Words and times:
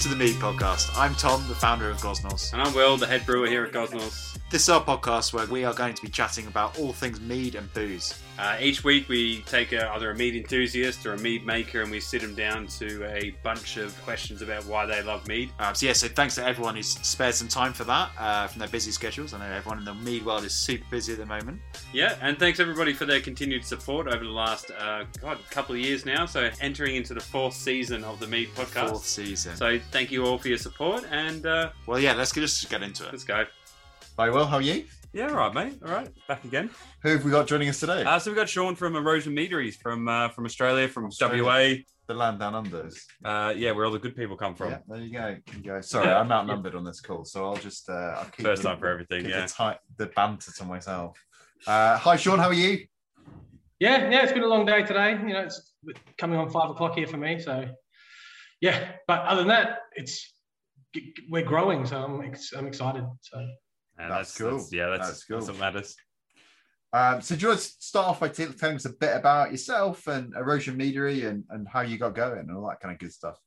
To 0.00 0.08
the 0.08 0.16
Mead 0.16 0.36
Podcast. 0.36 0.96
I'm 0.96 1.14
Tom, 1.14 1.46
the 1.46 1.54
founder 1.54 1.90
of 1.90 1.98
Gosnells. 1.98 2.54
And 2.54 2.62
I'm 2.62 2.72
Will, 2.72 2.96
the 2.96 3.06
head 3.06 3.26
brewer 3.26 3.46
here 3.46 3.64
at 3.64 3.72
Gosnells. 3.72 4.39
This 4.50 4.62
is 4.62 4.68
our 4.68 4.82
podcast 4.82 5.32
where 5.32 5.46
we 5.46 5.64
are 5.64 5.72
going 5.72 5.94
to 5.94 6.02
be 6.02 6.08
chatting 6.08 6.48
about 6.48 6.76
all 6.76 6.92
things 6.92 7.20
mead 7.20 7.54
and 7.54 7.72
booze. 7.72 8.20
Uh, 8.36 8.56
each 8.60 8.82
week 8.82 9.08
we 9.08 9.42
take 9.42 9.70
a, 9.70 9.88
either 9.92 10.10
a 10.10 10.16
mead 10.16 10.34
enthusiast 10.34 11.06
or 11.06 11.14
a 11.14 11.18
mead 11.18 11.46
maker 11.46 11.82
and 11.82 11.90
we 11.90 12.00
sit 12.00 12.20
them 12.20 12.34
down 12.34 12.66
to 12.66 13.04
a 13.04 13.30
bunch 13.44 13.76
of 13.76 13.96
questions 14.02 14.42
about 14.42 14.66
why 14.66 14.84
they 14.84 15.04
love 15.04 15.24
mead. 15.28 15.52
Um, 15.60 15.76
so 15.76 15.86
yeah, 15.86 15.92
so 15.92 16.08
thanks 16.08 16.34
to 16.34 16.44
everyone 16.44 16.74
who's 16.74 16.88
spared 16.88 17.34
some 17.34 17.46
time 17.46 17.72
for 17.72 17.84
that 17.84 18.10
uh, 18.18 18.48
from 18.48 18.58
their 18.58 18.68
busy 18.68 18.90
schedules. 18.90 19.32
I 19.34 19.38
know 19.38 19.54
everyone 19.54 19.78
in 19.78 19.84
the 19.84 19.94
mead 19.94 20.26
world 20.26 20.42
is 20.42 20.52
super 20.52 20.84
busy 20.90 21.12
at 21.12 21.20
the 21.20 21.26
moment. 21.26 21.60
Yeah, 21.92 22.16
and 22.20 22.36
thanks 22.36 22.58
everybody 22.58 22.92
for 22.92 23.04
their 23.04 23.20
continued 23.20 23.64
support 23.64 24.08
over 24.08 24.24
the 24.24 24.30
last 24.30 24.72
uh, 24.76 25.04
God 25.20 25.38
couple 25.50 25.76
of 25.76 25.80
years 25.80 26.04
now. 26.04 26.26
So 26.26 26.50
entering 26.60 26.96
into 26.96 27.14
the 27.14 27.20
fourth 27.20 27.54
season 27.54 28.02
of 28.02 28.18
the 28.18 28.26
Mead 28.26 28.48
Podcast. 28.56 28.88
Fourth 28.88 29.06
season. 29.06 29.54
So 29.54 29.78
thank 29.92 30.10
you 30.10 30.26
all 30.26 30.38
for 30.38 30.48
your 30.48 30.58
support 30.58 31.04
and 31.12 31.46
uh, 31.46 31.70
well, 31.86 32.00
yeah, 32.00 32.14
let's 32.14 32.32
just 32.32 32.68
get 32.68 32.82
into 32.82 33.04
it. 33.06 33.12
let's 33.12 33.22
go. 33.22 33.44
Hi, 34.18 34.28
well. 34.30 34.46
How 34.46 34.56
are 34.56 34.62
you? 34.62 34.84
Yeah, 35.12 35.28
all 35.28 35.34
right, 35.36 35.54
mate. 35.54 35.78
All 35.84 35.90
right, 35.92 36.08
back 36.28 36.44
again. 36.44 36.70
Who 37.02 37.10
have 37.10 37.24
we 37.24 37.30
got 37.30 37.46
joining 37.46 37.68
us 37.68 37.80
today? 37.80 38.04
Uh, 38.04 38.18
so 38.18 38.30
we've 38.30 38.36
got 38.36 38.48
Sean 38.48 38.76
from 38.76 38.94
Erosion 38.96 39.34
Meaderies 39.34 39.76
from 39.76 40.08
uh, 40.08 40.28
from 40.28 40.44
Australia, 40.44 40.88
from 40.88 41.06
Australia. 41.06 41.78
the 42.06 42.14
land 42.14 42.38
down 42.38 42.52
unders. 42.52 42.96
Uh, 43.24 43.52
yeah, 43.56 43.72
where 43.72 43.86
all 43.86 43.90
the 43.92 43.98
good 43.98 44.14
people 44.14 44.36
come 44.36 44.54
from. 44.54 44.70
Yeah, 44.70 44.78
there 44.88 44.98
you 45.00 45.12
go. 45.12 45.36
You 45.56 45.62
go. 45.62 45.80
Sorry, 45.80 46.08
I'm 46.08 46.30
outnumbered 46.38 46.74
on 46.74 46.84
this 46.84 47.00
call, 47.00 47.24
so 47.24 47.46
I'll 47.46 47.56
just 47.56 47.88
uh, 47.88 47.92
I'll 48.18 48.24
keep 48.26 48.44
First 48.46 48.62
the- 48.62 48.68
time 48.68 48.78
for 48.78 48.86
everything, 48.88 49.22
keep 49.22 49.30
yeah. 49.30 49.46
The, 49.46 49.52
ti- 49.72 49.78
the 49.96 50.06
banter 50.06 50.52
to 50.52 50.64
myself. 50.64 51.18
Uh, 51.66 51.96
hi, 51.98 52.16
Sean. 52.16 52.38
How 52.38 52.48
are 52.48 52.52
you? 52.54 52.84
Yeah, 53.80 54.10
yeah, 54.10 54.22
it's 54.22 54.32
been 54.32 54.42
a 54.42 54.46
long 54.48 54.66
day 54.66 54.82
today. 54.82 55.12
You 55.12 55.32
know, 55.32 55.40
it's 55.40 55.72
coming 56.18 56.38
on 56.38 56.50
five 56.50 56.70
o'clock 56.70 56.94
here 56.96 57.06
for 57.06 57.16
me. 57.16 57.40
So, 57.40 57.64
yeah, 58.60 58.92
but 59.08 59.20
other 59.22 59.40
than 59.40 59.48
that, 59.48 59.78
it's 59.94 60.34
we're 61.30 61.44
growing, 61.44 61.84
so 61.86 61.96
I'm 62.04 62.20
ex- 62.22 62.52
I'm 62.52 62.66
excited. 62.66 63.04
So, 63.22 63.46
Yeah, 64.00 64.08
That's 64.08 64.36
cool. 64.36 64.66
yeah, 64.72 64.88
that's, 64.88 65.08
That's 65.08 65.24
cool. 65.24 65.38
that's 65.38 65.50
what 65.50 65.58
matters. 65.58 65.96
Um, 66.92 67.20
so, 67.20 67.36
do 67.36 67.42
you 67.42 67.48
want 67.48 67.60
to 67.60 67.66
start 67.78 68.08
off 68.08 68.20
by 68.20 68.28
t- 68.28 68.46
telling 68.46 68.76
us 68.76 68.84
a 68.84 68.90
bit 68.92 69.14
about 69.16 69.52
yourself 69.52 70.06
and 70.08 70.34
Erosion 70.34 70.76
Meadery 70.76 71.28
and, 71.28 71.44
and 71.50 71.68
how 71.68 71.82
you 71.82 71.98
got 71.98 72.14
going 72.14 72.40
and 72.40 72.50
all 72.56 72.66
that 72.68 72.80
kind 72.80 72.92
of 72.92 72.98
good 72.98 73.12
stuff? 73.12 73.38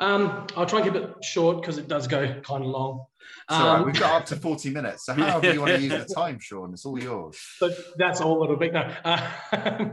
um, 0.00 0.46
I'll 0.56 0.66
try 0.66 0.80
and 0.80 0.92
keep 0.92 1.00
it 1.02 1.10
short 1.24 1.60
because 1.60 1.78
it 1.78 1.86
does 1.86 2.06
go 2.08 2.26
kind 2.42 2.64
of 2.64 2.70
long. 2.70 3.04
So, 3.50 3.56
Um, 3.56 3.84
we've 3.86 3.98
got 3.98 4.22
up 4.22 4.26
to 4.26 4.36
40 4.36 4.70
minutes. 4.70 5.06
So, 5.06 5.14
however 5.14 5.52
you 5.52 5.60
want 5.60 5.72
to 5.76 5.80
use 5.80 6.06
the 6.06 6.14
time, 6.20 6.38
Sean, 6.40 6.72
it's 6.72 6.84
all 6.84 6.98
yours. 7.00 7.36
but 7.60 7.72
that's 7.96 8.20
all 8.20 8.38
a 8.38 8.40
little 8.40 8.56
bit. 8.56 8.72
No, 8.72 8.80
uh, 9.04 9.30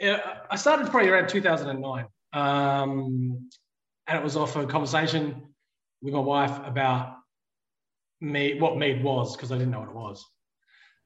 yeah, 0.00 0.38
I 0.50 0.56
started 0.56 0.90
probably 0.90 1.08
around 1.10 1.28
2009, 1.28 2.06
um, 2.32 3.48
and 4.06 4.18
it 4.18 4.22
was 4.22 4.36
off 4.36 4.56
a 4.56 4.66
conversation 4.66 5.42
with 6.02 6.12
my 6.14 6.20
wife 6.20 6.58
about 6.66 7.16
me, 8.20 8.58
what 8.58 8.78
mead 8.78 9.02
was, 9.02 9.36
because 9.36 9.52
I 9.52 9.58
didn't 9.58 9.72
know 9.72 9.80
what 9.80 9.88
it 9.88 9.94
was. 9.94 10.24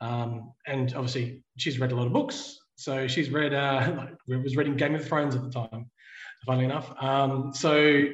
Um, 0.00 0.52
and 0.66 0.94
obviously, 0.94 1.42
she's 1.58 1.78
read 1.78 1.92
a 1.92 1.96
lot 1.96 2.06
of 2.06 2.12
books, 2.12 2.58
so 2.76 3.06
she's 3.06 3.30
read. 3.30 3.52
Uh, 3.52 4.06
was 4.28 4.56
reading 4.56 4.76
Game 4.76 4.94
of 4.94 5.06
Thrones 5.06 5.34
at 5.34 5.42
the 5.42 5.50
time, 5.50 5.90
funnily 6.46 6.64
enough. 6.64 6.90
Um, 7.02 7.52
so 7.54 8.04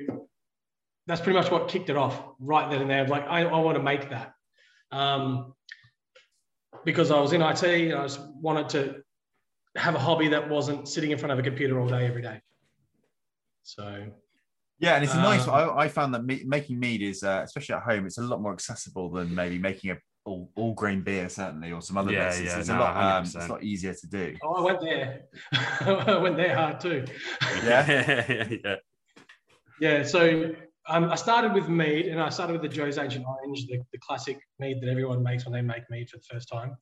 that's 1.07 1.21
pretty 1.21 1.39
much 1.39 1.51
what 1.51 1.69
kicked 1.69 1.91
it 1.91 1.97
off 1.97 2.21
right 2.41 2.71
then 2.71 2.83
and 2.83 2.91
there. 2.91 3.07
Like, 3.07 3.27
I, 3.29 3.45
I 3.45 3.59
want 3.61 3.77
to 3.77 3.83
make 3.83 4.11
that. 4.11 4.33
Um, 4.91 5.55
because 6.85 7.11
I 7.11 7.21
was 7.21 7.33
in 7.33 7.43
IT 7.43 7.63
and 7.63 7.95
I 7.95 8.03
just 8.03 8.21
wanted 8.41 8.69
to 8.71 9.03
have 9.77 9.95
a 9.95 9.99
hobby 9.99 10.29
that 10.29 10.49
wasn't 10.49 10.89
sitting 10.89 11.11
in 11.11 11.19
front 11.19 11.33
of 11.33 11.39
a 11.39 11.43
computer 11.43 11.79
all 11.81 11.89
day 11.89 12.07
every 12.07 12.23
day. 12.23 12.41
So 13.63 14.07
Yeah, 14.79 14.95
and 14.97 15.05
it's 15.05 15.15
a 15.15 15.17
nice. 15.17 15.49
Uh, 15.49 15.53
I, 15.53 15.85
I 15.85 15.89
found 15.89 16.13
that 16.15 16.25
me, 16.25 16.43
making 16.45 16.79
mead 16.79 17.03
is, 17.03 17.23
uh, 17.23 17.41
especially 17.45 17.77
at 17.77 17.83
home, 17.83 18.07
it's 18.07 18.19
a 18.19 18.23
lot 18.23 18.43
more 18.43 18.53
accessible 18.53 19.11
than 19.11 19.35
maybe 19.35 19.59
making 19.59 19.91
a 19.91 19.97
all, 20.27 20.51
all 20.57 20.75
grain 20.75 21.03
beer, 21.03 21.29
certainly, 21.29 21.73
or 21.73 21.81
some 21.81 21.97
other 21.97 22.13
Yeah, 22.13 22.25
bits. 22.27 22.41
It's, 22.41 22.53
yeah, 22.53 22.59
it's 22.59 22.69
no, 22.69 22.77
a 22.77 22.81
lot. 22.81 22.97
Um, 22.97 23.25
it's 23.25 23.35
a 23.35 23.47
lot 23.47 23.63
easier 23.63 23.95
to 23.95 24.07
do. 24.07 24.37
oh, 24.43 24.55
I 24.55 24.61
went 24.61 24.81
there. 24.81 25.23
I 25.81 26.19
went 26.19 26.37
there 26.37 26.55
hard 26.55 26.81
too. 26.81 27.05
Yeah. 27.65 28.25
yeah. 28.65 28.75
Yeah. 29.81 30.03
So 30.03 30.53
um, 30.89 31.11
I 31.11 31.15
started 31.15 31.53
with 31.55 31.69
mead, 31.69 32.07
and 32.07 32.21
I 32.21 32.29
started 32.29 32.53
with 32.53 32.63
the 32.63 32.69
Joe's 32.69 32.99
Ancient 32.99 33.25
Orange, 33.27 33.67
the, 33.67 33.79
the 33.93 33.99
classic 33.99 34.39
mead 34.59 34.81
that 34.83 34.89
everyone 34.91 35.23
makes 35.23 35.45
when 35.45 35.53
they 35.53 35.63
make 35.63 35.89
mead 35.91 36.11
for 36.11 36.19
the 36.19 36.25
first 36.31 36.49
time. 36.49 36.77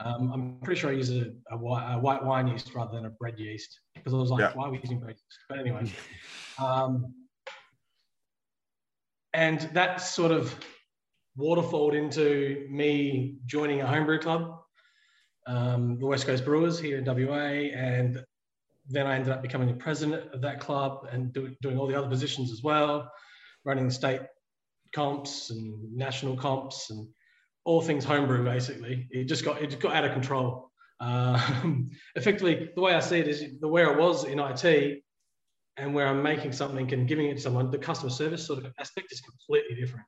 Um, 0.00 0.32
I'm 0.32 0.58
pretty 0.64 0.80
sure 0.80 0.90
I 0.90 0.94
use 0.94 1.10
a, 1.10 1.32
a, 1.50 1.56
white, 1.56 1.94
a 1.94 1.98
white 1.98 2.24
wine 2.24 2.48
yeast 2.48 2.74
rather 2.74 2.96
than 2.96 3.06
a 3.06 3.10
bread 3.10 3.38
yeast 3.38 3.80
because 3.94 4.12
I 4.14 4.16
was 4.16 4.30
like, 4.30 4.40
Yeah. 4.40 4.52
why 4.54 4.66
are 4.66 4.70
we 4.70 4.80
using 4.82 4.98
bread 4.98 5.14
yeast? 5.14 5.38
But 5.48 5.58
anyway, 5.60 5.90
um, 6.58 7.14
and 9.36 9.60
that 9.74 10.00
sort 10.00 10.32
of 10.32 10.56
waterfalled 11.38 11.92
into 11.92 12.66
me 12.70 13.36
joining 13.44 13.82
a 13.82 13.86
homebrew 13.86 14.18
club, 14.18 14.58
um, 15.46 15.98
the 16.00 16.06
West 16.06 16.26
Coast 16.26 16.42
Brewers 16.42 16.78
here 16.78 16.96
in 16.96 17.04
WA, 17.04 17.68
and 17.76 18.24
then 18.88 19.06
I 19.06 19.14
ended 19.14 19.30
up 19.30 19.42
becoming 19.42 19.68
the 19.68 19.74
president 19.74 20.32
of 20.32 20.40
that 20.40 20.58
club 20.58 21.06
and 21.12 21.34
do, 21.34 21.54
doing 21.60 21.78
all 21.78 21.86
the 21.86 21.94
other 21.94 22.08
positions 22.08 22.50
as 22.50 22.62
well, 22.62 23.12
running 23.62 23.90
state 23.90 24.22
comps 24.94 25.50
and 25.50 25.94
national 25.94 26.36
comps 26.36 26.88
and 26.88 27.06
all 27.66 27.82
things 27.82 28.06
homebrew. 28.06 28.42
Basically, 28.42 29.06
it 29.10 29.24
just 29.24 29.44
got 29.44 29.60
it 29.60 29.68
just 29.68 29.82
got 29.82 29.94
out 29.94 30.04
of 30.04 30.12
control. 30.12 30.64
Um, 30.98 31.90
effectively, 32.14 32.70
the 32.74 32.80
way 32.80 32.94
I 32.94 33.00
see 33.00 33.18
it 33.18 33.28
is 33.28 33.44
the 33.60 33.68
where 33.68 33.92
I 33.92 33.98
was 33.98 34.24
in 34.24 34.38
IT 34.40 35.02
and 35.76 35.94
where 35.94 36.06
I'm 36.06 36.22
making 36.22 36.52
something 36.52 36.92
and 36.92 37.06
giving 37.06 37.26
it 37.26 37.34
to 37.34 37.40
someone, 37.40 37.70
the 37.70 37.78
customer 37.78 38.10
service 38.10 38.46
sort 38.46 38.64
of 38.64 38.72
aspect 38.78 39.12
is 39.12 39.20
completely 39.20 39.76
different. 39.76 40.06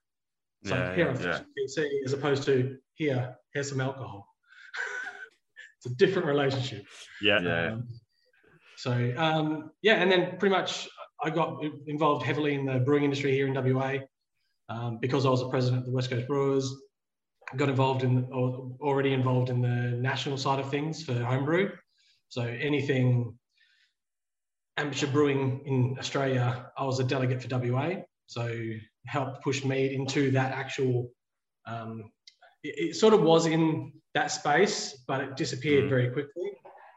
So 0.65 0.75
Yeah, 0.75 0.95
here 0.95 1.15
yeah, 1.21 1.37
I'm 1.39 1.47
PC 1.59 1.87
as 2.05 2.13
opposed 2.13 2.43
to 2.45 2.77
here, 2.95 3.37
here's 3.53 3.69
some 3.69 3.81
alcohol. 3.81 4.27
it's 5.79 5.93
a 5.93 5.97
different 5.97 6.27
relationship. 6.27 6.85
Yeah. 7.23 7.41
Yeah. 7.41 7.73
Um, 7.73 7.89
so 8.77 9.15
um, 9.17 9.71
yeah, 9.83 9.95
and 9.95 10.11
then 10.11 10.37
pretty 10.39 10.55
much 10.55 10.89
I 11.23 11.31
got 11.31 11.63
involved 11.87 12.25
heavily 12.25 12.55
in 12.55 12.65
the 12.65 12.79
brewing 12.79 13.05
industry 13.05 13.33
here 13.33 13.47
in 13.47 13.55
WA 13.55 13.99
um, 14.69 14.99
because 15.01 15.27
I 15.27 15.31
was 15.31 15.41
the 15.41 15.49
president 15.49 15.81
of 15.81 15.87
the 15.87 15.93
West 15.93 16.11
Coast 16.11 16.27
Brewers. 16.27 16.75
Got 17.57 17.71
involved 17.71 18.03
in 18.03 18.29
or 18.31 18.77
already 18.81 19.15
involved 19.15 19.49
in 19.49 19.63
the 19.63 19.97
national 19.97 20.37
side 20.37 20.59
of 20.59 20.71
things 20.71 21.03
for 21.03 21.15
homebrew. 21.15 21.71
So 22.29 22.43
anything 22.43 23.38
amateur 24.79 25.07
brewing 25.09 25.61
in 25.67 25.97
Australia, 25.99 26.71
I 26.79 26.85
was 26.85 27.01
a 27.01 27.05
delegate 27.05 27.43
for 27.43 27.49
WA. 27.59 27.97
So 28.27 28.55
helped 29.07 29.43
push 29.43 29.65
mead 29.65 29.93
into 29.93 30.31
that 30.33 30.53
actual. 30.53 31.11
Um, 31.67 32.11
it, 32.63 32.75
it 32.91 32.97
sort 32.97 33.15
of 33.15 33.23
was 33.23 33.47
in 33.47 33.93
that 34.15 34.31
space, 34.31 35.03
but 35.07 35.21
it 35.21 35.37
disappeared 35.37 35.85
Mm. 35.85 35.89
very 35.89 36.11
quickly 36.11 36.51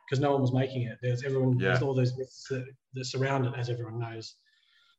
because 0.05 0.19
no 0.21 0.31
one 0.33 0.41
was 0.41 0.53
making 0.53 0.83
it. 0.83 0.97
There's 1.01 1.23
everyone. 1.23 1.57
yeah. 1.59 1.69
There's 1.69 1.81
all 1.81 1.93
those 1.93 2.17
myths 2.17 2.45
that, 2.49 2.65
that 2.93 3.05
surround 3.05 3.45
it, 3.45 3.53
as 3.57 3.69
everyone 3.69 3.99
knows. 3.99 4.35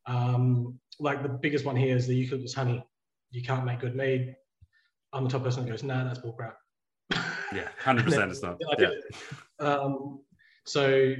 Um, 0.06 0.78
like 0.99 1.22
the 1.22 1.28
biggest 1.28 1.64
one 1.64 1.76
here 1.76 1.97
is 1.97 2.06
the 2.06 2.14
eucalyptus 2.16 2.54
honey. 2.54 2.82
You 3.31 3.43
can't 3.43 3.64
make 3.64 3.81
good 3.81 3.94
mead. 3.97 4.34
I'm 5.12 5.25
the 5.25 5.31
top 5.31 5.43
person 5.44 5.64
that 5.64 5.70
goes, 5.70 5.82
nah, 5.82 6.04
that's 6.04 6.19
bullcrap. 6.20 6.54
Yeah. 7.52 7.69
Hundred 7.81 8.05
percent. 8.06 8.31
It's 8.31 8.43
not. 8.43 8.56
Yeah. 8.78 8.90
Um, 9.61 10.20
so 10.64 11.14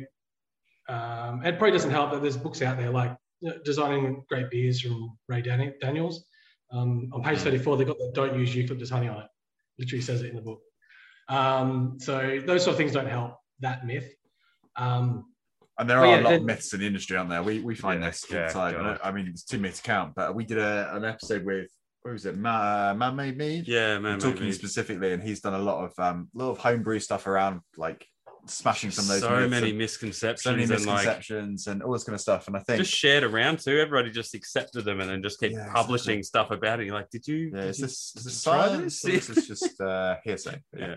um, 0.89 1.45
it 1.45 1.59
probably 1.59 1.73
doesn't 1.73 1.91
help 1.91 2.11
that 2.13 2.23
there's 2.23 2.37
books 2.37 2.63
out 2.63 2.77
there 2.77 2.91
like 2.91 3.17
designing 3.65 4.25
great 4.29 4.51
beers 4.51 4.81
from 4.81 5.17
Ray 5.29 5.43
Dan- 5.43 5.75
Daniels. 5.81 6.25
Um, 6.73 7.11
on 7.13 7.23
page 7.23 7.39
Mm. 7.39 7.43
34, 7.43 7.77
they've 7.77 7.87
got 7.87 7.99
the 7.99 8.11
don't 8.15 8.39
use 8.39 8.55
eucalyptus 8.55 8.91
honey 8.91 9.09
on 9.09 9.19
it. 9.23 9.29
Literally 9.79 10.03
says 10.03 10.23
it 10.23 10.31
in 10.31 10.37
the 10.37 10.43
book. 10.43 10.61
Um, 11.29 11.99
so 11.99 12.41
those 12.47 12.63
sort 12.65 12.73
of 12.75 12.79
things 12.79 12.93
don't 12.93 13.09
help 13.09 13.37
that 13.61 13.87
myth. 13.87 14.09
Um, 14.77 15.27
And 15.79 15.89
there 15.89 15.99
are 15.99 16.07
yeah, 16.07 16.21
a 16.21 16.23
lot 16.23 16.33
of 16.35 16.43
myths 16.45 16.73
in 16.73 16.81
the 16.81 16.87
industry, 16.87 17.17
aren't 17.17 17.31
there? 17.31 17.43
We, 17.43 17.61
we 17.61 17.75
find 17.75 18.01
Yeah, 18.03 18.09
this 18.11 18.25
yeah, 18.31 18.47
the 18.49 18.53
time. 18.53 18.99
I 19.03 19.11
mean, 19.13 19.27
it's 19.29 19.45
too 19.45 19.59
many 19.59 19.75
to 19.75 19.83
count, 19.83 20.15
but 20.15 20.35
we 20.35 20.45
did 20.45 20.59
a, 20.59 20.95
an 20.95 21.05
episode 21.05 21.45
with, 21.45 21.69
what 22.03 22.13
was 22.13 22.27
it, 22.27 22.37
Ma, 22.37 22.91
uh, 22.91 22.95
Man 22.95 23.17
Made 23.17 23.37
Mead? 23.39 23.69
Yeah, 23.69 23.99
man. 23.99 24.19
talking 24.19 24.41
maybe. 24.43 24.53
specifically, 24.53 25.13
and 25.13 25.23
he's 25.23 25.41
done 25.41 25.55
a 25.55 25.59
lot 25.59 25.85
of 25.85 25.99
um, 25.99 26.29
lot 26.35 26.51
of 26.51 26.59
homebrew 26.59 26.99
stuff 26.99 27.27
around 27.27 27.61
like 27.77 28.07
smashing 28.47 28.91
some 28.91 29.05
of 29.05 29.09
those 29.09 29.21
so 29.21 29.31
myths 29.41 29.51
many 29.51 29.69
and 29.71 29.79
misconceptions 29.79 30.43
so 30.43 30.51
many 30.51 30.63
and 30.65 30.87
like 30.87 31.31
and 31.67 31.83
all 31.83 31.93
this 31.93 32.05
kind 32.05 32.15
of 32.15 32.21
stuff. 32.21 32.49
And 32.49 32.57
I 32.57 32.61
think 32.61 32.79
just 32.79 32.93
shared 32.93 33.23
around 33.25 33.61
too. 33.61 33.79
Everybody 33.79 34.11
just 34.11 34.35
accepted 34.35 34.85
them 34.85 35.01
and 35.01 35.09
then 35.09 35.23
just 35.23 35.39
kept 35.41 35.53
Yeah, 35.55 35.71
publishing 35.73 36.19
exactly. 36.19 36.23
stuff 36.23 36.51
about 36.51 36.81
it. 36.81 36.87
You're 36.87 36.95
like, 36.95 37.11
did 37.11 37.27
you? 37.29 37.51
yeah, 37.55 37.61
did 37.63 37.69
is 37.71 37.79
you- 37.79 37.87
this 37.87 37.93
is 37.93 38.13
did 38.15 38.25
this 38.25 38.25
you 38.25 38.31
science? 38.53 39.05
or 39.05 39.11
this? 39.11 39.27
This 39.27 39.29
is 39.39 39.47
just 39.49 39.81
uh, 39.81 40.17
hearsay. 40.25 40.61
But 40.73 40.81
Yeah. 40.81 40.95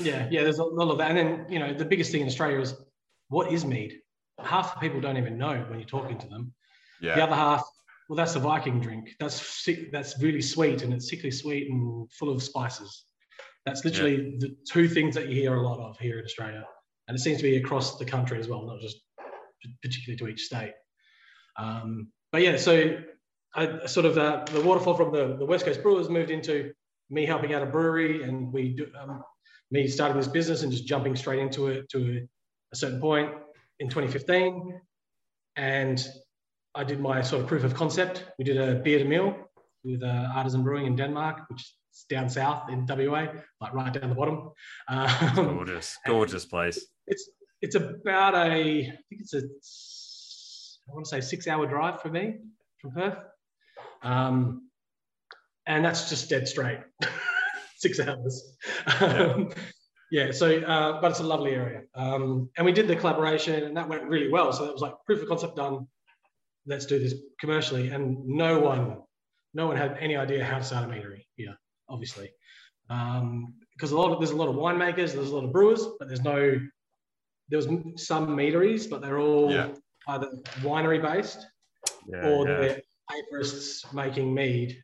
yeah, 0.00 0.28
yeah, 0.30 0.42
there's 0.44 0.58
a 0.58 0.64
lot 0.64 0.90
of 0.90 0.98
that. 0.98 1.10
And 1.10 1.18
then, 1.18 1.46
you 1.48 1.58
know, 1.58 1.72
the 1.74 1.84
biggest 1.84 2.12
thing 2.12 2.20
in 2.20 2.26
Australia 2.28 2.60
is 2.60 2.74
what 3.28 3.52
is 3.52 3.64
mead? 3.64 4.00
Half 4.40 4.74
the 4.74 4.80
people 4.80 5.00
don't 5.00 5.16
even 5.16 5.36
know 5.36 5.64
when 5.68 5.78
you're 5.80 5.88
talking 5.88 6.18
to 6.18 6.28
them. 6.28 6.52
yeah, 7.00 7.16
The 7.16 7.22
other 7.24 7.34
half, 7.34 7.64
well, 8.08 8.16
that's 8.16 8.36
a 8.36 8.40
Viking 8.40 8.80
drink. 8.80 9.16
That's 9.18 9.34
sick, 9.64 9.90
that's 9.92 10.18
really 10.22 10.40
sweet 10.40 10.82
and 10.82 10.94
it's 10.94 11.10
sickly 11.10 11.30
sweet 11.30 11.70
and 11.70 12.10
full 12.12 12.30
of 12.30 12.42
spices. 12.42 13.04
That's 13.66 13.84
literally 13.84 14.36
the 14.38 14.56
two 14.70 14.88
things 14.88 15.14
that 15.14 15.28
you 15.28 15.34
hear 15.34 15.54
a 15.54 15.62
lot 15.62 15.78
of 15.78 15.98
here 15.98 16.18
in 16.18 16.24
Australia, 16.24 16.66
and 17.06 17.16
it 17.16 17.20
seems 17.20 17.38
to 17.38 17.42
be 17.42 17.56
across 17.56 17.98
the 17.98 18.04
country 18.04 18.38
as 18.38 18.48
well, 18.48 18.66
not 18.66 18.80
just 18.80 18.98
particularly 19.82 20.16
to 20.18 20.28
each 20.28 20.44
state. 20.44 20.72
Um, 21.58 22.08
but 22.32 22.42
yeah, 22.42 22.56
so 22.56 22.98
I 23.54 23.86
sort 23.86 24.06
of 24.06 24.18
uh, 24.18 24.44
the 24.52 24.60
waterfall 24.60 24.94
from 24.94 25.12
the, 25.12 25.36
the 25.36 25.44
West 25.44 25.64
Coast 25.64 25.82
Brewers 25.82 26.08
moved 26.08 26.30
into 26.30 26.72
me 27.10 27.24
helping 27.24 27.54
out 27.54 27.62
a 27.62 27.66
brewery 27.66 28.22
and 28.22 28.52
we 28.52 28.70
do, 28.70 28.86
um, 29.00 29.22
me 29.70 29.86
starting 29.88 30.16
this 30.16 30.28
business 30.28 30.62
and 30.62 30.70
just 30.70 30.86
jumping 30.86 31.16
straight 31.16 31.40
into 31.40 31.68
it 31.68 31.88
to 31.90 32.26
a, 32.72 32.76
certain 32.76 33.00
point 33.00 33.30
in 33.80 33.88
2015. 33.88 34.80
And 35.56 36.06
I 36.74 36.84
did 36.84 37.00
my 37.00 37.22
sort 37.22 37.42
of 37.42 37.48
proof 37.48 37.64
of 37.64 37.74
concept. 37.74 38.24
We 38.38 38.44
did 38.44 38.58
a 38.58 38.76
beer 38.76 38.98
to 38.98 39.04
meal 39.04 39.36
with 39.84 40.02
uh, 40.02 40.28
Artisan 40.34 40.62
Brewing 40.62 40.86
in 40.86 40.96
Denmark, 40.96 41.48
which 41.48 41.74
down 42.04 42.28
south 42.28 42.70
in 42.70 42.86
WA, 42.86 43.26
like 43.60 43.74
right 43.74 43.92
down 43.92 44.08
the 44.10 44.14
bottom. 44.14 44.50
Um, 44.88 45.34
Gorgeous, 45.34 45.96
gorgeous 46.06 46.44
place. 46.44 46.86
it's 47.06 47.30
it's 47.60 47.74
about 47.74 48.34
a 48.34 48.38
I 48.82 48.98
think 49.08 49.20
it's 49.20 49.34
a 49.34 49.38
I 50.88 50.94
want 50.94 51.04
to 51.06 51.10
say 51.10 51.20
six 51.20 51.46
hour 51.46 51.66
drive 51.66 52.00
for 52.00 52.08
me 52.08 52.36
from 52.80 52.92
Perth, 52.92 53.18
um, 54.02 54.68
and 55.66 55.84
that's 55.84 56.08
just 56.08 56.30
dead 56.30 56.48
straight, 56.48 56.78
six 57.76 58.00
hours. 58.00 58.56
Um, 59.00 59.50
yeah, 60.10 60.30
so 60.30 60.60
uh, 60.60 61.00
but 61.02 61.10
it's 61.10 61.20
a 61.20 61.24
lovely 61.24 61.50
area, 61.52 61.82
um, 61.94 62.48
and 62.56 62.64
we 62.64 62.72
did 62.72 62.88
the 62.88 62.96
collaboration, 62.96 63.64
and 63.64 63.76
that 63.76 63.88
went 63.88 64.04
really 64.04 64.30
well. 64.30 64.52
So 64.52 64.64
it 64.64 64.72
was 64.72 64.80
like 64.80 64.94
proof 65.04 65.20
of 65.22 65.28
concept 65.28 65.56
done. 65.56 65.86
Let's 66.66 66.86
do 66.86 66.98
this 66.98 67.14
commercially, 67.40 67.88
and 67.88 68.24
no 68.26 68.58
one, 68.60 68.98
no 69.54 69.66
one 69.66 69.76
had 69.76 69.96
any 70.00 70.16
idea 70.16 70.44
how 70.44 70.58
to 70.58 70.64
start 70.64 70.84
a 70.84 70.92
meadery 70.92 71.26
here, 71.36 71.54
obviously, 71.88 72.30
um, 72.90 73.54
because 73.74 73.92
a 73.92 73.96
lot 73.98 74.12
of 74.12 74.18
there's 74.18 74.30
a 74.30 74.36
lot 74.36 74.48
of 74.48 74.56
winemakers, 74.56 75.12
there's 75.12 75.30
a 75.30 75.34
lot 75.34 75.44
of 75.44 75.52
brewers, 75.52 75.86
but 75.98 76.08
there's 76.08 76.22
no 76.22 76.60
there 77.50 77.56
was 77.56 77.68
some 77.96 78.36
meaderies, 78.36 78.86
but 78.86 79.00
they're 79.00 79.18
all 79.20 79.50
Yeah. 79.50 79.74
either 80.08 80.30
winery 80.60 81.00
based 81.00 81.46
Yeah, 82.06 82.28
or 82.28 82.46
yeah. 82.46 82.60
they're 82.60 82.82
apiarists 83.10 83.90
making 83.94 84.34
mead, 84.34 84.82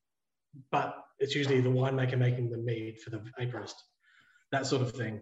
but 0.70 0.96
it's 1.18 1.34
usually 1.34 1.60
the 1.60 1.68
winemaker 1.68 2.16
making 2.18 2.50
the 2.50 2.56
mead 2.58 3.00
for 3.02 3.10
the 3.10 3.18
apiarist, 3.38 3.74
that 4.50 4.66
sort 4.66 4.80
of 4.80 4.92
thing. 4.92 5.20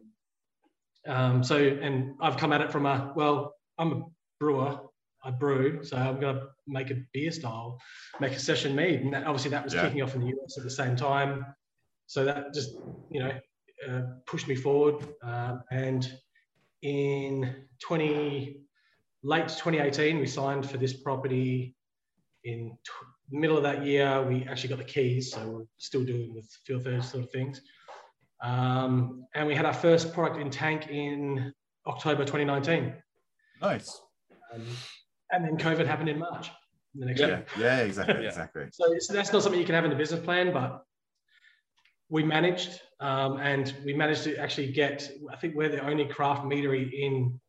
Um, 1.06 1.43
so, 1.43 1.56
and 1.56 2.14
I've 2.20 2.37
come 2.37 2.52
at 2.52 2.61
it 2.61 2.70
from 2.70 2.87
a 2.87 3.12
well, 3.17 3.55
I'm 3.78 3.93
a 3.93 4.02
brewer, 4.38 4.78
I 5.25 5.31
brew, 5.32 5.82
so 5.82 5.96
I'm 5.96 6.20
going 6.20 6.37
to 6.37 6.46
make 6.69 6.90
a 6.93 7.02
beer 7.12 7.32
style, 7.32 7.78
make 8.20 8.32
a 8.32 8.38
session 8.38 8.75
mead, 8.76 9.00
and 9.00 9.12
that, 9.14 9.26
obviously 9.26 9.50
that 9.50 9.64
was 9.64 9.75
kicking 9.75 10.02
off 10.02 10.14
in 10.14 10.20
the 10.20 10.28
US 10.28 10.58
at 10.58 10.62
the 10.64 10.70
same 10.70 10.94
time. 10.94 11.44
So 12.12 12.26
that 12.26 12.53
just 12.53 12.73
you 13.11 13.20
know 13.20 13.32
uh, 13.88 14.03
pushed 14.26 14.47
me 14.47 14.55
forward, 14.55 14.97
um, 15.23 15.62
and 15.70 16.12
in 16.82 17.55
20 17.81 18.61
late 19.23 19.49
2018 19.49 20.19
we 20.19 20.26
signed 20.26 20.69
for 20.69 20.76
this 20.76 20.93
property 20.93 21.75
in 22.44 22.76
t- 22.85 22.93
middle 23.31 23.56
of 23.56 23.62
that 23.62 23.87
year 23.87 24.20
we 24.29 24.44
actually 24.44 24.69
got 24.69 24.79
the 24.79 24.85
keys 24.85 25.32
so 25.32 25.49
we're 25.49 25.64
still 25.79 26.05
doing 26.05 26.35
the 26.35 26.43
field 26.67 26.85
those 26.85 27.09
sort 27.09 27.23
of 27.25 27.31
things 27.31 27.62
um, 28.43 29.25
and 29.35 29.47
we 29.47 29.55
had 29.55 29.64
our 29.64 29.73
first 29.73 30.12
product 30.12 30.38
in 30.41 30.50
tank 30.50 30.88
in 30.91 31.53
october 31.87 32.25
2019 32.25 32.93
Nice. 33.62 34.00
um, 34.53 34.61
and 35.31 35.44
then 35.44 35.56
covid 35.56 35.87
happened 35.87 36.09
in 36.09 36.19
march 36.19 36.50
the 36.97 37.06
next 37.06 37.20
Yeah, 37.20 37.26
year 37.29 37.47
yeah, 37.59 37.79
exactly, 37.79 38.14
Yeah. 38.23 38.29
exactly. 38.29 38.67
so 38.73 38.93
it's, 38.93 39.06
that's 39.06 39.32
not 39.32 39.43
something 39.44 39.61
you 39.61 39.67
can 39.67 39.76
have 39.76 39.85
in 39.85 39.91
the 39.91 39.97
business 39.97 40.20
plan, 40.23 40.53
but 40.53 40.85
we 42.12 42.23
managed, 42.23 42.79
um, 43.00 43.38
and 43.38 43.75
we 43.87 43.94
managed 43.94 44.25
to 44.25 44.37
actually 44.37 44.70
get. 44.70 45.11
I 45.32 45.37
think 45.37 45.55
we're 45.55 45.70
the 45.70 45.85
only 45.85 46.05
craft 46.05 46.44
meadery 46.44 46.93
in 46.93 47.41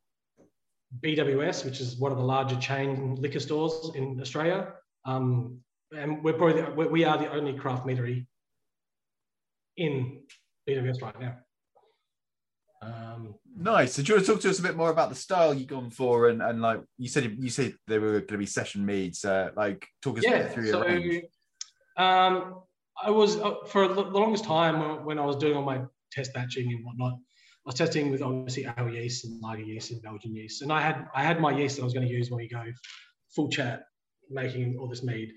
BWS, 1.04 1.66
which 1.66 1.82
is 1.82 1.98
one 1.98 2.14
of 2.14 2.18
the 2.18 2.24
larger 2.24 2.56
chain 2.56 3.16
liquor 3.16 3.42
stores 3.42 3.92
in 3.94 4.20
Australia. 4.22 4.74
Um, 5.06 5.60
and 5.96 6.24
we're 6.24 6.34
probably 6.34 6.62
the, 6.62 6.72
we- 6.72 7.04
are 7.04 7.18
the 7.18 7.30
only 7.30 7.54
craft 7.54 7.86
meadery 7.86 8.26
in 9.76 10.22
BWS 10.68 11.02
right 11.02 11.20
now. 11.20 11.36
Um, 12.82 13.36
Nice. 13.56 13.94
So 13.94 14.02
do 14.02 14.08
you 14.08 14.16
want 14.16 14.26
to 14.26 14.32
talk 14.32 14.42
to 14.44 14.50
us 14.50 14.60
a 14.60 14.64
bit 14.64 14.78
more 14.78 14.92
about 14.92 15.10
the 15.10 15.16
style 15.16 15.54
you've 15.54 15.68
gone 15.68 15.90
for, 15.90 16.30
and, 16.30 16.42
and 16.42 16.62
like 16.62 16.82
you 16.98 17.10
said, 17.10 17.36
you 17.38 17.50
said 17.50 17.76
they 17.88 18.00
were 18.00 18.14
going 18.14 18.28
to 18.28 18.38
be 18.38 18.46
session 18.46 18.86
meads. 18.86 19.26
Uh, 19.26 19.50
like 19.58 19.86
talk 20.02 20.18
us 20.20 20.24
yeah. 20.26 20.48
through 20.48 20.68
your 20.68 20.84
range. 20.84 21.26
So, 21.98 22.04
um, 22.04 22.62
I 23.02 23.10
was 23.10 23.38
uh, 23.38 23.56
for 23.68 23.88
the 23.88 24.02
longest 24.02 24.44
time 24.46 24.80
when- 24.80 25.06
when 25.06 25.20
I 25.20 25.26
was 25.26 25.36
doing 25.38 25.56
all 25.56 25.64
my 25.64 25.82
test 26.12 26.34
batching 26.34 26.72
and 26.72 26.86
whatnot. 26.86 27.14
I 27.14 27.70
was 27.70 27.76
testing 27.76 28.12
with 28.12 28.22
obviously 28.22 28.66
our 28.66 28.90
yeast 28.90 29.26
and 29.26 29.42
lager 29.42 29.62
yeast 29.64 29.92
and 29.92 30.02
Belgian 30.02 30.36
yeast, 30.36 30.62
and 30.62 30.72
I 30.72 30.82
had 30.82 31.08
I 31.16 31.24
had 31.24 31.40
my 31.40 31.52
yeast 31.58 31.78
that 31.78 31.84
I 31.84 31.86
was 31.86 31.94
going 31.94 32.08
to 32.08 32.14
use 32.14 32.30
when 32.30 32.38
we 32.38 32.48
go 32.48 32.66
full 33.36 33.50
chat 33.50 33.86
making 34.30 34.78
all 34.78 34.88
this 34.88 35.04
mead. 35.04 35.32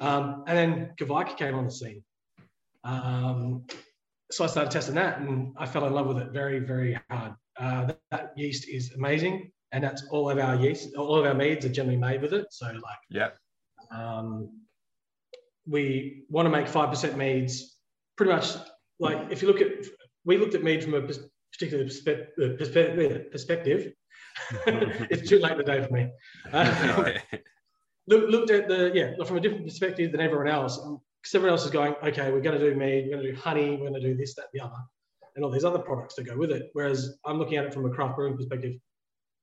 Um, 0.00 0.44
and 0.46 0.56
then 0.58 0.94
Kveik 0.98 1.36
came 1.36 1.54
on 1.54 1.64
the 1.64 1.70
scene. 1.70 2.02
Um, 2.84 3.66
so 4.30 4.44
I 4.44 4.46
started 4.46 4.70
testing 4.70 4.94
that, 4.96 5.20
and 5.20 5.54
I 5.58 5.66
fell 5.66 5.86
in 5.86 5.92
love 5.94 6.06
with 6.06 6.18
it 6.18 6.30
very 6.32 6.58
very 6.60 6.98
hard. 7.10 7.34
Uh, 7.58 7.86
that, 7.86 7.98
that 8.10 8.32
yeast 8.36 8.68
is 8.68 8.92
amazing, 8.92 9.50
and 9.72 9.82
that's 9.82 10.06
all 10.10 10.30
of 10.30 10.38
our 10.38 10.56
yeast. 10.56 10.94
All 10.96 11.16
of 11.16 11.26
our 11.26 11.34
meads 11.34 11.64
are 11.64 11.70
generally 11.70 11.98
made 11.98 12.22
with 12.22 12.32
it. 12.34 12.46
So 12.50 12.66
like. 12.66 13.02
Yeah. 13.10 13.30
Um, 13.90 14.50
we 15.66 16.24
want 16.28 16.46
to 16.46 16.50
make 16.50 16.68
five 16.68 16.90
percent 16.90 17.16
meads. 17.16 17.76
Pretty 18.16 18.32
much, 18.32 18.54
like 18.98 19.30
if 19.30 19.42
you 19.42 19.48
look 19.48 19.60
at, 19.60 19.68
we 20.24 20.36
looked 20.36 20.54
at 20.54 20.62
mead 20.62 20.84
from 20.84 20.94
a 20.94 21.02
particular 21.02 21.84
perspe- 21.84 22.26
perspe- 22.38 23.30
perspective. 23.30 23.92
it's 24.66 25.28
too 25.28 25.38
late 25.38 25.52
in 25.52 25.58
the 25.58 25.64
day 25.64 25.84
for 25.84 25.92
me. 25.92 26.10
Uh, 26.52 27.12
look, 28.06 28.30
looked 28.30 28.50
at 28.50 28.68
the 28.68 28.92
yeah 28.94 29.24
from 29.24 29.36
a 29.36 29.40
different 29.40 29.66
perspective 29.66 30.12
than 30.12 30.20
everyone 30.20 30.48
else. 30.48 30.78
Because 31.22 31.34
everyone 31.34 31.52
else 31.52 31.64
is 31.66 31.70
going, 31.70 31.94
okay, 32.02 32.32
we're 32.32 32.40
going 32.40 32.58
to 32.58 32.70
do 32.70 32.74
mead, 32.74 33.04
we're 33.04 33.16
going 33.16 33.22
to 33.26 33.32
do 33.32 33.38
honey, 33.38 33.72
we're 33.72 33.90
going 33.90 33.92
to 33.92 34.00
do 34.00 34.16
this, 34.16 34.34
that, 34.36 34.46
the 34.54 34.60
other, 34.60 34.72
and 35.36 35.44
all 35.44 35.50
these 35.50 35.66
other 35.66 35.78
products 35.78 36.14
that 36.14 36.24
go 36.24 36.36
with 36.36 36.50
it. 36.50 36.70
Whereas 36.72 37.18
I'm 37.26 37.38
looking 37.38 37.58
at 37.58 37.66
it 37.66 37.74
from 37.74 37.84
a 37.84 37.90
craft 37.90 38.16
brewing 38.16 38.38
perspective. 38.38 38.76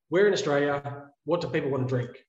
We're 0.10 0.28
in 0.28 0.34
Australia. 0.34 1.12
What 1.26 1.42
do 1.42 1.48
people 1.50 1.70
want 1.70 1.88
to 1.88 1.96
drink? 1.96 2.26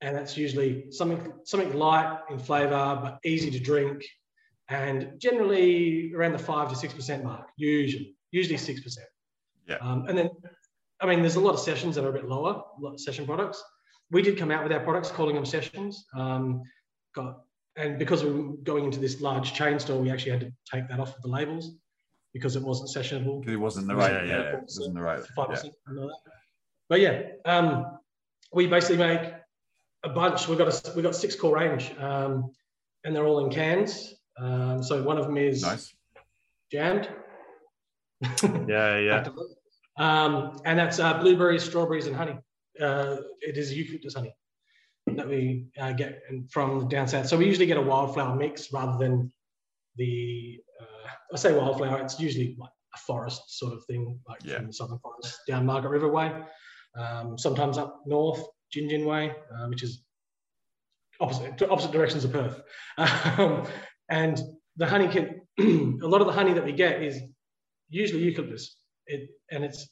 And 0.00 0.14
that's 0.16 0.36
usually 0.36 0.90
something 0.90 1.32
something 1.44 1.72
light 1.74 2.20
in 2.30 2.38
flavour 2.38 2.98
but 3.02 3.18
easy 3.24 3.50
to 3.50 3.58
drink, 3.58 4.04
and 4.68 5.12
generally 5.18 6.12
around 6.14 6.32
the 6.32 6.38
five 6.38 6.68
to 6.70 6.76
six 6.76 6.94
percent 6.94 7.24
mark. 7.24 7.48
Usually, 7.56 8.14
usually 8.30 8.56
six 8.58 8.80
percent. 8.80 9.08
Yeah. 9.66 9.76
Um, 9.76 10.06
and 10.08 10.16
then, 10.16 10.30
I 11.00 11.06
mean, 11.06 11.20
there's 11.20 11.36
a 11.36 11.40
lot 11.40 11.54
of 11.54 11.60
sessions 11.60 11.94
that 11.96 12.04
are 12.04 12.08
a 12.08 12.12
bit 12.12 12.28
lower, 12.28 12.52
a 12.52 12.80
lot 12.80 12.94
of 12.94 13.00
session 13.00 13.26
products. 13.26 13.62
We 14.10 14.22
did 14.22 14.38
come 14.38 14.50
out 14.50 14.62
with 14.62 14.72
our 14.72 14.80
products, 14.80 15.10
calling 15.10 15.34
them 15.34 15.44
sessions. 15.44 16.06
Um, 16.16 16.62
got 17.14 17.40
and 17.76 17.98
because 17.98 18.24
we 18.24 18.30
were 18.30 18.56
going 18.64 18.84
into 18.84 18.98
this 18.98 19.20
large 19.20 19.52
chain 19.54 19.78
store, 19.78 20.00
we 20.00 20.10
actually 20.10 20.32
had 20.32 20.40
to 20.40 20.52
take 20.72 20.88
that 20.88 20.98
off 20.98 21.14
of 21.14 21.22
the 21.22 21.28
labels 21.28 21.72
because 22.32 22.56
it 22.56 22.62
wasn't 22.62 22.88
sessionable. 22.88 23.46
It 23.48 23.56
wasn't 23.56 23.86
the 23.86 23.94
right. 23.94 24.12
yeah, 24.12 24.24
Yeah, 24.24 24.38
yeah. 24.38 24.56
it 24.56 24.62
wasn't 24.62 24.94
the 24.94 25.02
right. 25.02 25.24
Five 25.36 25.48
percent. 25.50 25.74
that. 25.86 26.16
But 26.88 27.00
yeah, 27.00 27.22
um, 27.44 27.98
we 28.52 28.66
basically 28.66 28.96
make 28.96 29.32
a 30.04 30.08
bunch. 30.08 30.48
We've 30.48 30.58
got 30.58 30.68
a, 30.68 30.92
we've 30.94 31.04
got 31.04 31.14
six 31.14 31.34
core 31.34 31.56
range, 31.56 31.92
um, 31.98 32.50
and 33.04 33.14
they're 33.14 33.26
all 33.26 33.44
in 33.44 33.50
cans. 33.50 34.14
Um, 34.38 34.82
so 34.82 35.02
one 35.02 35.18
of 35.18 35.26
them 35.26 35.36
is 35.36 35.62
Nice. 35.62 35.94
jammed. 36.70 37.08
yeah, 38.68 38.98
yeah. 38.98 39.24
Um, 39.96 40.60
and 40.64 40.78
that's 40.78 40.98
uh, 40.98 41.18
blueberries, 41.18 41.64
strawberries, 41.64 42.06
and 42.06 42.14
honey. 42.16 42.38
Uh, 42.80 43.16
it 43.40 43.56
is 43.56 43.72
eucalyptus 43.76 44.14
honey 44.14 44.34
that 45.16 45.26
we 45.28 45.66
uh, 45.80 45.92
get 45.92 46.20
from 46.50 46.88
down 46.88 47.08
south. 47.08 47.26
So 47.26 47.36
we 47.36 47.46
usually 47.46 47.66
get 47.66 47.76
a 47.76 47.82
wildflower 47.82 48.36
mix 48.36 48.72
rather 48.72 48.98
than 48.98 49.32
the. 49.96 50.60
Uh, 50.80 51.08
I 51.34 51.36
say 51.36 51.52
wildflower. 51.54 52.00
It's 52.02 52.20
usually 52.20 52.56
like 52.58 52.70
a 52.94 52.98
forest 52.98 53.58
sort 53.58 53.72
of 53.72 53.84
thing, 53.86 54.18
like 54.28 54.38
Yeah. 54.44 54.56
from 54.58 54.66
the 54.68 54.72
southern 54.72 54.98
forest 55.00 55.36
down 55.48 55.66
Margaret 55.66 55.90
River 55.90 56.08
way. 56.08 56.32
Um, 56.96 57.36
sometimes 57.38 57.78
up 57.78 58.00
north, 58.06 58.42
Gin 58.70 59.04
way, 59.04 59.30
uh, 59.30 59.66
which 59.68 59.82
is 59.82 60.02
opposite 61.20 61.62
opposite 61.62 61.92
directions 61.92 62.24
of 62.24 62.32
Perth. 62.32 62.60
Um, 62.98 63.66
and 64.08 64.40
the 64.76 64.86
honey 64.86 65.08
can. 65.08 65.40
a 66.02 66.06
lot 66.06 66.20
of 66.20 66.26
the 66.26 66.32
honey 66.32 66.54
that 66.54 66.64
we 66.64 66.72
get 66.72 67.02
is 67.02 67.20
usually 67.88 68.22
eucalyptus. 68.22 68.76
It, 69.06 69.28
and 69.50 69.64
it's 69.64 69.88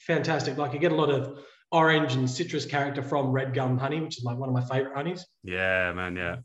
fantastic. 0.00 0.56
Like 0.58 0.72
you 0.72 0.78
get 0.78 0.92
a 0.92 0.96
lot 0.96 1.10
of 1.10 1.38
orange 1.70 2.14
and 2.14 2.30
citrus 2.30 2.66
character 2.66 3.02
from 3.02 3.32
red 3.32 3.54
gum 3.54 3.78
honey, 3.78 4.00
which 4.00 4.18
is 4.18 4.24
like 4.24 4.36
one 4.36 4.48
of 4.48 4.54
my 4.54 4.64
favorite 4.64 4.94
honeys. 4.94 5.26
Yeah, 5.42 5.92
man, 5.92 6.16
yeah. 6.16 6.36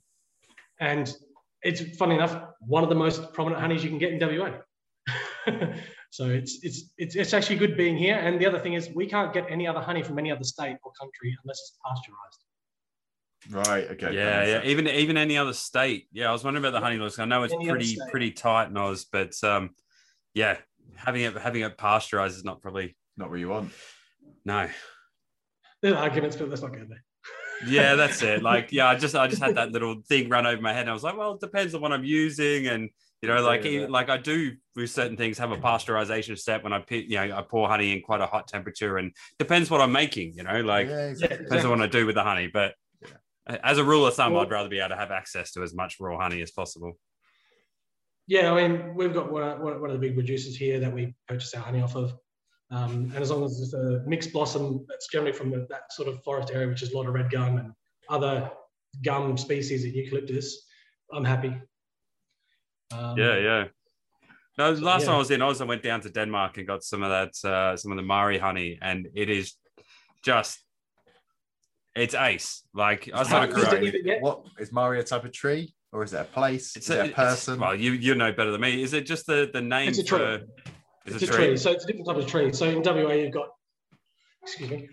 And 0.80 1.14
it's 1.62 1.98
funny 1.98 2.16
enough, 2.16 2.42
one 2.62 2.84
of 2.84 2.90
the 2.90 2.96
most 2.96 3.34
prominent 3.34 3.62
honeys 3.62 3.84
you 3.84 3.90
can 3.90 4.00
get 4.00 4.14
in 4.14 4.20
WA. 4.20 4.60
so 6.18 6.26
it's, 6.30 6.58
it's 6.64 6.90
it's 6.98 7.16
it's 7.16 7.32
actually 7.36 7.58
good 7.58 7.78
being 7.78 7.96
here. 7.96 8.16
And 8.16 8.42
the 8.42 8.48
other 8.48 8.58
thing 8.58 8.74
is 8.74 8.90
we 8.90 9.06
can't 9.06 9.32
get 9.32 9.46
any 9.52 9.68
other 9.68 9.80
honey 9.80 10.02
from 10.02 10.18
any 10.18 10.32
other 10.32 10.44
state 10.44 10.78
or 10.84 10.92
country 11.00 11.38
unless 11.44 11.60
it's 11.60 11.78
pasteurized. 11.86 13.68
Right. 13.70 13.92
Okay. 13.92 14.16
Yeah, 14.16 14.44
yeah. 14.44 14.46
sense. 14.54 14.66
Even 14.66 14.88
even 14.88 15.16
any 15.16 15.38
other 15.38 15.54
state. 15.54 16.08
Yeah, 16.12 16.30
I 16.30 16.32
was 16.32 16.44
wondering 16.44 16.66
about 16.66 16.76
the 16.76 16.84
honey 16.84 16.98
laws. 16.98 17.20
I 17.20 17.26
know 17.26 17.44
it's 17.44 17.54
Any 17.54 17.70
pretty 17.70 17.98
pretty 18.10 18.32
tight 18.32 18.70
in 18.70 18.78
Oz, 18.78 19.06
but 19.12 19.36
um, 19.44 19.76
yeah, 20.34 20.58
having 20.96 21.22
it 21.22 21.38
having 21.38 21.62
it 21.62 21.78
pasteurized 21.78 22.36
is 22.36 22.44
not 22.44 22.64
probably 22.64 22.98
Not 23.16 23.30
where 23.30 23.38
you 23.38 23.50
want. 23.50 23.72
no. 24.44 24.68
There's 25.84 25.94
arguments, 25.94 26.36
but 26.36 26.50
let's 26.50 26.64
not 26.64 26.74
go 26.74 26.84
there. 26.90 27.04
Yeah, 27.68 27.94
that's 27.94 28.24
it. 28.24 28.42
Like, 28.42 28.72
yeah, 28.72 28.88
I 28.88 28.96
just 28.96 29.14
I 29.14 29.28
just 29.28 29.44
had 29.44 29.54
that 29.54 29.72
little 29.72 30.02
thing 30.10 30.30
run 30.30 30.48
over 30.48 30.64
my 30.64 30.74
head. 30.74 30.82
And 30.82 30.90
I 30.90 30.94
was 30.94 31.04
like, 31.04 31.16
well, 31.16 31.34
it 31.34 31.42
depends 31.42 31.76
on 31.76 31.82
what 31.82 31.92
I'm 31.92 32.04
using, 32.04 32.66
and 32.66 32.90
you 33.22 33.30
know, 33.30 33.42
like 33.42 33.64
Yeah. 33.64 33.88
like 33.90 34.10
I 34.10 34.18
do 34.18 34.54
with 34.76 34.90
certain 34.90 35.18
things 35.18 35.38
have 35.38 35.52
a 35.52 35.58
pasteurization 35.58 36.38
step 36.38 36.64
when 36.64 36.74
I 36.74 36.84
you 36.90 37.16
know 37.16 37.38
I 37.38 37.42
pour 37.42 37.68
honey 37.68 37.94
in 37.94 38.02
quite 38.02 38.22
a 38.22 38.28
hot 38.28 38.48
temperature, 38.48 38.98
and 38.98 39.12
depends 39.40 39.70
what 39.70 39.82
I'm 39.82 39.92
making. 39.92 40.34
You 40.36 40.44
know, 40.44 40.62
like 40.62 40.88
yeah, 40.88 41.10
exactly. 41.10 41.38
depends 41.46 41.66
on 41.66 41.72
what 41.72 41.82
I 41.82 41.88
do 41.88 42.06
with 42.06 42.16
the 42.16 42.24
honey. 42.24 42.48
But 42.48 42.76
Yeah. 43.02 43.58
as 43.64 43.78
a 43.80 43.84
rule 43.84 44.06
of 44.06 44.14
thumb, 44.14 44.34
Well- 44.34 44.44
I'd 44.44 44.52
rather 44.52 44.70
be 44.70 44.80
able 44.80 44.90
to 44.90 44.96
have 44.98 45.12
access 45.12 45.52
to 45.54 45.64
as 45.64 45.74
much 45.74 46.00
raw 46.00 46.20
honey 46.20 46.42
as 46.42 46.52
possible. 46.52 47.00
Yeah, 48.28 48.52
I 48.52 48.68
mean, 48.68 48.94
we've 48.96 49.14
got 49.14 49.32
one, 49.32 49.62
one 49.62 49.80
one 49.82 49.90
of 49.90 50.00
the 50.00 50.06
big 50.08 50.16
producers 50.16 50.56
here 50.56 50.80
that 50.82 50.94
we 50.94 51.16
purchase 51.28 51.54
our 51.54 51.62
honey 51.64 51.82
off 51.82 51.96
of. 51.96 52.14
Um, 52.70 53.12
and 53.14 53.24
as 53.24 53.32
long 53.32 53.46
as 53.46 53.62
it's 53.62 53.74
a 53.74 54.04
mixed 54.06 54.34
blossom, 54.34 54.86
that's 54.90 55.08
generally 55.08 55.32
from 55.32 55.50
the, 55.50 55.66
that 55.70 55.92
sort 55.94 56.10
of 56.10 56.22
forest 56.24 56.52
area, 56.54 56.68
which 56.68 56.82
is 56.84 56.92
a 56.92 56.98
lot 56.98 57.08
of 57.08 57.14
red 57.14 57.32
gum 57.32 57.58
and 57.58 57.72
other 58.10 58.52
gum 59.06 59.38
species 59.38 59.86
of 59.86 59.92
eucalyptus, 59.94 60.68
I'm 61.14 61.24
happy. 61.24 61.56
Um, 62.92 63.18
Yeah, 63.18 63.38
yeah. 63.38 63.64
No, 64.58 64.74
the 64.74 64.82
last 64.84 65.02
yeah. 65.02 65.08
time 65.08 65.16
I 65.16 65.20
was 65.20 65.30
in 65.32 65.42
Oz, 65.42 65.62
I 65.62 65.66
went 65.66 65.84
down 65.84 66.02
to 66.02 66.10
Denmark 66.10 66.58
and 66.58 66.66
got 66.66 66.84
some 66.84 67.04
of 67.04 67.10
that, 67.10 67.48
uh, 67.48 67.78
some 67.78 67.92
of 67.92 67.98
the 67.98 68.02
Marri 68.04 68.40
honey, 68.40 68.80
and 68.82 69.08
it 69.14 69.30
is 69.30 69.54
just, 70.24 70.60
it's 71.96 72.16
ace. 72.16 72.64
Like 72.74 73.08
I 73.14 73.18
How 73.20 73.24
started 73.24 73.54
does 73.54 73.64
it 73.66 73.70
growing. 73.70 73.86
even 73.86 74.22
What 74.22 74.46
is 74.60 74.72
Mario 74.72 75.02
a 75.02 75.04
type 75.04 75.26
of 75.26 75.32
tree, 75.32 75.76
or 75.92 76.04
is 76.04 76.14
it 76.14 76.22
a 76.22 76.24
place? 76.24 76.76
It's 76.76 76.90
is 76.90 76.96
it 76.96 77.00
a 77.00 77.04
it's- 77.06 77.16
person? 77.16 77.60
well, 77.60 77.76
you 77.76 77.92
you 77.92 78.16
know 78.16 78.32
better 78.32 78.52
than 78.52 78.62
me. 78.62 78.82
Is 78.82 78.94
it 78.94 79.06
just 79.06 79.26
the 79.28 79.50
the 79.54 79.62
name 79.62 79.90
It's 79.90 80.00
a 80.00 80.04
tree. 80.04 80.40
Is 81.06 81.16
It's 81.16 81.24
it 81.24 81.30
a 81.30 81.34
tree. 81.34 81.58
So 81.58 81.72
it's 81.72 81.84
a 81.84 81.88
different 81.88 82.08
type 82.08 82.18
of 82.18 82.28
tree. 82.28 82.52
So 82.54 82.66
in 82.68 82.82
WA, 82.84 83.14
you've 83.14 83.32
got, 83.34 83.50
excuse 84.44 84.70
me, 84.72 84.90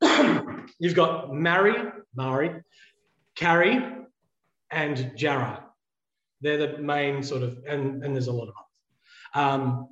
you've 0.78 0.94
got 0.94 1.32
Marri, 1.34 1.74
Marri, 2.14 2.62
Karri, 3.36 4.04
and 4.70 5.12
Jarrah. 5.16 5.64
They're 6.40 6.58
the 6.58 6.78
main 6.78 7.22
sort 7.22 7.42
of, 7.42 7.58
and, 7.66 8.04
and 8.04 8.14
there's 8.14 8.28
a 8.28 8.32
lot 8.32 8.48
of 8.48 8.54
others. 8.54 8.64
Um, 9.34 9.88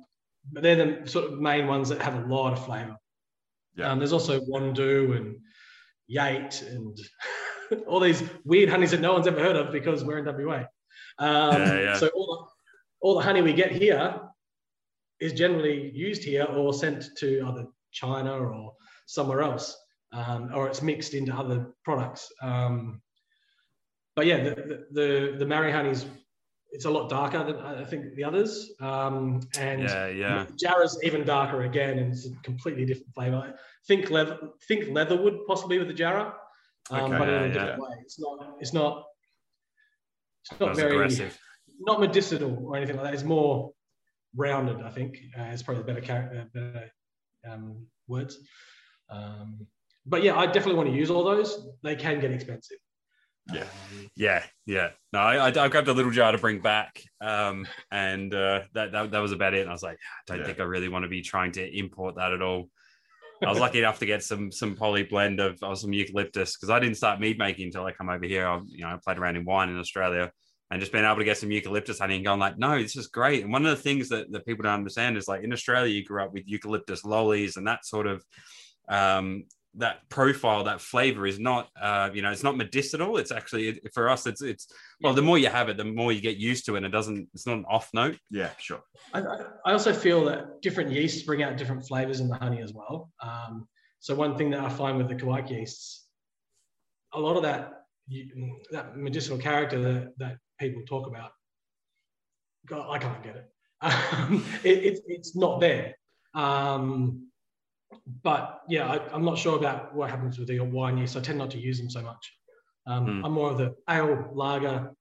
but 0.51 0.63
they're 0.63 0.75
the 0.75 1.07
sort 1.09 1.25
of 1.25 1.39
main 1.39 1.67
ones 1.67 1.89
that 1.89 2.01
have 2.01 2.15
a 2.15 2.27
lot 2.27 2.53
of 2.53 2.65
flavour. 2.65 2.95
Yeah. 3.75 3.91
Um, 3.91 3.99
there's 3.99 4.13
also 4.13 4.39
Wandoo 4.39 5.15
and 5.17 5.37
Yate 6.07 6.63
and 6.63 6.97
all 7.87 7.99
these 7.99 8.23
weird 8.45 8.69
honeys 8.69 8.91
that 8.91 9.01
no 9.01 9.13
one's 9.13 9.27
ever 9.27 9.39
heard 9.41 9.55
of 9.55 9.71
because 9.71 10.03
we're 10.03 10.19
in 10.19 10.25
WA. 10.25 10.63
Um, 11.19 11.61
Yeah, 11.61 11.79
yeah. 11.79 11.97
So 11.97 12.07
all 12.09 12.27
the, 12.27 13.05
all 13.07 13.15
the 13.15 13.23
honey 13.23 13.41
we 13.41 13.53
get 13.53 13.71
here 13.71 14.19
is 15.19 15.33
generally 15.33 15.91
used 15.93 16.23
here 16.23 16.45
or 16.45 16.73
sent 16.73 17.05
to 17.17 17.45
either 17.47 17.65
China 17.91 18.37
or 18.37 18.73
somewhere 19.05 19.41
else, 19.41 19.75
um, 20.13 20.51
or 20.53 20.67
it's 20.67 20.81
mixed 20.81 21.13
into 21.13 21.33
other 21.33 21.73
products. 21.83 22.31
Um, 22.41 23.01
but 24.15 24.25
yeah, 24.25 24.43
the, 24.43 24.49
the, 24.55 24.85
the, 24.91 25.35
the 25.39 25.45
Marri 25.45 25.71
honey's, 25.71 26.05
it's 26.71 26.85
a 26.85 26.89
lot 26.89 27.09
darker 27.09 27.43
than 27.43 27.55
I 27.57 27.83
think 27.85 28.15
the 28.15 28.23
others. 28.23 28.71
Um, 28.81 29.41
and 29.57 29.83
Yeah, 29.83 30.07
yeah. 30.07 30.45
Jarrah's 30.61 30.99
even 31.03 31.25
darker 31.25 31.63
again, 31.63 31.97
and 31.99 32.11
it's 32.11 32.27
a 32.27 32.33
completely 32.43 32.85
different 32.85 33.13
flavor. 33.13 33.53
Think 33.87 34.09
leather, 34.09 34.37
think 34.67 34.89
leatherwood 34.89 35.45
possibly 35.47 35.79
with 35.79 35.87
the 35.87 35.93
Jarrah, 35.93 36.33
um, 36.91 37.11
Okay, 37.11 37.17
but 37.17 37.29
in 37.29 37.33
yeah, 37.33 37.39
a 37.39 37.47
yeah. 37.47 37.53
different 37.53 37.81
way. 37.81 37.95
It's 38.01 38.19
not, 38.19 38.55
it's 38.59 38.73
not, 38.73 39.03
it's 40.49 40.59
not 40.59 40.75
very 40.75 40.95
aggressive. 40.95 41.37
not 41.79 41.99
medicinal 41.99 42.57
or 42.65 42.75
anything 42.75 42.95
like 42.97 43.05
that. 43.05 43.13
It's 43.13 43.23
more 43.23 43.71
rounded, 44.35 44.81
I 44.81 44.89
think. 44.89 45.17
Uh, 45.37 45.43
is 45.43 45.63
probably 45.63 45.83
the 45.83 45.87
better, 45.87 46.01
character, 46.05 46.47
better 46.53 46.91
um, 47.49 47.85
words. 48.07 48.37
Um, 49.09 49.65
but 50.05 50.23
yeah, 50.23 50.37
I 50.37 50.45
definitely 50.45 50.75
want 50.75 50.89
to 50.89 50.95
use 50.95 51.09
all 51.09 51.23
those. 51.23 51.67
They 51.83 51.95
can 51.95 52.19
get 52.19 52.31
expensive. 52.31 52.77
Yeah. 53.53 53.61
Um, 53.61 53.67
Yeah, 54.15 54.43
yeah. 54.65 54.89
No, 55.13 55.19
I, 55.19 55.49
I, 55.49 55.65
I 55.65 55.67
grabbed 55.67 55.87
a 55.87 55.93
little 55.93 56.11
jar 56.11 56.31
to 56.31 56.37
bring 56.37 56.59
back, 56.59 57.01
um, 57.21 57.67
and 57.91 58.33
uh, 58.33 58.61
that, 58.73 58.91
that 58.91 59.11
that 59.11 59.19
was 59.19 59.31
about 59.31 59.53
it. 59.53 59.61
And 59.61 59.69
I 59.69 59.73
was 59.73 59.83
like, 59.83 59.97
I 59.97 60.21
don't 60.25 60.39
Yeah. 60.39 60.45
think 60.45 60.59
I 60.59 60.63
really 60.63 60.89
want 60.89 61.03
to 61.03 61.09
be 61.09 61.21
trying 61.21 61.51
to 61.53 61.77
import 61.77 62.15
that 62.15 62.33
at 62.33 62.41
all. 62.41 62.69
I 63.45 63.49
was 63.49 63.59
lucky 63.59 63.77
enough 63.77 63.99
to 63.99 64.07
get 64.07 64.23
some 64.23 64.51
some 64.51 64.75
poly 64.75 65.03
blend 65.03 65.39
of, 65.39 65.61
of 65.61 65.77
some 65.77 65.93
eucalyptus 65.93 66.55
because 66.57 66.71
I 66.71 66.79
didn't 66.79 66.97
start 66.97 67.19
mead 67.19 67.37
making 67.37 67.65
until 67.67 67.85
I 67.85 67.91
come 67.91 68.09
over 68.09 68.25
here. 68.25 68.47
I, 68.47 68.59
you 68.65 68.79
know, 68.81 68.87
I 68.87 68.97
played 68.97 69.19
around 69.19 69.35
in 69.35 69.45
wine 69.45 69.69
in 69.69 69.77
Australia 69.77 70.31
and 70.71 70.79
just 70.81 70.91
being 70.91 71.05
able 71.05 71.17
to 71.17 71.23
get 71.23 71.37
some 71.37 71.51
eucalyptus 71.51 71.99
honey 71.99 72.15
and 72.15 72.25
going 72.25 72.39
like, 72.39 72.57
no, 72.57 72.81
this 72.81 72.95
is 72.95 73.07
great. 73.07 73.43
And 73.43 73.53
one 73.53 73.63
of 73.65 73.69
the 73.77 73.81
things 73.81 74.09
that, 74.09 74.31
that 74.31 74.45
people 74.47 74.63
don't 74.63 74.73
understand 74.73 75.15
is 75.17 75.27
like 75.27 75.43
in 75.43 75.53
Australia, 75.53 75.93
you 75.93 76.03
grew 76.03 76.23
up 76.23 76.33
with 76.33 76.47
eucalyptus 76.47 77.05
lollies 77.05 77.57
and 77.57 77.67
that 77.67 77.85
sort 77.85 78.07
of 78.07 78.25
um, 78.89 79.43
that 79.75 80.07
profile, 80.09 80.63
that 80.63 80.81
flavor 80.81 81.27
is 81.27 81.39
not, 81.39 81.69
uh, 81.79 82.09
you 82.13 82.21
know, 82.21 82.31
it's 82.31 82.43
not 82.43 82.57
medicinal. 82.57 83.17
It's 83.17 83.31
actually 83.31 83.79
for 83.93 84.09
us, 84.09 84.25
it's 84.25 84.41
it's 84.41 84.67
well, 85.01 85.13
the 85.13 85.21
more 85.21 85.37
you 85.37 85.49
have 85.49 85.69
it, 85.69 85.77
the 85.77 85.85
more 85.85 86.11
you 86.11 86.21
get 86.21 86.37
used 86.37 86.65
to 86.65 86.73
it. 86.75 86.77
And 86.77 86.85
it 86.85 86.89
doesn't, 86.91 87.29
it's 87.33 87.45
not 87.45 87.57
an 87.57 87.65
off 87.69 87.89
note. 87.93 88.17
Yeah, 88.31 88.49
sure. 88.57 88.81
I, 89.13 89.21
I- 89.21 89.45
I 89.65 89.71
also 89.73 89.93
feel 89.93 90.25
that 90.25 90.61
different 90.61 90.91
yeasts 90.91 91.23
bring 91.23 91.43
out 91.43 91.57
different 91.57 91.85
flavors 91.87 92.19
in 92.21 92.27
the 92.27 92.35
honey 92.37 92.61
as 92.61 92.73
well. 92.73 93.11
Um, 93.21 93.67
so 93.99 94.15
one 94.15 94.37
thing 94.37 94.49
that 94.51 94.61
I 94.61 94.69
find 94.69 94.97
with 94.97 95.09
the 95.09 95.15
Kveik 95.15 95.49
yeasts, 95.51 96.07
a 97.13 97.19
lot 97.19 97.35
of 97.35 97.43
that 97.43 97.83
you- 98.07 98.59
that 98.71 98.97
medicinal 98.97 99.37
character 99.37 99.79
that, 99.81 100.13
that 100.17 100.37
people 100.59 100.81
talk 100.87 101.07
about, 101.07 101.31
God, 102.65 102.89
I 102.89 102.97
can't 102.97 103.21
get 103.23 103.35
it. 103.35 103.51
Um, 103.81 104.43
it, 104.63 104.83
it 104.85 104.99
it's 105.07 105.35
not 105.35 105.59
there. 105.59 105.95
Um, 106.33 107.26
but 108.23 108.61
yeah, 108.67 108.87
I, 108.89 109.13
I'm 109.13 109.23
not 109.23 109.37
sure 109.37 109.57
about 109.57 109.93
what 109.95 110.09
happens 110.09 110.37
with 110.39 110.47
the 110.47 110.59
wine 110.59 110.97
yeast. 110.97 111.15
I 111.15 111.21
tend 111.21 111.37
not 111.37 111.51
to 111.51 111.59
use 111.59 111.77
them 111.77 111.89
so 111.89 112.01
much. 112.01 112.33
Um, 112.85 113.05
Hmm. 113.05 113.25
I'm 113.25 113.33
more 113.33 113.51
of 113.51 113.57
the 113.57 113.75
ale, 113.89 114.29
lager, 114.33 114.91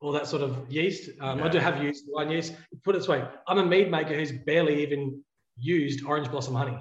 all 0.00 0.12
that 0.12 0.26
sort 0.26 0.42
of 0.42 0.70
yeast. 0.70 1.10
Um, 1.20 1.42
I 1.42 1.48
do 1.48 1.58
have 1.58 1.82
used 1.82 2.04
wine 2.08 2.30
yeast. 2.30 2.54
Put 2.84 2.94
it 2.94 2.98
this 2.98 3.08
way, 3.08 3.26
I'm 3.48 3.58
a 3.58 3.66
mead 3.66 3.90
maker 3.90 4.14
who's 4.14 4.32
barely 4.32 4.82
even 4.82 5.22
used 5.58 6.04
orange 6.04 6.30
blossom 6.30 6.54
honey. 6.54 6.78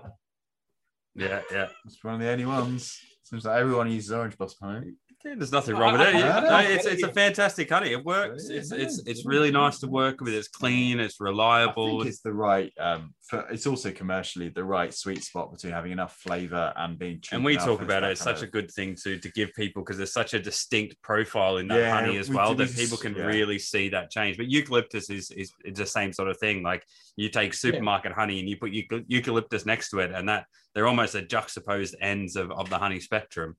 Yeah, 1.16 1.42
yeah. 1.52 1.68
It's 1.86 2.04
one 2.04 2.14
of 2.16 2.20
the 2.20 2.30
only 2.30 2.46
ones. 2.46 3.00
Seems 3.24 3.46
like 3.46 3.60
everyone 3.60 3.90
uses 3.90 4.12
orange 4.12 4.38
blossom 4.38 4.68
honey. 4.68 4.92
Yeah, 5.26 5.34
There's 5.36 5.52
nothing 5.52 5.76
wrong 5.76 5.94
with 5.94 6.02
it. 6.02 6.14
Yeah, 6.14 6.40
no, 6.42 6.60
it's 6.60 6.86
it's 6.86 7.02
a 7.04 7.12
fantastic 7.12 7.70
honey. 7.70 7.92
It 7.92 8.06
works. 8.06 8.50
It's 8.50 8.72
it's 8.72 9.02
it's 9.08 9.26
really 9.26 9.50
nice 9.50 9.80
to 9.80 9.88
work 9.88 10.22
with. 10.22 10.34
It's 10.34 10.48
clean. 10.48 11.00
It's 11.00 11.18
I 11.20 11.24
reliable. 11.26 11.98
think 12.00 12.10
it's 12.10 12.22
the 12.22 12.34
right. 12.34 12.72
Um, 12.80 13.16
for, 13.28 13.46
it's 13.50 13.66
also 13.66 13.92
commercially 13.92 14.50
the 14.50 14.64
right 14.64 14.94
sweet 14.94 15.24
spot 15.24 15.52
between 15.52 15.74
having 15.74 15.92
enough 15.92 16.16
flavor 16.18 16.72
and 16.76 17.00
being 17.00 17.20
cheap. 17.20 17.34
and 17.34 17.44
we 17.44 17.58
talk 17.58 17.82
about 17.82 18.04
it. 18.04 18.12
It's 18.12 18.22
such 18.22 18.44
a 18.44 18.48
good 18.48 18.70
thing 18.72 18.96
to 19.04 19.18
to 19.18 19.32
give 19.32 19.52
people 19.56 19.82
because 19.84 19.98
there's 19.98 20.14
such 20.14 20.36
a 20.36 20.40
distinct 20.40 21.02
profile 21.02 21.58
in 21.58 21.68
that 21.70 21.80
Yeah, 21.80 22.00
honey 22.00 22.18
as 22.18 22.30
we 22.30 22.36
well 22.36 22.54
do- 22.54 22.64
that 22.66 22.76
people 22.76 22.98
can 22.98 23.16
yeah. 23.16 23.26
really 23.26 23.58
see 23.58 23.90
that 23.90 24.12
change. 24.12 24.38
But 24.38 24.52
eucalyptus 24.52 25.10
is 25.10 25.32
is 25.32 25.52
it's 25.66 25.80
the 25.80 25.86
same 25.88 26.14
sort 26.14 26.30
of 26.30 26.38
thing. 26.38 26.62
Like 26.62 26.84
you 27.16 27.30
take 27.30 27.56
supermarket 27.56 28.12
honey 28.12 28.40
and 28.40 28.48
you 28.48 28.56
put 28.58 28.72
euca- 28.72 29.04
eucalyptus 29.08 29.66
next 29.66 29.90
to 29.90 30.00
it, 30.00 30.12
and 30.12 30.30
that 30.30 30.46
they're 30.76 30.88
almost 30.88 31.16
at 31.16 31.28
juxtaposed 31.28 31.96
ends 32.02 32.36
of, 32.36 32.52
of 32.52 32.70
the 32.70 32.78
honey 32.78 33.00
spectrum. 33.00 33.58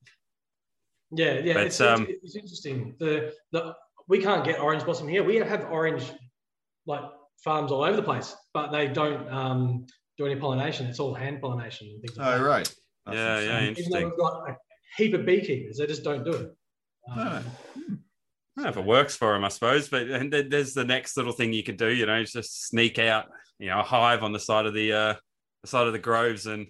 Yeah, 1.11 1.39
yeah, 1.39 1.55
But, 1.55 1.67
it's, 1.67 1.81
um, 1.81 2.07
it's, 2.09 2.23
it's 2.23 2.37
interesting. 2.37 2.95
The 2.99 3.33
the 3.53 3.75
we 4.09 4.23
can't 4.23 4.45
get 4.45 4.61
orange 4.61 4.85
blossom 4.85 5.09
here. 5.09 5.23
We 5.25 5.37
have 5.37 5.65
orange 5.71 6.05
like 6.87 7.03
farms 7.43 7.71
all 7.73 7.83
over 7.85 7.97
the 7.97 8.03
place, 8.03 8.35
but 8.55 8.71
they 8.71 8.89
don't 8.89 9.29
um, 9.31 9.87
do 10.19 10.27
any 10.27 10.37
pollination. 10.37 10.87
It's 10.87 11.01
all 11.01 11.15
hand 11.15 11.41
pollination 11.41 11.89
and 11.89 12.01
things 12.01 12.17
like 12.17 12.27
Oh 12.27 12.39
that. 12.39 12.45
right. 12.45 12.75
That's 13.07 13.17
Yeah, 13.17 13.41
yeah, 13.41 13.61
interesting. 13.69 13.93
Even 13.97 14.03
though 14.03 14.09
we've 14.09 14.19
got 14.19 14.51
a 14.51 14.57
heap 14.97 15.15
of 15.15 15.25
beekeepers, 15.25 15.79
they 15.79 15.87
just 15.87 16.05
don't 16.05 16.25
do 16.25 16.33
it. 16.33 16.57
Um, 17.11 17.17
No. 17.17 17.25
I 18.57 18.63
don't 18.63 18.65
know 18.65 18.69
if 18.71 18.77
it 18.77 18.85
works 18.87 19.15
for 19.15 19.33
them, 19.35 19.45
I 19.45 19.49
suppose. 19.49 19.89
But 19.89 20.09
and 20.09 20.33
then 20.33 20.49
there's 20.49 20.75
the 20.75 20.85
next 20.85 21.17
little 21.17 21.33
thing 21.33 21.53
you 21.53 21.63
can 21.63 21.77
do. 21.77 21.89
You 21.89 22.07
know, 22.07 22.19
is 22.21 22.33
just 22.33 22.67
sneak 22.67 22.99
out, 22.99 23.27
you 23.59 23.69
know, 23.69 23.79
a 23.81 23.85
hive 23.85 24.25
on 24.25 24.33
the 24.33 24.41
side 24.41 24.67
of 24.67 24.75
the 24.75 24.93
uh, 24.93 25.15
the 25.63 25.69
side 25.69 25.87
of 25.87 25.93
the 25.93 25.99
groves 25.99 26.47
and 26.47 26.67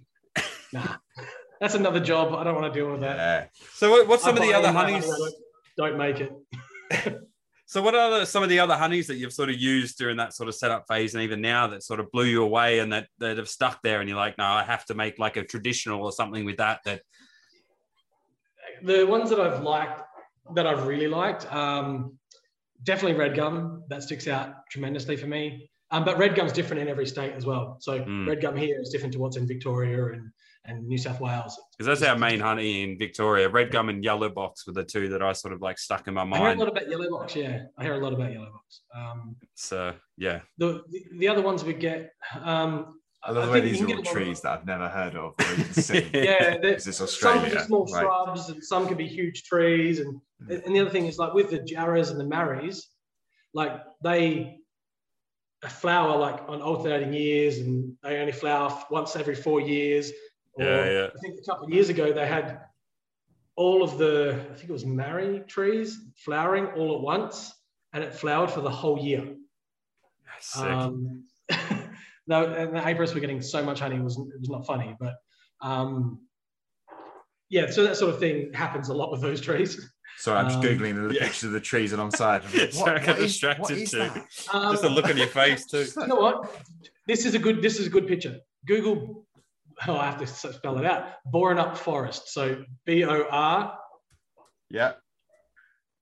Nah, 0.72 0.96
that's 1.60 1.74
another 1.74 2.00
job. 2.00 2.34
I 2.34 2.44
don't 2.44 2.54
want 2.54 2.72
to 2.72 2.78
deal 2.80 2.90
with 2.90 3.00
that. 3.00 3.16
Yeah. 3.16 3.46
So 3.74 3.90
what, 3.90 4.06
what's 4.08 4.22
some 4.22 4.36
I 4.36 4.40
of 4.40 4.46
the 4.48 4.54
other 4.54 4.72
honeys? 4.72 5.04
honey, 5.04 5.32
Don't, 5.76 5.96
make 5.98 6.20
it. 6.20 6.32
So 7.70 7.82
what 7.82 7.94
are 7.94 8.20
the, 8.20 8.24
some 8.24 8.42
of 8.42 8.48
the 8.48 8.60
other 8.60 8.78
honeys 8.78 9.06
that 9.08 9.16
you've 9.16 9.34
sort 9.34 9.50
of 9.50 9.56
used 9.56 9.98
during 9.98 10.16
that 10.16 10.32
sort 10.32 10.48
of 10.48 10.54
setup 10.54 10.86
phase, 10.88 11.12
and 11.14 11.22
even 11.22 11.42
now 11.42 11.66
that 11.66 11.82
sort 11.82 12.00
of 12.00 12.10
blew 12.12 12.24
you 12.24 12.42
away, 12.42 12.78
and 12.78 12.90
that 12.94 13.08
that 13.18 13.36
have 13.36 13.46
stuck 13.46 13.82
there, 13.82 14.00
and 14.00 14.08
you're 14.08 14.16
like, 14.16 14.38
no, 14.38 14.44
I 14.44 14.62
have 14.64 14.86
to 14.86 14.94
make 14.94 15.18
like 15.18 15.36
a 15.36 15.44
traditional 15.44 16.02
or 16.02 16.10
something 16.10 16.46
with 16.46 16.56
that. 16.56 16.80
That 16.86 17.02
The 18.82 19.04
ones 19.06 19.28
that 19.28 19.38
I've 19.38 19.62
liked, 19.62 20.00
that 20.54 20.66
I've 20.66 20.86
really 20.86 21.08
liked, 21.08 21.44
um, 21.52 22.18
definitely 22.84 23.18
red 23.18 23.36
gum. 23.36 23.82
That 23.90 24.02
sticks 24.02 24.28
out 24.28 24.54
tremendously 24.70 25.16
for 25.18 25.26
me. 25.26 25.70
Um, 25.90 26.04
but 26.06 26.16
red 26.16 26.34
gum's 26.34 26.52
different 26.52 26.80
in 26.80 26.88
every 26.88 27.06
state 27.06 27.34
as 27.34 27.44
well. 27.44 27.76
So 27.80 28.00
Mm. 28.00 28.28
red 28.28 28.40
gum 28.40 28.56
here 28.56 28.80
is 28.80 28.88
different 28.88 29.12
to 29.12 29.18
what's 29.18 29.36
in 29.36 29.46
Victoria 29.46 30.06
and, 30.14 30.30
and 30.64 30.86
New 30.86 30.98
South 30.98 31.20
Wales. 31.20 31.58
because 31.78 31.86
that's 31.98 32.08
our 32.08 32.18
main 32.18 32.40
honey 32.40 32.82
in 32.82 32.98
Victoria. 32.98 33.48
Red 33.48 33.70
gum 33.70 33.88
and 33.88 34.04
yellow 34.04 34.28
box 34.28 34.66
were 34.66 34.72
the 34.72 34.84
two 34.84 35.08
that 35.10 35.22
I 35.22 35.32
sort 35.32 35.54
of 35.54 35.60
like 35.62 35.78
stuck 35.78 36.08
in 36.08 36.14
my 36.14 36.24
mind. 36.24 36.42
I 36.44 36.48
hear 36.48 36.56
a 36.56 36.58
lot 36.58 36.68
about 36.68 36.90
yellow 36.90 37.10
box. 37.10 37.36
Yeah, 37.36 37.62
I 37.78 37.84
hear 37.84 37.94
a 37.94 37.98
lot 37.98 38.12
about 38.12 38.32
yellow 38.32 38.50
box. 38.52 38.80
Um, 38.94 39.36
So 39.54 39.94
yeah, 40.16 40.40
the, 40.58 40.82
the 40.90 41.04
the 41.18 41.28
other 41.28 41.42
ones 41.42 41.64
we 41.64 41.72
get, 41.74 42.12
um, 42.42 43.00
I 43.22 43.32
love 43.32 43.44
I 43.44 43.46
the 43.46 43.52
way 43.52 43.60
these 43.60 43.80
you 43.80 43.86
are 43.86 43.90
all 43.90 43.96
get 43.96 43.96
a 43.96 43.98
lot 44.00 44.06
of- 44.08 44.12
trees 44.22 44.40
that 44.42 44.52
I've 44.52 44.66
never 44.66 44.88
heard 44.88 45.14
of. 45.16 45.34
Or 45.38 45.52
even 45.52 45.72
seen. 45.72 46.10
Yeah, 46.12 46.58
they're- 46.58 46.74
This 46.74 46.86
is 46.86 46.96
some 46.98 47.04
Australia. 47.04 47.48
can 47.50 47.58
be 47.58 47.64
small 47.64 47.84
right. 47.86 48.02
shrubs 48.02 48.48
and 48.50 48.62
some 48.64 48.86
can 48.86 48.96
be 48.96 49.06
huge 49.08 49.44
trees. 49.44 50.00
And 50.00 50.20
Mm. 50.42 50.64
and 50.66 50.76
the 50.76 50.80
other 50.80 50.90
thing 50.90 51.06
is 51.06 51.18
like 51.18 51.34
with 51.34 51.50
the 51.50 51.58
jarrahs 51.58 52.10
and 52.12 52.20
the 52.20 52.24
marris, 52.24 52.82
like 53.54 53.72
they 54.04 54.58
flower 55.68 56.16
like 56.16 56.40
on 56.48 56.62
alternating 56.62 57.12
years 57.12 57.58
and 57.58 57.92
they 58.04 58.18
only 58.18 58.30
flower 58.32 58.84
once 58.90 59.16
every 59.16 59.34
four 59.34 59.60
years. 59.60 60.12
Or 60.58 60.64
Yeah, 60.64 60.90
yeah. 60.90 61.06
I 61.14 61.18
think 61.20 61.38
a 61.40 61.44
couple 61.44 61.66
of 61.66 61.72
years 61.72 61.88
ago 61.88 62.12
they 62.12 62.26
had 62.26 62.60
all 63.56 63.82
of 63.82 63.98
the 63.98 64.40
I 64.50 64.54
think 64.54 64.68
it 64.68 64.72
was 64.72 64.86
marri 64.86 65.40
trees 65.46 66.00
flowering 66.16 66.66
all 66.76 66.94
at 66.94 67.00
once, 67.00 67.52
and 67.92 68.04
it 68.04 68.14
flowered 68.14 68.50
for 68.50 68.60
the 68.60 68.70
whole 68.70 68.98
year. 68.98 69.34
Sick. 70.40 70.62
Um, 70.64 71.24
no, 72.26 72.44
and 72.44 72.76
the 72.76 72.80
Apris 72.80 73.14
were 73.14 73.20
getting 73.20 73.42
so 73.42 73.62
much 73.64 73.80
honey, 73.80 73.96
it 73.96 74.02
was, 74.02 74.16
it 74.18 74.38
was 74.40 74.48
not 74.48 74.66
funny. 74.66 74.96
But 75.00 75.14
um, 75.60 76.20
yeah, 77.48 77.70
so 77.70 77.82
that 77.84 77.96
sort 77.96 78.14
of 78.14 78.20
thing 78.20 78.52
happens 78.52 78.88
a 78.88 78.94
lot 78.94 79.10
with 79.10 79.20
those 79.20 79.40
trees. 79.40 79.90
Sorry, 80.18 80.38
I'm 80.38 80.46
just 80.46 80.58
Um, 80.58 80.64
googling 80.64 81.08
the 81.08 81.14
yeah. 81.14 81.24
pictures 81.24 81.44
of 81.44 81.52
the 81.52 81.60
trees 81.60 81.92
alongside. 81.92 82.42
I'm 82.52 82.58
like, 82.58 82.72
Sorry, 82.72 83.00
I 83.00 83.06
got 83.06 83.16
distracted 83.18 83.78
is 83.78 83.90
too. 83.92 84.00
Um, 84.52 84.72
Just 84.72 84.84
a 84.84 84.88
look 84.88 85.06
on 85.06 85.16
your 85.16 85.28
face 85.28 85.64
too. 85.66 85.86
You 86.00 86.06
know 86.08 86.16
what? 86.16 86.52
This 87.06 87.24
is 87.24 87.34
a 87.34 87.38
good. 87.38 87.62
This 87.62 87.78
is 87.80 87.86
a 87.86 87.90
good 87.90 88.06
picture. 88.06 88.38
Google. 88.66 89.26
Oh, 89.86 89.96
I 89.96 90.06
have 90.06 90.18
to 90.18 90.26
spell 90.26 90.78
it 90.78 90.84
out. 90.86 91.04
Boranup 91.32 91.76
Forest. 91.76 92.28
So 92.32 92.64
B 92.84 93.04
O 93.04 93.26
R 93.30 93.78
Yeah, 94.70 94.92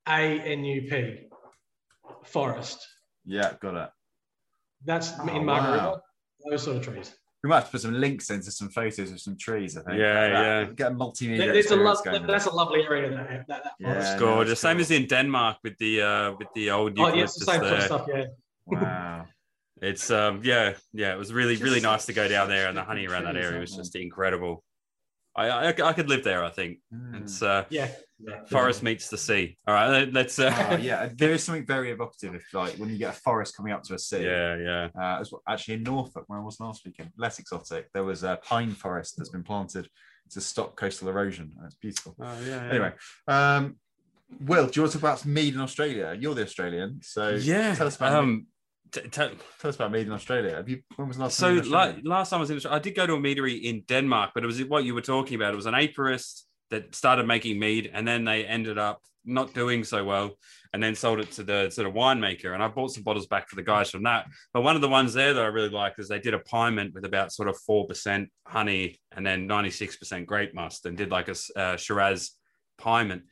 A 0.09 0.41
N 0.41 0.65
U 0.65 0.83
P. 0.89 1.29
Forest. 2.25 2.79
yeah, 3.25 3.53
got 3.61 3.75
it. 3.75 3.91
That's 4.85 5.13
Oh, 5.21 5.27
in 5.29 5.45
Margaret 5.45 5.77
wow. 5.79 5.91
River. 5.91 6.01
Those 6.51 6.63
sort 6.63 6.77
of 6.79 6.83
trees. 6.85 7.15
We 7.43 7.51
might 7.51 7.57
have 7.57 7.67
to 7.67 7.71
put 7.73 7.81
some 7.83 7.95
links 7.95 8.31
into 8.31 8.51
some 8.51 8.69
photos 8.71 9.11
of 9.13 9.21
some 9.21 9.37
trees. 9.37 9.77
I 9.77 9.83
think. 9.83 9.99
Yeah, 9.99 10.15
that. 10.15 10.33
yeah. 10.33 10.65
Get 10.75 10.93
a 10.93 10.95
multimedia. 10.95 11.39
There- 11.39 11.53
There's 11.53 11.71
a 11.71 11.77
lo- 11.77 11.95
going 12.05 12.27
that's 12.27 12.47
a 12.47 12.55
lovely 12.55 12.83
area. 12.83 13.11
That, 13.11 13.47
that, 13.49 13.63
that 13.65 13.73
Yeah. 13.79 13.93
It's 14.01 14.13
no, 14.21 14.27
gorgeous. 14.27 14.53
it's 14.53 14.61
Same 14.61 14.77
cool. 14.77 14.81
as 14.83 14.91
in 14.91 15.07
Denmark 15.07 15.59
with 15.63 15.77
the 15.79 16.03
uh 16.03 16.33
with 16.39 16.49
the 16.55 16.71
old 16.71 16.99
Oh, 16.99 17.09
yeah, 17.09 17.25
it's 17.25 17.39
eucalyptus 17.39 17.47
the 17.47 17.53
same 17.53 17.61
sort 17.61 17.73
of 17.73 17.83
stuff. 17.83 18.07
Yeah. 18.09 18.25
Wow. 18.67 19.27
It's 19.83 20.11
um 20.11 20.41
yeah 20.43 20.75
yeah 20.93 21.13
it 21.13 21.19
was 21.19 21.33
really 21.33 21.55
Just 21.55 21.65
really 21.65 21.81
nice 21.81 22.07
to 22.07 22.13
go 22.13 22.29
down 22.29 22.49
there 22.49 22.69
and 22.69 22.77
the 22.77 22.83
honey 22.85 23.07
around 23.07 23.25
that 23.25 23.37
area 23.37 23.61
was 23.61 23.75
just 23.77 23.95
incredible. 23.97 24.65
I, 25.39 25.49
I 25.51 25.69
I 25.69 25.93
could 25.93 26.09
live 26.09 26.25
there. 26.25 26.43
I 26.43 26.49
think 26.51 26.79
Mm. 26.95 27.21
it's 27.23 27.43
uh 27.43 27.65
Yeah. 27.69 27.91
yeah. 28.19 28.45
forest 28.47 28.83
meets 28.83 29.11
the 29.11 29.19
sea. 29.19 29.59
All 29.67 29.75
right, 29.75 29.89
let- 29.91 30.13
let's 30.15 30.39
uh 30.39 30.69
Oh, 30.71 30.77
yeah, 30.77 31.11
there 31.15 31.33
is 31.33 31.45
something 31.45 31.67
very 31.67 31.91
evocative 31.91 32.35
if 32.35 32.55
like 32.55 32.77
when 32.77 32.89
you 32.89 32.97
get 32.97 33.11
a 33.17 33.21
forest 33.21 33.55
coming 33.55 33.73
up 33.75 33.83
to 33.83 33.95
a 33.95 33.99
sea. 33.99 34.25
yeah 34.25 34.57
yeah 34.57 34.89
Uh, 34.99 35.21
as 35.21 35.31
well- 35.31 35.43
actually, 35.47 35.75
in 35.75 35.83
Norfolk, 35.83 36.25
where 36.29 36.39
I 36.39 36.43
was 36.43 36.59
last 36.59 36.87
weekend, 36.87 37.11
less 37.19 37.39
exotic, 37.39 37.91
there 37.93 38.05
was 38.05 38.23
a 38.25 38.39
pine 38.43 38.71
forest 38.71 39.17
that's 39.19 39.29
been 39.29 39.43
planted 39.45 39.89
to 40.31 40.41
stop 40.41 40.75
coastal 40.75 41.09
erosion. 41.11 41.53
and 41.59 41.67
It's 41.67 41.77
beautiful. 41.77 42.17
oh, 42.19 42.39
yeah 42.47 42.71
Anyway, 42.71 42.93
um, 43.29 43.77
Will, 44.41 44.67
do 44.67 44.73
you 44.77 44.83
want 44.83 44.93
to 44.93 44.99
talk 44.99 45.03
about 45.03 45.25
mead 45.27 45.55
in 45.55 45.61
Australia? 45.61 46.17
You're 46.19 46.35
the 46.35 46.43
Australian, 46.45 47.01
so 47.03 47.23
yeah 47.53 47.75
tell 47.75 47.87
us 47.87 47.97
about 47.97 48.15
um 48.15 48.47
t- 48.93 49.01
t- 49.03 49.09
tell 49.11 49.31
us 49.69 49.75
about 49.77 49.93
mead 49.93 50.07
in 50.07 50.13
Australia. 50.13 50.57
Have 50.57 50.69
you? 50.69 50.83
When 50.97 51.09
was 51.09 51.19
last 51.19 51.37
So 51.37 51.47
time? 51.47 51.55
you 51.57 51.61
were 51.61 51.67
in 51.67 51.73
la- 51.73 51.79
Australia? 51.81 52.03
last 52.05 52.31
time 52.31 52.39
I 52.39 52.41
was 52.41 52.51
in, 52.51 52.57
Australia, 52.57 52.77
I 52.77 52.81
did 52.81 52.95
go 52.95 53.07
to 53.07 53.15
a 53.15 53.19
meadery 53.19 53.63
in 53.63 53.83
Denmark, 53.89 54.31
but 54.35 54.43
it 54.45 54.47
was 54.47 54.63
what 54.65 54.85
you 54.85 54.95
were 54.95 55.01
talking 55.03 55.35
about. 55.37 55.53
It 55.53 55.57
was 55.57 55.67
an 55.67 55.75
apiarist 55.75 56.43
that 56.71 56.95
started 56.95 57.27
making 57.27 57.59
mead, 57.59 57.91
and 57.93 58.07
then 58.07 58.25
they 58.25 58.45
ended 58.45 58.79
up 58.79 59.01
not 59.25 59.53
doing 59.55 59.83
so 59.85 60.05
well, 60.05 60.37
and 60.73 60.83
then 60.83 60.95
sold 60.95 61.19
it 61.21 61.31
to 61.33 61.43
the 61.43 61.69
sort 61.71 61.87
of 61.89 61.95
winemaker. 61.95 62.55
And 62.55 62.63
I 62.63 62.69
bought 62.69 62.93
some 62.93 63.03
bottles 63.03 63.27
back 63.27 63.49
for 63.49 63.57
the 63.57 63.63
guys 63.63 63.91
from 63.91 64.03
that. 64.05 64.27
But 64.53 64.63
one 64.63 64.77
of 64.77 64.83
the 64.83 64.89
ones 64.89 65.13
there 65.15 65.35
that 65.35 65.43
I 65.45 65.49
really 65.49 65.69
liked 65.69 65.99
is 65.99 66.09
they 66.09 66.19
did 66.21 66.35
a 66.35 66.39
pyment 66.41 66.95
with 66.95 67.05
about 67.05 67.33
sort 67.33 67.49
of 67.49 67.57
four 67.59 67.87
percent 67.87 68.29
honey 68.47 69.01
and 69.13 69.27
then 69.27 69.47
ninety 69.47 69.71
six 69.71 69.97
percent 69.97 70.27
grape 70.27 70.55
must, 70.55 70.87
and 70.87 70.97
did 70.97 71.11
like 71.11 71.29
a 71.29 71.35
uh, 71.61 71.77
Shiraz 71.77 72.33
pyment. 72.79 73.23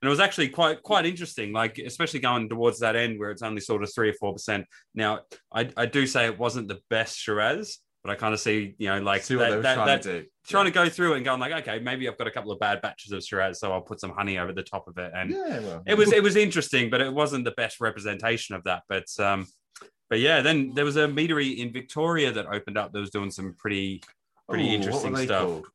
And 0.00 0.06
it 0.08 0.10
was 0.10 0.20
actually 0.20 0.48
quite 0.48 0.82
quite 0.82 1.06
interesting, 1.06 1.52
like 1.52 1.78
especially 1.78 2.20
going 2.20 2.48
towards 2.48 2.80
that 2.80 2.96
end 2.96 3.18
where 3.18 3.30
it's 3.30 3.42
only 3.42 3.60
sort 3.60 3.82
of 3.82 3.92
three 3.94 4.10
or 4.10 4.14
four 4.14 4.32
percent. 4.32 4.66
Now, 4.94 5.20
I, 5.52 5.70
I 5.76 5.86
do 5.86 6.06
say 6.06 6.26
it 6.26 6.38
wasn't 6.38 6.68
the 6.68 6.80
best 6.90 7.16
Shiraz, 7.18 7.78
but 8.02 8.10
I 8.10 8.16
kind 8.16 8.34
of 8.34 8.40
see, 8.40 8.74
you 8.78 8.88
know, 8.88 9.00
like 9.00 9.22
See 9.22 9.36
that, 9.36 9.50
were 9.50 9.62
that, 9.62 9.74
trying 9.74 9.86
that- 9.86 10.02
to 10.02 10.26
trying 10.46 10.66
to 10.66 10.70
go 10.70 10.90
through 10.90 11.14
it 11.14 11.16
and 11.16 11.24
going 11.24 11.40
like, 11.40 11.52
okay, 11.66 11.78
maybe 11.78 12.06
I've 12.06 12.18
got 12.18 12.26
a 12.26 12.30
couple 12.30 12.52
of 12.52 12.58
bad 12.60 12.82
batches 12.82 13.12
of 13.12 13.24
Shiraz, 13.24 13.60
so 13.60 13.72
I'll 13.72 13.80
put 13.80 13.98
some 13.98 14.10
honey 14.10 14.36
over 14.38 14.52
the 14.52 14.62
top 14.62 14.86
of 14.88 14.98
it. 14.98 15.10
And 15.16 15.30
Yeah, 15.30 15.60
well, 15.60 15.82
it 15.86 15.96
was 15.96 16.12
it 16.12 16.22
was 16.22 16.36
interesting, 16.36 16.90
but 16.90 17.00
it 17.00 17.12
wasn't 17.12 17.44
the 17.44 17.52
best 17.52 17.80
representation 17.80 18.54
of 18.54 18.62
that. 18.64 18.82
But 18.88 19.06
um, 19.18 19.46
but 20.10 20.20
yeah, 20.20 20.42
then 20.42 20.74
there 20.74 20.84
was 20.84 20.96
a 20.96 21.06
meadery 21.08 21.56
in 21.56 21.72
Victoria 21.72 22.30
that 22.32 22.46
opened 22.46 22.76
up 22.76 22.92
that 22.92 23.00
was 23.00 23.08
doing 23.10 23.30
some 23.30 23.54
pretty 23.56 24.02
pretty 24.48 24.68
Ooh, 24.70 24.74
interesting 24.74 25.16
stuff 25.16 25.46
called? 25.46 25.66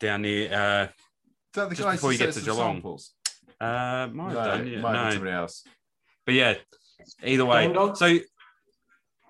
down 0.00 0.22
near 0.22 0.52
uh 0.52 0.86
Is 1.58 1.64
that 1.64 1.70
the 1.70 1.74
Just 1.74 1.86
guys 1.88 1.96
before 1.96 2.12
you 2.12 2.18
get 2.18 2.24
to 2.24 2.28
us 2.30 2.34
some 2.36 2.44
Geelong. 2.44 2.74
samples? 2.76 3.12
uh 3.60 4.08
might 4.12 4.28
have 4.28 4.34
No, 4.34 4.44
done, 4.44 4.66
yeah, 4.68 4.80
might 4.80 4.92
no. 4.92 5.10
somebody 5.10 5.32
else. 5.32 5.64
But 6.24 6.34
yeah, 6.36 6.54
either 7.24 7.44
way. 7.44 7.72
So 7.94 8.18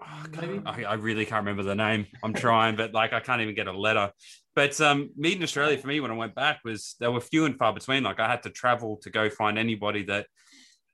oh, 0.03 0.63
I, 0.67 0.85
I 0.85 0.95
really 0.95 1.25
can't 1.25 1.47
remember 1.47 1.63
the 1.63 1.75
name. 1.75 2.07
I'm 2.23 2.35
trying, 2.35 2.77
but 2.77 2.93
like 2.93 3.15
I 3.15 3.21
can't 3.21 3.41
even 3.41 3.55
get 3.55 3.67
a 3.67 3.73
letter. 3.73 4.13
But 4.55 4.79
um, 4.83 5.11
meet 5.17 5.39
in 5.39 5.43
Australia 5.43 5.79
for 5.79 5.87
me 5.87 6.01
when 6.01 6.11
I 6.11 6.15
went 6.15 6.35
back 6.35 6.61
was 6.65 6.97
there 7.01 7.11
were 7.11 7.21
few 7.21 7.47
and 7.47 7.57
far 7.57 7.73
between. 7.73 8.03
Like 8.03 8.21
I 8.21 8.29
had 8.29 8.43
to 8.43 8.51
travel 8.51 8.99
to 9.03 9.11
go 9.11 9.31
find 9.31 9.57
anybody 9.59 10.03
that 10.05 10.27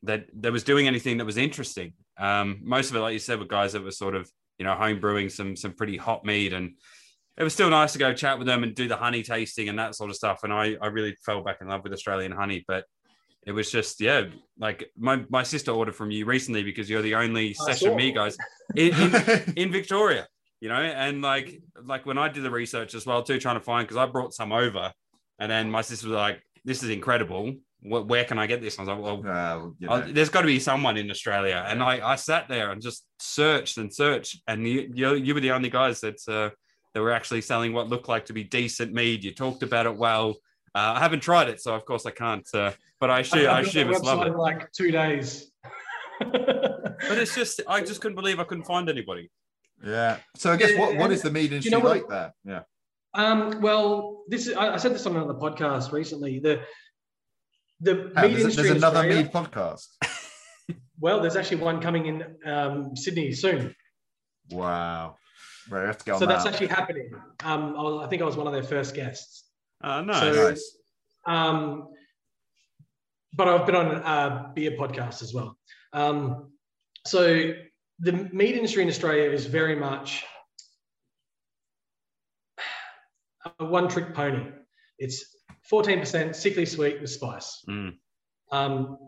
that 0.04 0.26
that 0.40 0.52
was 0.52 0.62
doing 0.62 0.86
anything 0.86 1.18
that 1.18 1.24
was 1.24 1.36
interesting. 1.38 1.94
Um, 2.16 2.60
most 2.62 2.90
of 2.90 2.96
it, 2.96 3.00
like 3.00 3.14
you 3.14 3.18
said, 3.18 3.40
were 3.40 3.46
guys 3.46 3.72
that 3.72 3.82
were 3.82 3.90
sort 3.90 4.14
of 4.14 4.30
you 4.58 4.64
know 4.64 4.74
home 4.74 5.00
brewing 5.00 5.30
some 5.30 5.56
some 5.56 5.72
pretty 5.72 5.96
hot 5.96 6.24
meat 6.24 6.52
and 6.52 6.76
it 7.36 7.42
was 7.42 7.52
still 7.52 7.70
nice 7.70 7.92
to 7.92 7.98
go 7.98 8.12
chat 8.12 8.38
with 8.38 8.46
them 8.46 8.62
and 8.62 8.74
do 8.74 8.88
the 8.88 8.96
honey 8.96 9.22
tasting 9.22 9.68
and 9.68 9.78
that 9.78 9.94
sort 9.94 10.10
of 10.10 10.16
stuff. 10.16 10.40
And 10.44 10.52
I 10.52 10.76
I 10.80 10.86
really 10.86 11.16
fell 11.24 11.42
back 11.42 11.58
in 11.60 11.68
love 11.68 11.82
with 11.82 11.92
Australian 11.92 12.32
honey, 12.32 12.64
but 12.66 12.84
it 13.46 13.52
was 13.52 13.70
just 13.70 14.00
yeah 14.00 14.24
like 14.58 14.90
my, 14.96 15.22
my 15.28 15.42
sister 15.42 15.70
ordered 15.70 15.94
from 15.94 16.10
you 16.10 16.24
recently 16.24 16.62
because 16.62 16.88
you're 16.88 17.02
the 17.02 17.14
only 17.14 17.50
I 17.60 17.72
session 17.72 17.94
me 17.94 18.12
guys 18.12 18.36
in, 18.74 18.94
in, 18.94 19.52
in 19.56 19.72
victoria 19.72 20.26
you 20.60 20.70
know? 20.70 20.76
And 20.76 21.20
like 21.20 21.60
like 21.84 22.06
when 22.06 22.16
i 22.16 22.28
did 22.30 22.42
the 22.42 22.50
research 22.50 22.94
as 22.94 23.04
well 23.04 23.22
too 23.22 23.38
trying 23.38 23.56
to 23.56 23.60
find 23.60 23.86
because 23.86 23.98
i 23.98 24.06
brought 24.06 24.32
some 24.32 24.50
over 24.50 24.92
and 25.38 25.50
then 25.50 25.70
my 25.70 25.82
sister 25.82 26.08
was 26.08 26.16
like 26.16 26.42
this 26.64 26.82
is 26.82 26.88
incredible. 26.90 27.52
Wh- 27.82 28.08
where 28.08 28.24
can 28.24 28.38
i 28.38 28.46
get 28.46 28.62
this? 28.62 28.78
I 28.78 28.82
was 28.82 28.88
like 28.88 28.98
well 28.98 29.22
Well, 29.22 29.74
you 29.78 29.88
know. 29.88 30.00
there's 30.00 30.30
got 30.30 30.40
to 30.40 30.46
be 30.46 30.58
someone 30.58 30.96
in 30.96 31.10
Australia, 31.10 31.64
and 31.68 31.82
I, 31.82 32.12
I 32.12 32.16
sat 32.16 32.48
there 32.48 32.70
and 32.70 32.80
just 32.80 33.04
searched 33.18 33.76
and 33.76 33.92
searched, 33.92 34.40
and 34.48 34.66
you 34.66 34.90
you, 34.94 35.14
you 35.14 35.34
were 35.34 35.40
the 35.40 35.52
only 35.52 35.68
guys 35.68 36.00
that 36.00 36.20
uh, 36.28 36.50
that 36.94 37.02
were 37.02 37.12
actually 37.12 37.40
selling 37.42 37.72
what 37.72 37.88
looked 37.88 38.08
like 38.08 38.26
to 38.26 38.32
be 38.32 38.44
decent 38.44 38.92
mead. 38.92 39.24
You 39.24 39.34
talked 39.34 39.62
about 39.62 39.86
it 39.86 39.96
well. 39.96 40.30
Uh, 40.74 40.94
I 40.96 41.00
haven't 41.00 41.20
tried 41.20 41.48
it, 41.48 41.60
so 41.60 41.74
of 41.74 41.84
course 41.84 42.06
I 42.06 42.10
can't. 42.10 42.48
Uh, 42.54 42.72
but 43.00 43.10
I 43.10 43.20
assume 43.20 43.48
I 43.50 43.56
built 43.60 43.68
assume 43.68 43.88
that 43.88 43.96
it's 43.96 44.00
website 44.04 44.16
lovely. 44.18 44.30
like 44.32 44.72
two 44.72 44.90
days. 44.90 45.50
But 46.20 47.18
it's 47.18 47.34
just 47.34 47.60
I 47.68 47.80
just 47.80 48.00
couldn't 48.00 48.14
believe 48.16 48.40
I 48.40 48.44
couldn't 48.44 48.64
find 48.64 48.88
anybody. 48.88 49.30
yeah. 49.84 50.18
So 50.36 50.52
I 50.52 50.56
guess 50.56 50.70
Yeah, 50.72 50.80
what, 50.80 50.96
what 50.96 51.04
and- 51.04 51.12
is 51.12 51.22
the 51.22 51.30
mead 51.30 51.52
industry 51.52 51.70
know 51.72 51.78
like 51.86 52.08
there? 52.08 52.32
Yeah. 52.44 52.62
Um, 53.14 53.60
well, 53.60 54.22
this 54.28 54.46
is, 54.48 54.56
I, 54.56 54.74
I 54.74 54.76
said 54.76 54.92
this 54.94 55.06
on 55.06 55.14
another 55.14 55.34
podcast 55.34 55.92
recently. 55.92 56.38
The 56.40 56.62
the 57.80 57.94
meat 57.94 58.12
there's, 58.14 58.40
industry 58.40 58.62
there's 58.64 58.76
another 58.76 58.98
Australia- 59.00 59.22
mead 59.24 59.32
podcast. 59.32 59.86
Well, 61.00 61.20
there's 61.20 61.36
actually 61.36 61.58
one 61.58 61.80
coming 61.80 62.06
in 62.06 62.24
um, 62.50 62.96
Sydney 62.96 63.32
soon, 63.32 63.74
Wow. 64.50 65.16
Right, 65.70 65.84
I 65.84 65.86
have 65.86 65.98
to 65.98 66.04
get 66.04 66.12
on 66.12 66.20
so 66.20 66.26
that. 66.26 66.34
that's 66.34 66.46
actually 66.46 66.66
happening. 66.68 67.10
Um, 67.42 67.74
I, 67.76 67.82
was, 67.82 68.06
I 68.06 68.08
think 68.08 68.22
I 68.22 68.24
was 68.24 68.36
one 68.36 68.46
of 68.46 68.52
their 68.52 68.62
first 68.62 68.94
guests. 68.94 69.44
Oh 69.82 70.02
no, 70.02 70.12
So- 70.12 70.50
nice. 70.50 70.78
Um, 71.26 71.88
but 73.32 73.48
I've 73.48 73.66
been 73.66 73.74
on 73.74 73.86
a 73.96 74.52
beer 74.54 74.72
podcast 74.72 75.22
as 75.22 75.34
well. 75.34 75.58
Um, 75.92 76.52
so 77.06 77.52
the 77.98 78.12
meat 78.12 78.54
industry 78.56 78.82
in 78.82 78.88
Australia 78.88 79.30
is 79.30 79.46
very 79.46 79.74
much 79.74 80.24
a 83.58 83.64
one-trick 83.64 84.14
pony. 84.14 84.50
It's 84.98 85.34
14% 85.70 86.34
sickly 86.34 86.66
sweet 86.66 87.00
with 87.00 87.10
spice. 87.10 87.64
Mm. 87.68 87.94
Um, 88.52 88.98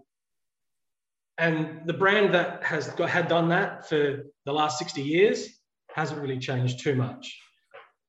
and 1.38 1.82
the 1.86 1.92
brand 1.92 2.34
that 2.34 2.64
has 2.64 2.88
got, 2.88 3.10
had 3.10 3.28
done 3.28 3.50
that 3.50 3.88
for 3.88 4.24
the 4.44 4.52
last 4.52 4.78
60 4.78 5.02
years 5.02 5.48
hasn't 5.96 6.20
really 6.20 6.38
changed 6.38 6.78
too 6.80 6.94
much. 6.94 7.36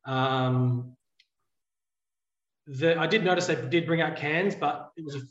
Um, 0.06 0.94
the, 2.68 3.00
I 3.00 3.08
did 3.08 3.24
notice 3.24 3.48
they 3.48 3.56
did 3.56 3.86
bring 3.88 4.02
out 4.02 4.18
cans, 4.18 4.56
but 4.56 4.90
it 4.98 5.06
was 5.06 5.16
a, 5.16 5.22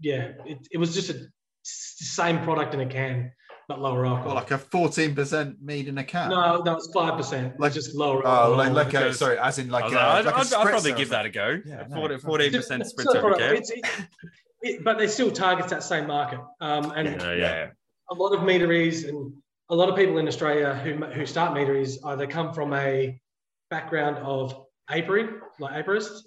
yeah, 0.00 0.32
it, 0.44 0.58
it 0.70 0.76
was 0.78 0.94
just 0.94 1.08
a 1.10 1.16
same 1.62 2.40
product 2.40 2.74
in 2.74 2.80
a 2.80 2.86
can, 2.86 3.32
but 3.68 3.80
lower 3.80 4.04
alcohol. 4.04 4.26
Well, 4.26 4.34
like 4.34 4.50
a 4.50 4.58
14% 4.58 5.62
mead 5.62 5.88
in 5.88 5.96
a 5.96 6.04
can. 6.04 6.28
no, 6.28 6.62
that 6.62 6.74
was 6.74 6.90
five 6.92 7.16
percent, 7.16 7.58
like 7.58 7.72
just 7.72 7.94
lower. 7.94 8.20
Oh, 8.26 8.30
alcohol. 8.30 8.56
like, 8.74 8.92
like 8.92 8.94
a, 9.02 9.14
sorry, 9.14 9.38
as 9.38 9.58
in 9.58 9.70
like, 9.70 9.84
was 9.84 9.92
a, 9.94 9.96
like, 9.96 10.04
I'd, 10.04 10.24
like 10.26 10.34
a 10.34 10.38
I'd- 10.40 10.54
I'd 10.56 10.66
probably 10.68 10.92
give 10.92 11.08
that 11.08 11.24
a 11.24 11.30
go. 11.30 11.58
Yeah, 11.64 11.86
no, 11.88 11.96
40, 11.96 12.16
14% 12.16 12.54
It's 12.54 12.68
spritz 12.68 12.82
still 13.00 13.12
a 13.14 13.16
every 13.16 13.20
product. 13.30 13.40
can. 13.40 13.56
It's- 13.56 13.70
it- 13.70 14.08
it- 14.76 14.84
but 14.84 14.98
they 14.98 15.06
still 15.08 15.30
targets 15.30 15.70
that 15.70 15.82
same 15.82 16.06
market. 16.06 16.40
Um, 16.60 16.90
and 16.94 17.18
Yeah, 17.20 17.32
yeah. 17.32 17.70
a 18.10 18.14
lot 18.14 18.34
of 18.34 18.42
meaderies 18.44 19.04
and 19.04 19.32
a 19.70 19.74
lot 19.74 19.88
of 19.88 19.96
people 19.96 20.18
in 20.18 20.28
Australia 20.28 20.74
who 20.74 20.96
who 21.06 21.26
start 21.26 21.54
meaderies 21.54 22.02
either 22.04 22.26
come 22.26 22.52
from 22.52 22.72
a 22.74 23.20
background 23.70 24.18
of 24.18 24.66
apiary, 24.90 25.28
like 25.58 25.84
apiarists, 25.84 26.20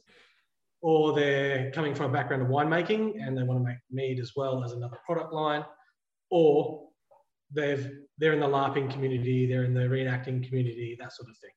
or 0.81 1.13
they're 1.13 1.71
coming 1.71 1.93
from 1.93 2.09
a 2.09 2.13
background 2.13 2.41
of 2.41 2.49
winemaking 2.49 3.21
and 3.25 3.37
they 3.37 3.43
want 3.43 3.59
to 3.59 3.63
make 3.63 3.77
mead 3.91 4.19
as 4.19 4.33
well 4.35 4.63
as 4.63 4.71
another 4.71 4.97
product 5.05 5.33
line, 5.33 5.63
or 6.31 6.87
they've 7.53 7.91
they're 8.17 8.33
in 8.33 8.39
the 8.39 8.47
LARPing 8.47 8.91
community, 8.91 9.45
they're 9.45 9.63
in 9.63 9.73
the 9.73 9.81
reenacting 9.81 10.45
community, 10.47 10.97
that 10.99 11.13
sort 11.13 11.29
of 11.29 11.37
thing. 11.37 11.51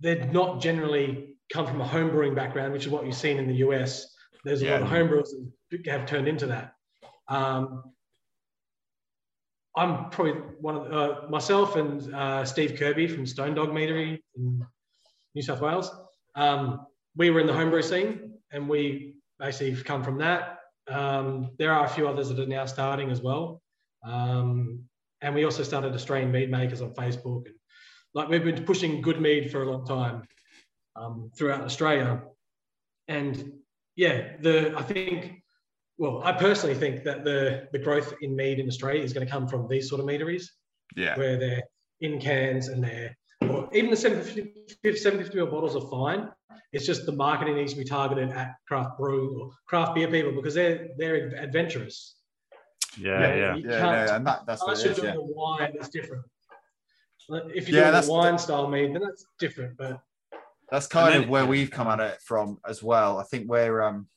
They're 0.00 0.32
not 0.32 0.60
generally 0.62 1.36
come 1.52 1.66
from 1.66 1.80
a 1.80 1.86
homebrewing 1.86 2.34
background, 2.34 2.72
which 2.72 2.86
is 2.86 2.90
what 2.90 3.04
you've 3.04 3.14
seen 3.14 3.38
in 3.38 3.46
the 3.46 3.56
US. 3.56 4.14
There's 4.44 4.62
a 4.62 4.66
Yeah. 4.66 4.72
lot 4.78 4.82
of 4.82 4.88
homebrewers 4.88 5.28
that 5.70 5.86
have 5.86 6.06
turned 6.06 6.28
into 6.28 6.46
that. 6.46 6.74
Um, 7.28 7.92
I'm 9.76 10.10
probably 10.10 10.32
one 10.60 10.76
of 10.76 10.92
uh, 10.92 11.28
myself 11.28 11.76
and 11.76 12.12
uh, 12.12 12.44
Steve 12.44 12.76
Kirby 12.76 13.06
from 13.06 13.26
Stone 13.26 13.54
Dog 13.54 13.70
Meadery 13.70 14.20
in 14.36 14.66
New 15.34 15.42
South 15.42 15.60
Wales. 15.60 15.90
Um, 16.34 16.86
we 17.16 17.30
were 17.30 17.40
in 17.40 17.46
the 17.46 17.52
homebrew 17.52 17.82
scene, 17.82 18.32
and 18.50 18.68
we 18.68 19.14
basically 19.38 19.80
come 19.82 20.02
from 20.02 20.18
that. 20.18 20.58
Um, 20.88 21.50
there 21.58 21.72
are 21.72 21.84
a 21.84 21.88
few 21.88 22.08
others 22.08 22.28
that 22.28 22.40
are 22.40 22.46
now 22.46 22.66
starting 22.66 23.10
as 23.10 23.20
well, 23.20 23.62
um, 24.04 24.80
and 25.20 25.34
we 25.34 25.44
also 25.44 25.62
started 25.62 25.94
Australian 25.94 26.32
mead 26.32 26.50
makers 26.50 26.82
on 26.82 26.92
Facebook. 26.94 27.46
And 27.46 27.54
like 28.12 28.28
we've 28.28 28.44
been 28.44 28.64
pushing 28.64 29.00
good 29.00 29.20
mead 29.20 29.52
for 29.52 29.62
a 29.62 29.70
long 29.70 29.86
time 29.86 30.24
um, 30.96 31.30
throughout 31.36 31.62
Australia, 31.62 32.22
and 33.06 33.52
yeah, 33.94 34.36
the 34.40 34.74
I 34.76 34.82
think 34.82 35.39
well, 36.00 36.22
I 36.24 36.32
personally 36.32 36.74
think 36.74 37.04
that 37.04 37.24
the 37.24 37.68
the 37.72 37.78
growth 37.78 38.14
in 38.22 38.34
mead 38.34 38.58
in 38.58 38.66
Australia 38.66 39.02
is 39.02 39.12
going 39.12 39.26
to 39.26 39.30
come 39.30 39.46
from 39.46 39.68
these 39.68 39.86
sort 39.90 40.00
of 40.00 40.06
meaderies 40.06 40.50
Yeah. 40.96 41.16
where 41.18 41.36
they're 41.38 41.62
in 42.00 42.18
cans 42.18 42.68
and 42.68 42.82
they're 42.82 43.14
or 43.42 43.68
even 43.74 43.90
the 43.90 43.96
750, 43.96 44.96
750 44.96 45.38
ml 45.38 45.50
bottles 45.50 45.76
are 45.76 45.86
fine. 45.90 46.30
It's 46.72 46.86
just 46.86 47.04
the 47.04 47.12
marketing 47.12 47.56
needs 47.56 47.72
to 47.74 47.78
be 47.78 47.84
targeted 47.84 48.30
at 48.30 48.54
craft 48.66 48.96
brew 48.98 49.40
or 49.42 49.50
craft 49.66 49.94
beer 49.94 50.08
people 50.10 50.32
because 50.32 50.54
they're 50.54 50.88
they're 50.96 51.36
adventurous. 51.36 52.16
Yeah, 52.98 53.34
yeah. 53.34 53.54
You 53.56 53.68
Yeah, 53.70 53.80
can't- 53.80 54.08
no, 54.08 54.14
and 54.16 54.26
that, 54.26 54.46
that's 54.46 54.62
what 54.62 54.68
Unless 54.70 54.80
it 54.80 54.84
you're 54.84 54.92
is. 54.92 55.00
doing 55.02 55.14
Yeah. 55.14 55.26
the 55.26 55.34
wine, 55.34 55.72
it's 55.74 55.88
different. 55.90 56.24
If 57.54 57.68
you're 57.68 57.78
Yeah, 57.78 57.84
doing 57.84 57.92
that's 57.92 58.06
the 58.08 58.12
wine 58.12 58.38
style 58.38 58.66
mead, 58.68 58.94
then 58.94 59.02
that's 59.02 59.24
different. 59.38 59.76
But 59.76 60.00
That's 60.70 60.86
kind 60.86 61.14
then- 61.14 61.24
of 61.24 61.28
where 61.28 61.44
we've 61.46 61.70
come 61.70 61.88
at 61.88 62.00
it 62.00 62.20
from 62.22 62.58
as 62.66 62.82
well. 62.82 63.18
I 63.18 63.24
think 63.24 63.48
we're 63.50 63.82
um 63.82 64.08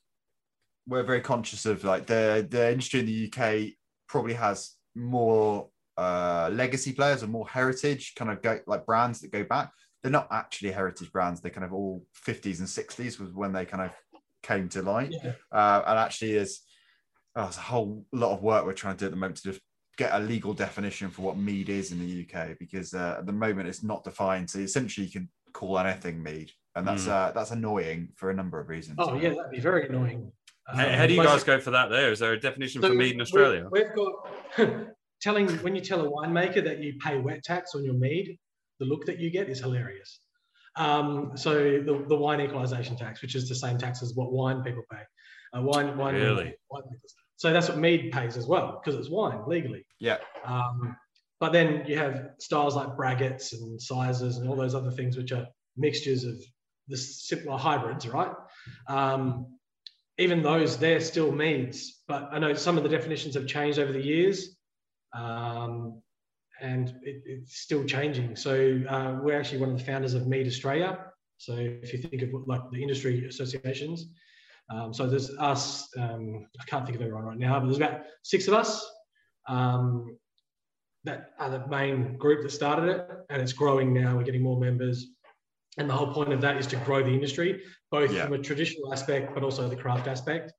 we're 0.88 1.04
very 1.04 1.22
conscious 1.22 1.66
of 1.66 1.84
like 1.84 2.06
the 2.06 2.46
the 2.50 2.72
industry 2.72 3.00
in 3.00 3.06
the 3.06 3.32
UK 3.32 3.74
probably 4.08 4.34
has 4.34 4.72
more 4.96 5.70
uh 5.98 6.50
legacy 6.52 6.92
players 6.94 7.24
or 7.24 7.28
more 7.28 7.48
heritage 7.48 8.14
kind 8.16 8.32
of 8.32 8.42
go 8.42 8.60
like 8.68 8.86
brands 8.86 9.22
that 9.22 9.32
go 9.32 9.44
back. 9.44 9.72
They're 10.02 10.12
not 10.12 10.28
actually 10.32 10.72
heritage 10.72 11.12
brands. 11.12 11.40
They're 11.40 11.52
kind 11.52 11.64
of 11.66 11.72
all 11.74 12.04
50s 12.28 12.60
and 12.60 12.68
60s 12.68 13.20
was 13.20 13.32
when 13.32 13.54
they 13.54 13.66
kind 13.66 13.84
of 13.84 13.92
came 14.42 14.68
to 14.70 14.82
light. 14.82 15.12
yeah, 15.12 15.32
Uh, 15.52 15.82
and 15.88 15.98
actually 16.00 16.34
is 16.34 16.62
oh, 17.36 17.44
there's 17.44 17.58
a 17.58 17.62
whole 17.62 18.06
lot 18.12 18.34
of 18.34 18.44
work 18.44 18.66
we're 18.66 18.74
trying 18.74 18.96
to 18.96 19.00
do 19.00 19.06
at 19.06 19.12
the 19.12 19.18
moment 19.18 19.38
to 19.38 19.44
just 19.52 19.62
get 19.98 20.12
a 20.14 20.20
legal 20.20 20.54
definition 20.54 21.10
for 21.10 21.22
what 21.22 21.38
mead 21.38 21.70
is 21.70 21.92
in 21.92 22.00
the 22.00 22.28
UK 22.28 22.58
because 22.60 22.94
uh, 22.94 23.16
at 23.20 23.26
the 23.26 23.32
moment 23.32 23.70
it's 23.70 23.84
not 23.84 24.04
defined. 24.04 24.50
So 24.50 24.60
essentially 24.60 25.06
you 25.08 25.14
can 25.14 25.30
call 25.54 25.78
anything 25.80 26.22
mead, 26.22 26.52
and 26.76 26.86
that's 26.88 27.06
Mm. 27.06 27.10
uh, 27.12 27.32
that's 27.32 27.52
annoying 27.52 28.10
for 28.16 28.30
a 28.32 28.34
number 28.34 28.60
of 28.60 28.68
reasons. 28.70 28.98
oh 29.00 29.14
yeah, 29.16 29.30
that'd 29.30 29.52
be 29.52 29.60
very 29.60 29.88
annoying. 29.88 30.32
How, 30.68 30.86
Um, 30.86 30.94
how 30.94 31.08
do 31.08 31.14
you 31.14 31.24
guys 31.24 31.44
go 31.44 31.60
for 31.60 31.72
that 31.72 31.90
there? 31.90 32.12
Is 32.12 32.20
there 32.20 32.34
a 32.34 32.40
definition 32.40 32.82
So 32.82 32.90
for 32.90 32.94
mead 32.94 33.16
in 33.16 33.22
Australia? 33.22 33.68
We've 33.72 33.94
got 33.94 34.88
telling 35.22 35.50
when 35.58 35.76
you 35.76 35.82
tell 35.82 36.02
a 36.06 36.10
winemaker 36.10 36.64
that 36.64 36.80
you 36.80 36.94
pay 37.04 37.18
wet 37.18 37.44
tax 37.44 37.76
on 37.76 37.84
your 37.84 37.96
mead, 37.96 38.38
the 38.80 38.86
look 38.86 39.06
that 39.06 39.20
you 39.20 39.30
get 39.30 39.50
is 39.50 39.60
hilarious. 39.60 40.20
Um, 40.76 41.32
so 41.36 41.54
the, 41.54 42.06
the 42.08 42.16
wine 42.16 42.42
equalisation 42.42 42.96
tax, 42.96 43.22
which 43.22 43.36
is 43.36 43.48
the 43.48 43.56
same 43.56 43.78
tax 43.78 44.02
as 44.02 44.14
what 44.16 44.32
wine 44.32 44.64
people 44.64 44.84
pay, 44.92 45.02
uh, 45.58 45.62
wine 45.62 45.98
wine 45.98 46.16
Really? 46.16 46.56
winemakers. 46.72 47.12
So 47.36 47.52
that's 47.52 47.70
what 47.70 47.78
mead 47.78 48.12
pays 48.12 48.38
as 48.38 48.48
well 48.48 48.82
because 48.84 49.00
it's 49.00 49.10
wine 49.10 49.42
legally. 49.48 49.86
Yeah. 50.00 50.18
Um, 50.46 50.96
but 51.40 51.52
then 51.52 51.84
you 51.88 51.98
have 51.98 52.30
styles 52.40 52.76
like 52.76 52.90
braggots 52.96 53.52
and 53.52 53.80
cysers 53.80 54.38
and 54.38 54.48
all 54.48 54.56
those 54.56 54.76
other 54.76 54.92
things, 54.92 55.18
which 55.18 55.32
are 55.34 55.46
mixtures 55.76 56.24
of 56.24 56.36
the 56.88 56.96
simpler 56.98 57.58
hybrids, 57.58 58.08
right? 58.08 58.32
Um, 58.88 59.58
even 60.18 60.44
those, 60.44 60.78
they're 60.78 61.02
still 61.02 61.32
meads. 61.32 62.02
But 62.08 62.30
I 62.32 62.40
know 62.40 62.54
some 62.54 62.78
of 62.78 62.84
the 62.84 62.90
definitions 62.90 63.36
have 63.36 63.48
changed 63.48 63.80
over 63.80 63.92
the 63.92 64.02
years, 64.04 64.56
um, 65.16 66.02
and 66.62 66.90
it, 67.02 67.24
it's 67.26 67.58
still 67.58 67.84
changing. 67.84 68.36
So 68.36 68.82
uh, 68.88 69.20
we're 69.22 69.40
actually 69.40 69.60
one 69.60 69.72
of 69.72 69.78
the 69.78 69.84
founders 69.84 70.14
of 70.14 70.28
Mead 70.28 70.48
Australia. 70.48 71.00
So 71.38 71.56
if 71.58 71.94
you 71.94 72.00
think 72.00 72.22
of 72.22 72.30
like 72.48 72.62
the 72.72 72.82
industry 72.82 73.28
associations, 73.28 74.08
um, 74.70 74.94
so 74.94 75.08
there's 75.08 75.32
us. 75.38 75.90
Um, 75.98 76.48
I 76.60 76.64
can't 76.66 76.86
think 76.86 76.96
of 76.96 77.02
everyone 77.02 77.26
right 77.26 77.38
now, 77.38 77.60
but 77.60 77.66
there's 77.66 77.78
about 77.78 78.02
six 78.24 78.48
of 78.48 78.54
us. 78.54 78.86
Um, 79.48 80.18
that 81.06 81.32
are 81.38 81.50
the 81.50 81.68
main 81.68 82.18
group 82.18 82.44
that 82.44 82.52
started 82.52 82.90
it, 82.90 83.10
and 83.30 83.42
it's 83.42 83.52
growing 83.52 83.94
now. 83.94 84.16
We're 84.16 84.24
getting 84.24 84.42
more 84.42 84.60
members, 84.60 85.08
and 85.78 85.90
the 85.90 85.94
whole 85.94 86.14
point 86.14 86.32
of 86.34 86.42
that 86.42 86.58
is 86.58 86.68
to 86.68 86.76
grow 86.78 87.02
the 87.04 87.10
industry, 87.12 87.64
both 87.92 88.12
Yeah. 88.12 88.26
from 88.26 88.34
a 88.34 88.38
traditional 88.40 88.92
aspect, 88.94 89.34
but 89.34 89.44
also 89.44 89.68
the 89.68 89.76
craft 89.76 90.08
aspect. 90.08 90.54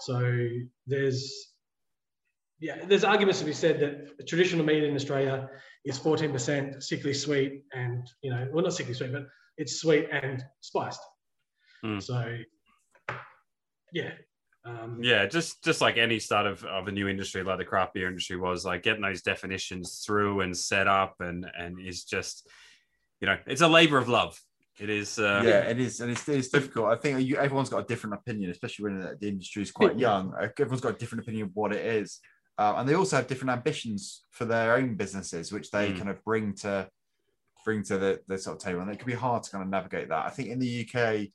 So 0.00 0.48
there's, 0.86 1.52
yeah, 2.60 2.84
there's 2.86 3.04
arguments 3.04 3.40
to 3.40 3.44
be 3.44 3.52
said 3.52 3.78
that 3.80 4.26
traditional 4.26 4.64
meat 4.64 4.82
in 4.82 4.94
Australia 4.94 5.48
is 5.84 5.98
14% 5.98 6.82
sickly 6.82 7.12
sweet, 7.14 7.62
and 7.72 8.08
you 8.22 8.30
know, 8.30 8.48
well, 8.52 8.64
not 8.64 8.72
sickly 8.72 8.94
sweet, 8.94 9.12
but 9.12 9.26
it's 9.58 9.80
sweet 9.80 10.08
and 10.10 10.44
spiced. 10.60 11.00
Mm. 11.84 12.02
So, 12.02 12.38
yeah. 13.92 14.12
Um, 14.64 14.98
Yeah, 15.02 15.26
just 15.26 15.62
just 15.62 15.82
like 15.82 15.98
any 15.98 16.18
start 16.18 16.46
of, 16.46 16.64
of 16.64 16.88
a 16.88 16.92
new 16.92 17.06
industry, 17.06 17.42
like 17.42 17.58
the 17.58 17.66
craft 17.66 17.92
beer 17.92 18.08
industry 18.08 18.36
was, 18.36 18.64
like 18.64 18.82
getting 18.82 19.02
those 19.02 19.20
definitions 19.20 20.02
through 20.04 20.40
and 20.40 20.56
set 20.56 20.86
up, 20.86 21.16
and 21.20 21.44
and 21.58 21.78
is 21.78 22.04
just, 22.04 22.48
you 23.20 23.26
know, 23.26 23.36
it's 23.46 23.60
a 23.60 23.68
labor 23.68 23.98
of 23.98 24.08
love. 24.08 24.40
It 24.80 24.90
is. 24.90 25.18
Uh, 25.18 25.42
yeah, 25.44 25.60
it 25.60 25.78
is, 25.78 26.00
and 26.00 26.10
it's, 26.10 26.28
it's 26.28 26.48
difficult. 26.48 26.86
I 26.86 26.96
think 26.96 27.20
you, 27.20 27.36
everyone's 27.36 27.68
got 27.68 27.78
a 27.78 27.86
different 27.86 28.14
opinion, 28.14 28.50
especially 28.50 28.84
when 28.84 29.00
the, 29.00 29.16
the 29.20 29.28
industry 29.28 29.62
is 29.62 29.70
quite 29.70 29.96
young. 29.98 30.34
Everyone's 30.58 30.80
got 30.80 30.96
a 30.96 30.98
different 30.98 31.22
opinion 31.22 31.46
of 31.46 31.50
what 31.54 31.72
it 31.72 31.84
is, 31.84 32.18
uh, 32.58 32.74
and 32.76 32.88
they 32.88 32.94
also 32.94 33.16
have 33.16 33.28
different 33.28 33.50
ambitions 33.50 34.24
for 34.30 34.46
their 34.46 34.74
own 34.74 34.96
businesses, 34.96 35.52
which 35.52 35.70
they 35.70 35.92
Mm. 35.92 35.98
kind 35.98 36.10
of 36.10 36.24
bring 36.24 36.54
to 36.56 36.88
bring 37.64 37.82
to 37.84 37.96
the, 37.98 38.20
the 38.26 38.36
sort 38.36 38.56
of 38.56 38.62
table, 38.62 38.80
and 38.80 38.90
it 38.90 38.98
can 38.98 39.06
be 39.06 39.14
hard 39.14 39.42
to 39.44 39.50
kind 39.50 39.62
of 39.62 39.70
navigate 39.70 40.08
that. 40.08 40.26
I 40.26 40.30
think 40.30 40.48
in 40.50 40.58
the 40.58 40.86
UK, 40.86 41.28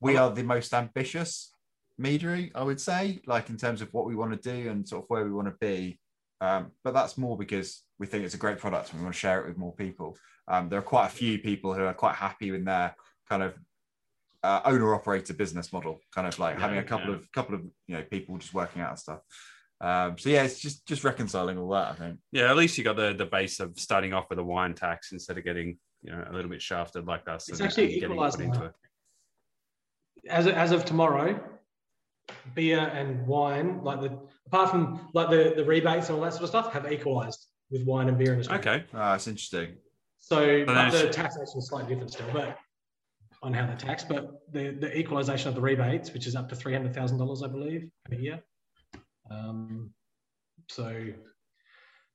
we 0.00 0.16
are 0.16 0.30
the 0.30 0.42
most 0.42 0.72
ambitious 0.72 1.52
meadery, 2.00 2.50
I 2.54 2.62
would 2.62 2.80
say, 2.80 3.20
like 3.26 3.50
in 3.50 3.58
terms 3.58 3.82
of 3.82 3.92
what 3.92 4.06
we 4.06 4.14
want 4.14 4.40
to 4.40 4.50
do 4.50 4.70
and 4.70 4.88
sort 4.88 5.02
of 5.04 5.10
where 5.10 5.24
we 5.24 5.32
want 5.32 5.48
to 5.48 5.54
be. 5.60 6.00
Um, 6.40 6.70
but 6.82 6.94
that's 6.94 7.18
more 7.18 7.36
because 7.36 7.82
we 8.00 8.06
think 8.06 8.24
it's 8.24 8.34
a 8.34 8.38
great 8.38 8.58
product 8.58 8.90
and 8.90 8.98
we 8.98 9.04
want 9.04 9.14
to 9.14 9.20
share 9.20 9.40
it 9.40 9.46
with 9.46 9.58
more 9.58 9.74
people. 9.74 10.16
Um, 10.48 10.68
there 10.70 10.78
are 10.78 10.82
quite 10.82 11.06
a 11.06 11.10
few 11.10 11.38
people 11.38 11.74
who 11.74 11.84
are 11.84 11.94
quite 11.94 12.16
happy 12.16 12.50
with 12.50 12.64
their 12.64 12.96
kind 13.28 13.42
of 13.42 13.54
uh, 14.42 14.62
owner 14.64 14.94
operator 14.94 15.34
business 15.34 15.70
model, 15.72 16.00
kind 16.12 16.26
of 16.26 16.36
like 16.38 16.56
Yeah, 16.56 16.60
having 16.62 16.78
a 16.78 16.82
couple 16.82 17.10
yeah. 17.10 17.16
of 17.16 17.30
couple 17.32 17.54
of 17.54 17.60
you 17.86 17.96
know 17.96 18.02
people 18.02 18.38
just 18.38 18.54
working 18.54 18.80
out 18.82 18.98
stuff. 18.98 19.20
Um, 19.82 20.16
so 20.18 20.30
yeah, 20.30 20.42
it's 20.44 20.58
just 20.60 20.86
just 20.88 21.04
reconciling 21.04 21.58
all 21.58 21.68
that. 21.70 21.88
I 21.90 21.94
think. 21.94 22.18
yeah, 22.32 22.50
at 22.50 22.56
least 22.56 22.78
you 22.78 22.84
got 22.84 22.96
the 22.96 23.12
the 23.12 23.26
base 23.26 23.60
of 23.60 23.78
starting 23.78 24.14
off 24.14 24.30
with 24.30 24.38
a 24.38 24.44
wine 24.44 24.74
tax 24.74 25.12
instead 25.12 25.36
of 25.36 25.44
getting 25.44 25.78
you 26.02 26.10
know 26.10 26.24
a 26.28 26.32
little 26.32 26.50
bit 26.50 26.62
shafted 26.62 27.06
like 27.06 27.28
us. 27.28 27.48
It's 27.50 27.60
and- 27.60 27.68
actually 27.68 27.84
and 27.84 27.92
getting 27.94 28.10
equalised 28.12 28.36
put 28.38 28.46
into 28.46 28.64
it. 28.64 28.72
as 30.30 30.46
of, 30.46 30.54
as 30.54 30.72
of 30.72 30.86
tomorrow, 30.86 31.38
beer 32.54 32.78
and 32.80 33.26
wine, 33.26 33.82
like 33.84 34.00
the 34.00 34.18
apart 34.46 34.70
from 34.70 35.08
like 35.12 35.28
the, 35.28 35.52
the 35.54 35.64
rebates 35.64 36.08
and 36.08 36.16
all 36.16 36.24
that 36.24 36.32
sort 36.32 36.44
of 36.44 36.48
stuff, 36.48 36.72
have 36.72 36.90
equalised 36.90 37.46
with 37.70 37.84
wine 37.84 38.08
and 38.08 38.18
beer 38.18 38.32
in 38.34 38.40
Australia. 38.40 38.60
Okay, 38.60 38.84
Ah, 38.94 39.14
it's 39.14 39.26
interesting. 39.26 39.76
So 40.18 40.64
But 40.64 40.74
but 40.74 40.90
the 40.90 40.98
it's- 40.98 41.16
taxation 41.16 41.58
is 41.58 41.68
slightly 41.68 41.90
different 41.94 42.12
still, 42.12 42.26
but 42.32 42.58
on 43.42 43.54
how 43.54 43.66
they 43.66 43.74
tax, 43.74 44.04
but 44.04 44.30
the, 44.52 44.70
the 44.70 44.98
equalisation 44.98 45.48
of 45.48 45.54
the 45.54 45.60
rebates, 45.60 46.12
which 46.12 46.26
is 46.26 46.36
up 46.36 46.48
to 46.50 46.56
three 46.56 46.72
hundred 46.74 46.94
thousand 46.94 47.18
dollars, 47.18 47.42
I 47.42 47.46
believe, 47.48 47.88
per 48.04 48.14
year. 48.16 48.40
Um, 49.30 49.90
so 50.68 51.04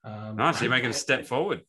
um, 0.03 0.35
nice. 0.35 0.61
You're 0.61 0.69
making 0.69 0.91
a 0.91 0.93
step 0.93 1.25
forward. 1.33 1.61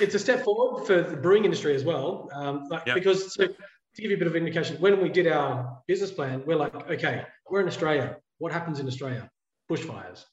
it's 0.00 0.14
a 0.14 0.18
step 0.18 0.44
forward 0.44 0.86
for 0.86 1.02
the 1.02 1.16
brewing 1.16 1.44
industry 1.44 1.74
as 1.74 1.84
well. 1.84 2.28
Um, 2.32 2.68
like, 2.70 2.86
Yep. 2.86 2.94
Because 2.94 3.34
so 3.34 3.46
to 3.48 3.54
give 4.02 4.10
you 4.10 4.16
a 4.16 4.18
bit 4.18 4.28
of 4.28 4.36
indication, 4.36 4.76
when 4.80 5.00
we 5.02 5.08
did 5.08 5.26
our 5.26 5.78
business 5.86 6.10
plan, 6.10 6.42
we're 6.46 6.56
like, 6.56 6.74
okay, 6.90 7.24
we're 7.50 7.60
in 7.60 7.66
Australia. 7.68 8.16
What 8.38 8.52
happens 8.52 8.78
in 8.80 8.86
Australia? 8.86 9.28
Bushfires. 9.70 10.24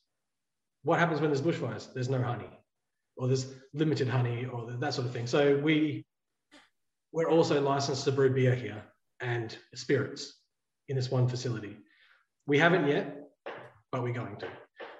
What 0.83 0.99
happens 0.99 1.19
when 1.21 1.29
there's 1.31 1.41
bushfires? 1.41 1.91
There's 1.93 2.09
no 2.09 2.21
honey, 2.21 2.49
or 3.21 3.27
there's 3.27 3.53
limited 3.75 4.07
honey, 4.07 4.47
or 4.51 4.71
that 4.71 4.93
sort 4.95 5.05
of 5.05 5.13
thing. 5.13 5.27
So 5.27 5.55
we 5.59 6.03
we're 7.13 7.29
also 7.29 7.61
licensed 7.61 8.03
to 8.05 8.11
brew 8.11 8.33
beer 8.33 8.55
here 8.55 8.81
and 9.19 9.55
spirits 9.75 10.39
in 10.89 10.95
this 10.95 11.11
one 11.11 11.27
facility. 11.27 11.77
We 12.47 12.57
haven't 12.57 12.87
yet, 12.87 13.15
but 13.91 14.01
we're 14.01 14.13
going 14.13 14.37
to. 14.37 14.47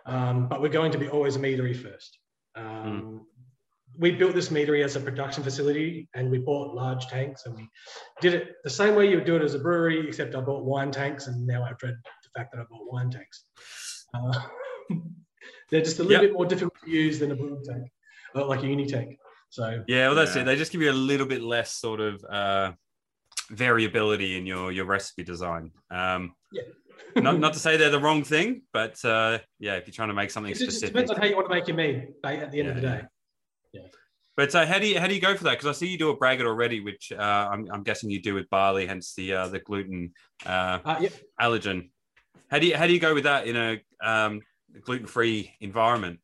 Um, 0.05 0.47
but 0.47 0.61
we're 0.61 0.69
going 0.69 0.91
to 0.91 0.99
be 0.99 1.07
always 1.09 1.35
a 1.35 1.39
meadery 1.39 1.75
first. 1.75 2.19
Um, 2.55 3.25
we 3.97 4.11
built 4.11 4.35
this 4.35 4.49
meadery 4.49 4.83
as 4.83 4.95
a 4.95 4.99
production 4.99 5.43
facility 5.43 6.07
and 6.13 6.29
we 6.29 6.37
bought 6.37 6.75
large 6.75 7.07
tanks 7.07 7.45
and 7.45 7.55
we 7.55 7.67
did 8.21 8.35
it 8.35 8.55
the 8.63 8.69
same 8.69 8.93
way 8.93 9.09
you 9.09 9.15
would 9.15 9.25
do 9.25 9.35
it 9.35 9.41
as 9.41 9.55
a 9.55 9.59
brewery, 9.59 10.07
except 10.07 10.35
I 10.35 10.41
bought 10.41 10.63
wine 10.63 10.91
tanks 10.91 11.25
and 11.27 11.47
now 11.47 11.63
I 11.63 11.71
dread 11.79 11.95
the 12.23 12.39
fact 12.39 12.51
that 12.53 12.61
I 12.61 12.65
bought 12.69 12.91
wine 12.91 13.09
tanks. 13.09 13.45
Uh, 14.13 14.39
they're 15.71 15.81
just 15.81 15.99
a 15.99 16.03
little 16.03 16.21
Yep. 16.23 16.31
bit 16.31 16.33
more 16.33 16.45
difficult 16.45 16.75
to 16.85 16.91
use 16.91 17.17
than 17.19 17.31
a 17.31 17.35
brewing 17.35 17.63
tank, 17.63 17.87
like 18.33 18.63
a 18.63 18.67
uni 18.67 18.85
tank. 18.85 19.17
So 19.49 19.83
Yeah, 19.87 20.07
well, 20.07 20.15
that's 20.15 20.35
Yeah. 20.35 20.43
it. 20.43 20.45
They 20.45 20.55
just 20.55 20.71
give 20.71 20.81
you 20.81 20.91
a 20.91 20.93
little 20.93 21.27
bit 21.27 21.41
less 21.41 21.73
sort 21.73 21.99
of 21.99 22.23
uh, 22.29 22.71
variability 23.49 24.37
in 24.37 24.45
your 24.45 24.71
your 24.71 24.85
recipe 24.85 25.23
design. 25.23 25.71
Um, 25.89 26.35
Yeah. 26.51 26.63
not 27.15 27.39
not 27.39 27.53
to 27.57 27.59
say 27.59 27.77
they're 27.77 27.89
the 27.89 27.99
wrong 27.99 28.23
thing, 28.23 28.63
but 28.71 29.03
uh, 29.03 29.39
yeah, 29.59 29.75
if 29.75 29.87
you're 29.87 29.93
trying 29.93 30.09
to 30.09 30.13
make 30.13 30.31
something 30.31 30.51
it 30.51 30.57
specific. 30.57 30.93
depends 30.93 31.11
on 31.11 31.17
how 31.17 31.25
you 31.25 31.35
want 31.35 31.47
to 31.49 31.53
make 31.53 31.67
your 31.67 31.77
mead 31.77 32.13
mate, 32.23 32.39
at 32.39 32.51
the 32.51 32.59
end 32.59 32.69
of 32.69 32.75
the 32.75 32.81
day. 32.81 33.01
Yeah, 33.73 33.81
day. 33.81 33.87
But 34.37 34.55
uh, 34.55 34.65
how 34.65 34.79
do 34.79 34.87
you 34.87 34.99
how 34.99 35.07
do 35.07 35.13
you 35.13 35.21
go 35.21 35.35
for 35.35 35.43
that? 35.45 35.51
Because 35.59 35.67
I 35.67 35.77
see 35.77 35.87
you 35.87 35.97
do 35.97 36.09
a 36.09 36.17
braggot 36.17 36.45
already, 36.47 36.79
which 36.79 37.11
uh, 37.11 37.49
I'm, 37.51 37.67
I'm 37.71 37.83
guessing 37.83 38.09
you 38.09 38.21
do 38.21 38.33
with 38.33 38.49
barley, 38.49 38.87
hence 38.87 39.13
the 39.15 39.33
uh, 39.33 39.47
the 39.49 39.59
gluten 39.59 40.13
uh, 40.45 40.79
Uh, 40.85 40.97
yeah, 41.01 41.09
allergen. 41.39 41.89
How 42.49 42.59
do 42.59 42.67
you 42.67 42.77
how 42.77 42.87
do 42.87 42.93
you 42.93 42.99
go 42.99 43.13
with 43.13 43.25
that 43.25 43.47
in 43.47 43.55
a 43.57 43.81
um, 44.01 44.41
gluten 44.81 45.07
free 45.07 45.51
environment? 45.59 46.19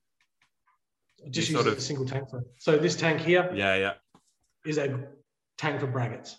Just 1.30 1.50
use 1.50 1.58
sort 1.60 1.68
of- 1.72 1.78
a 1.78 1.82
single 1.82 2.06
tank 2.06 2.30
for 2.30 2.40
it. 2.40 2.48
So 2.60 2.78
this 2.78 2.96
tank 2.96 3.22
here 3.22 3.50
Yeah, 3.54 3.76
yeah, 3.76 3.94
is 4.66 4.78
a 4.78 5.08
tank 5.58 5.80
for 5.80 5.88
braggots. 5.88 6.36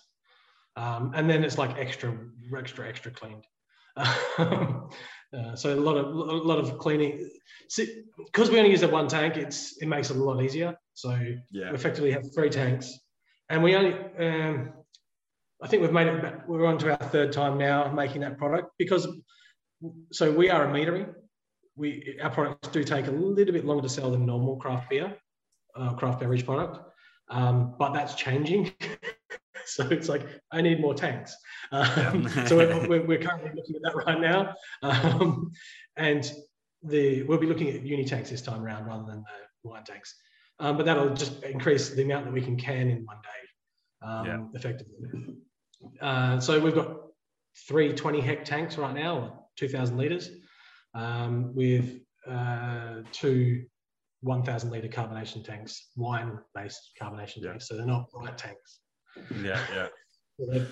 Um, 0.75 1.11
and 1.15 1.29
then 1.29 1.43
it's 1.43 1.57
like 1.57 1.77
extra, 1.77 2.17
extra, 2.57 2.87
extra 2.87 3.11
cleaned. 3.11 3.45
uh, 3.97 5.55
so 5.55 5.73
a 5.73 5.75
lot 5.75 5.97
of 5.97 6.05
a 6.05 6.33
lot 6.47 6.59
of 6.59 6.77
cleaning. 6.77 7.29
Because 8.25 8.49
we 8.49 8.57
only 8.57 8.71
use 8.71 8.81
that 8.81 8.91
one 8.91 9.07
tank, 9.09 9.35
it's 9.35 9.81
it 9.81 9.87
makes 9.87 10.09
it 10.09 10.15
a 10.17 10.23
lot 10.23 10.41
easier. 10.41 10.77
So 10.93 11.11
Yeah. 11.51 11.69
we 11.69 11.75
effectively 11.75 12.11
have 12.11 12.33
three 12.33 12.49
tanks, 12.49 12.97
and 13.49 13.61
we 13.63 13.75
only. 13.75 13.93
Um, 13.93 14.73
I 15.61 15.67
think 15.67 15.81
we've 15.81 15.91
made 15.91 16.07
it. 16.07 16.47
We're 16.47 16.65
on 16.65 16.77
to 16.77 16.91
our 16.91 17.09
third 17.09 17.33
time 17.33 17.57
now 17.57 17.91
making 17.91 18.21
that 18.21 18.37
product 18.37 18.71
because. 18.77 19.07
So 20.11 20.31
we 20.31 20.49
are 20.49 20.65
a 20.65 20.67
meadery. 20.73 21.13
We 21.79 22.19
our 22.21 22.29
products 22.29 22.67
do 22.67 22.83
take 22.83 23.07
a 23.07 23.11
little 23.11 23.53
bit 23.53 23.63
longer 23.63 23.83
to 23.83 23.89
sell 23.89 24.11
than 24.11 24.25
normal 24.25 24.57
craft 24.57 24.89
beer, 24.89 25.15
uh, 25.75 25.93
craft 25.93 26.19
beverage 26.19 26.45
product, 26.45 26.77
um, 27.29 27.75
but 27.79 27.93
that's 27.93 28.15
changing. 28.15 28.73
so 29.65 29.87
it's 29.87 30.09
like 30.09 30.27
I 30.51 30.61
need 30.61 30.81
more 30.81 30.93
tanks. 30.93 31.33
Um, 31.71 32.27
so 32.47 32.57
we're, 32.57 33.05
we're, 33.05 33.17
currently 33.19 33.51
looking 33.55 33.75
at 33.77 33.81
that 33.83 33.95
right 33.95 34.19
now, 34.19 34.53
um, 34.83 35.51
and 35.95 36.29
the 36.83 37.23
we'll 37.23 37.37
be 37.37 37.47
looking 37.47 37.69
at 37.69 37.81
uni 37.81 38.03
tanks 38.03 38.29
this 38.29 38.41
time 38.41 38.61
around 38.61 38.85
rather 38.85 39.05
than 39.05 39.23
the 39.63 39.69
wine 39.69 39.85
tanks. 39.85 40.15
Um, 40.59 40.75
but 40.75 40.85
that'll 40.85 41.13
just 41.13 41.41
increase 41.43 41.91
the 41.91 42.03
amount 42.03 42.25
that 42.25 42.33
we 42.33 42.41
can 42.41 42.57
can 42.57 42.89
in 42.89 43.05
one 43.05 43.19
day, 43.23 44.05
um, 44.05 44.25
Yeah. 44.25 44.39
effectively. 44.53 45.37
Uh, 46.01 46.41
so 46.41 46.59
we've 46.59 46.75
got 46.75 46.97
three 47.67 47.93
20 47.93 48.19
hect 48.19 48.45
tanks 48.45 48.77
right 48.77 48.93
now, 48.93 49.45
2,000 49.55 49.95
liters, 49.95 50.29
um, 50.93 51.53
with 51.55 51.99
uh, 52.27 53.01
two 53.11 53.65
1,000 54.21 54.69
liter 54.69 54.87
carbonation 54.87 55.43
tanks, 55.43 55.89
wine-based 55.95 56.91
carbonation 57.01 57.37
Yeah. 57.37 57.49
tanks. 57.51 57.67
So 57.67 57.77
they're 57.77 57.85
not 57.85 58.09
bright 58.11 58.37
tanks. 58.37 58.79
yeah, 59.41 59.59
yeah. 59.73 59.87
So 60.39 60.45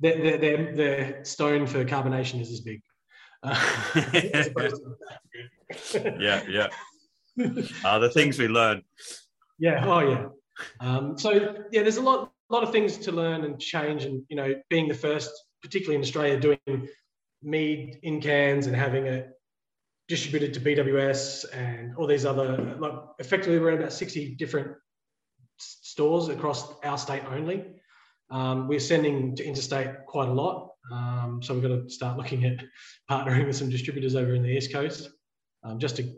they're, 0.00 0.18
they're, 0.22 0.38
they're, 0.38 0.76
their 0.76 1.24
stone 1.24 1.66
for 1.66 1.84
carbonation 1.84 2.40
is 2.40 2.50
as 2.52 2.60
big. 2.60 2.80
Uh, 3.42 3.58
as 4.34 4.46
opposed 4.54 4.82
to- 5.92 6.16
yeah, 6.20 6.42
yeah. 6.48 6.68
Uh, 7.84 7.98
the 7.98 8.10
things 8.10 8.38
we 8.38 8.48
learn. 8.48 8.82
Yeah. 9.58 9.84
Oh, 9.86 10.00
yeah. 10.00 10.26
Um, 10.80 11.16
so 11.18 11.30
yeah, 11.72 11.82
there's 11.82 11.96
a 11.96 12.02
lot, 12.02 12.32
lot 12.50 12.62
of 12.62 12.70
things 12.70 12.98
to 12.98 13.12
learn 13.12 13.44
and 13.44 13.58
change, 13.58 14.04
and 14.04 14.22
you 14.28 14.36
know, 14.36 14.54
being 14.68 14.88
the 14.88 14.94
first, 14.94 15.30
particularly 15.62 15.94
in 15.96 16.02
Australia, 16.02 16.38
doing 16.38 16.58
mead 17.42 17.98
in 18.02 18.20
cans 18.20 18.66
and 18.66 18.76
having 18.76 19.06
it 19.06 19.30
distributed 20.08 20.52
to 20.54 20.60
BWS 20.60 21.44
and 21.54 21.96
all 21.96 22.06
these 22.06 22.26
other, 22.26 22.76
like 22.78 22.92
effectively, 23.18 23.58
we're 23.58 23.70
in 23.70 23.78
about 23.78 23.92
60 23.92 24.34
different 24.34 24.76
stores 25.56 26.28
across 26.28 26.72
our 26.82 26.98
state 26.98 27.22
only. 27.30 27.64
Um, 28.30 28.68
we're 28.68 28.80
sending 28.80 29.34
to 29.36 29.44
interstate 29.44 30.06
quite 30.06 30.28
a 30.28 30.32
lot, 30.32 30.72
um, 30.92 31.40
so 31.42 31.54
we've 31.54 31.62
got 31.62 31.68
to 31.68 31.88
start 31.88 32.16
looking 32.16 32.44
at 32.44 32.64
partnering 33.10 33.46
with 33.46 33.56
some 33.56 33.70
distributors 33.70 34.14
over 34.14 34.34
in 34.34 34.42
the 34.42 34.48
east 34.48 34.72
coast, 34.72 35.10
um, 35.64 35.78
just 35.78 35.96
to 35.96 36.12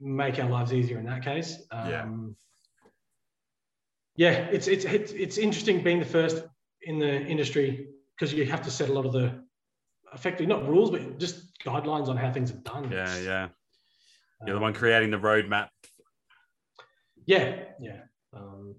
make 0.00 0.38
our 0.38 0.48
lives 0.48 0.72
easier 0.72 0.98
in 0.98 1.06
that 1.06 1.24
case. 1.24 1.62
Um, 1.70 2.36
Yeah. 4.16 4.30
yeah, 4.30 4.46
it's, 4.52 4.68
it's 4.68 4.84
it's 4.84 5.12
it's 5.12 5.38
interesting 5.38 5.82
being 5.82 5.98
the 5.98 6.04
first 6.04 6.44
in 6.82 6.98
the 6.98 7.24
industry 7.26 7.88
because 8.14 8.32
you 8.32 8.44
have 8.46 8.62
to 8.62 8.70
set 8.70 8.88
a 8.88 8.92
lot 8.92 9.06
of 9.06 9.12
the 9.12 9.45
effectively 10.16 10.46
not 10.46 10.66
rules 10.68 10.90
but 10.90 11.18
just 11.18 11.58
guidelines 11.64 12.08
on 12.08 12.16
how 12.16 12.32
things 12.32 12.50
are 12.50 12.62
done. 12.72 12.90
Yeah, 12.90 13.18
yeah. 13.18 13.48
You're 14.44 14.54
the 14.54 14.56
Um, 14.56 14.62
one 14.62 14.74
creating 14.74 15.10
the 15.10 15.18
roadmap. 15.18 15.68
Yeah, 17.26 17.64
yeah. 17.80 18.00
Um, 18.32 18.74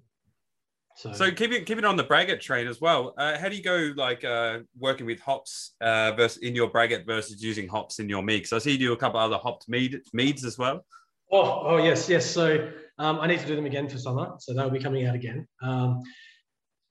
so, 0.96 1.14
So 1.14 1.32
keep 1.32 1.52
it 1.52 1.66
keep 1.66 1.78
it 1.78 1.86
on 1.86 1.96
the 1.96 2.04
braggot 2.04 2.42
train 2.42 2.68
as 2.68 2.82
well. 2.82 3.14
Uh, 3.18 3.38
how 3.38 3.50
do 3.50 3.56
you 3.56 3.64
go 3.64 3.94
like 3.96 4.24
uh, 4.24 4.60
working 4.78 5.06
with 5.06 5.20
hops 5.20 5.76
uh, 5.82 6.12
versus 6.14 6.42
in 6.42 6.56
your 6.56 6.70
braggot 6.70 7.06
versus 7.06 7.42
using 7.44 7.68
hops 7.68 8.00
in 8.00 8.10
your 8.10 8.24
mead? 8.24 8.38
Because 8.38 8.54
I 8.54 8.60
see 8.60 8.72
you 8.72 8.80
do 8.80 8.94
a 8.94 8.98
couple 8.98 9.20
other 9.20 9.38
hopped 9.38 9.70
mead 9.70 10.02
meads 10.14 10.44
as 10.44 10.58
well. 10.58 10.86
oh, 11.32 11.62
oh 11.68 11.78
yes, 11.78 12.10
yes. 12.10 12.26
So 12.26 12.72
um, 13.00 13.20
I 13.20 13.28
need 13.28 13.40
to 13.40 13.48
do 13.48 13.56
them 13.56 13.66
again 13.66 13.88
for 13.90 13.98
summer, 13.98 14.34
so 14.40 14.54
they'll 14.54 14.70
be 14.70 14.80
coming 14.80 15.06
out 15.06 15.16
again. 15.16 15.48
Um, 15.62 16.02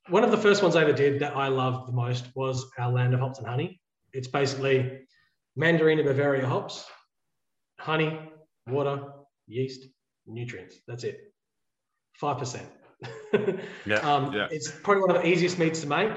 one 0.09 0.23
of 0.23 0.31
the 0.31 0.37
first 0.37 0.63
ones 0.63 0.77
I 0.77 0.83
ever 0.83 0.93
did 0.93 1.19
that 1.21 1.37
I 1.37 1.49
loved 1.49 1.89
the 1.89 1.93
most 1.93 2.27
was 2.37 2.65
our 2.79 2.93
Land 2.93 3.13
of 3.15 3.21
Hops 3.21 3.39
and 3.39 3.49
Honey. 3.49 3.81
It's 4.17 4.29
basically 4.29 5.01
Mandarina 5.59 6.05
Bavaria 6.05 6.47
hops, 6.47 6.87
honey, 7.79 8.19
water, 8.67 9.13
yeast, 9.47 9.87
nutrients. 10.27 10.77
That's 10.89 11.05
it. 11.05 11.33
Five 12.15 12.39
percent. 12.39 12.67
Yeah, 13.85 13.97
um, 13.99 14.33
yeah. 14.33 14.49
It's 14.51 14.71
probably 14.71 15.03
one 15.03 15.15
of 15.15 15.23
the 15.23 15.29
easiest 15.29 15.59
meats 15.59 15.83
to 15.83 15.87
make, 15.87 16.17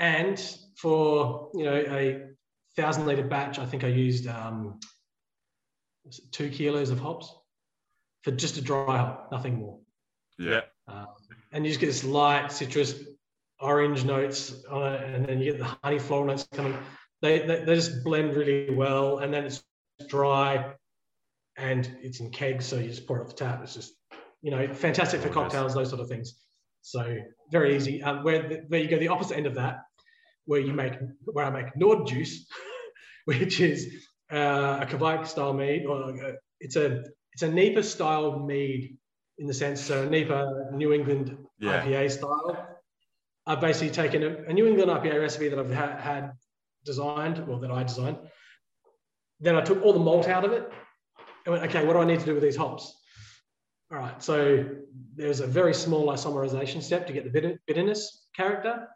and 0.00 0.38
for 0.76 1.50
you 1.54 1.64
know 1.64 1.76
a 1.76 2.22
thousand 2.76 3.06
liter 3.06 3.22
batch, 3.22 3.60
I 3.60 3.64
think 3.64 3.84
I 3.84 3.88
used 3.88 4.26
um, 4.26 4.80
two 6.32 6.50
kilos 6.50 6.90
of 6.90 6.98
hops 6.98 7.32
for 8.22 8.32
just 8.32 8.56
a 8.56 8.60
dry 8.60 8.96
hop, 8.96 9.28
nothing 9.30 9.54
more. 9.54 9.78
Yeah. 10.36 10.62
Um, 10.88 11.06
and 11.52 11.64
you 11.64 11.70
just 11.70 11.80
get 11.80 11.86
this 11.86 12.02
light 12.02 12.50
citrus 12.50 12.94
orange 13.60 14.04
notes 14.04 14.64
on 14.68 14.94
it, 14.94 15.14
and 15.14 15.24
then 15.24 15.38
you 15.40 15.52
get 15.52 15.60
the 15.60 15.76
honey 15.84 16.00
floral 16.00 16.26
notes 16.26 16.48
coming. 16.52 16.76
They, 17.22 17.40
they, 17.40 17.64
they 17.64 17.74
just 17.74 18.02
blend 18.04 18.34
really 18.34 18.74
well, 18.74 19.18
and 19.18 19.32
then 19.32 19.44
it's 19.44 19.62
dry 20.08 20.74
and 21.56 21.90
it's 22.02 22.20
in 22.20 22.30
kegs, 22.30 22.64
so 22.66 22.76
you 22.76 22.88
just 22.88 23.06
pour 23.06 23.18
it 23.18 23.22
off 23.22 23.28
the 23.28 23.34
tap. 23.34 23.60
It's 23.62 23.74
just, 23.74 23.92
you 24.40 24.50
know, 24.50 24.72
fantastic 24.72 25.20
for 25.20 25.28
cocktails, 25.28 25.74
those 25.74 25.90
sort 25.90 26.00
of 26.00 26.08
things. 26.08 26.40
So 26.82 27.18
very 27.52 27.76
easy. 27.76 28.02
Um, 28.02 28.24
where, 28.24 28.48
the, 28.48 28.56
where 28.68 28.80
you 28.80 28.88
go 28.88 28.98
the 28.98 29.08
opposite 29.08 29.36
end 29.36 29.46
of 29.46 29.54
that, 29.56 29.80
where 30.46 30.60
you 30.60 30.72
make, 30.72 30.94
where 31.24 31.44
I 31.44 31.50
make 31.50 31.76
Nord 31.76 32.06
juice, 32.06 32.46
which 33.26 33.60
is 33.60 34.06
uh, 34.32 34.78
a 34.80 34.86
Kveik 34.86 35.26
style 35.26 35.52
mead, 35.52 35.84
or 35.84 36.24
uh, 36.24 36.32
it's 36.60 36.76
a 36.76 37.04
it's 37.32 37.42
a 37.42 37.48
NEIPA 37.48 37.84
style 37.84 38.38
mead 38.38 38.96
in 39.38 39.46
the 39.46 39.54
sense, 39.54 39.80
so 39.80 40.08
NEIPA 40.08 40.72
New 40.72 40.92
England 40.92 41.36
Yeah. 41.58 41.84
IPA 41.84 42.10
style. 42.10 42.78
I've 43.46 43.60
basically 43.60 43.90
taken 43.90 44.22
a, 44.22 44.50
a 44.50 44.52
New 44.52 44.66
England 44.66 44.90
IPA 44.90 45.20
recipe 45.20 45.48
that 45.48 45.58
I've 45.58 45.72
ha- 45.72 45.96
had 45.98 46.32
designed, 46.84 47.46
well, 47.46 47.58
that 47.58 47.70
I 47.70 47.82
designed. 47.82 48.18
Then 49.40 49.56
I 49.56 49.62
took 49.62 49.82
all 49.82 49.92
the 49.92 49.98
malt 49.98 50.28
out 50.28 50.44
of 50.44 50.52
it 50.52 50.70
and 51.44 51.52
went, 51.52 51.64
okay, 51.64 51.86
what 51.86 51.94
do 51.94 52.00
I 52.00 52.04
need 52.04 52.20
to 52.20 52.26
do 52.26 52.34
with 52.34 52.42
these 52.42 52.56
hops? 52.56 52.94
All 53.90 53.98
right, 53.98 54.22
so 54.22 54.64
there's 55.16 55.40
a 55.40 55.46
very 55.46 55.74
small 55.74 56.08
isomerization 56.08 56.82
step 56.82 57.06
to 57.06 57.12
get 57.12 57.30
the 57.30 57.58
bitterness 57.66 58.28
character. 58.36 58.86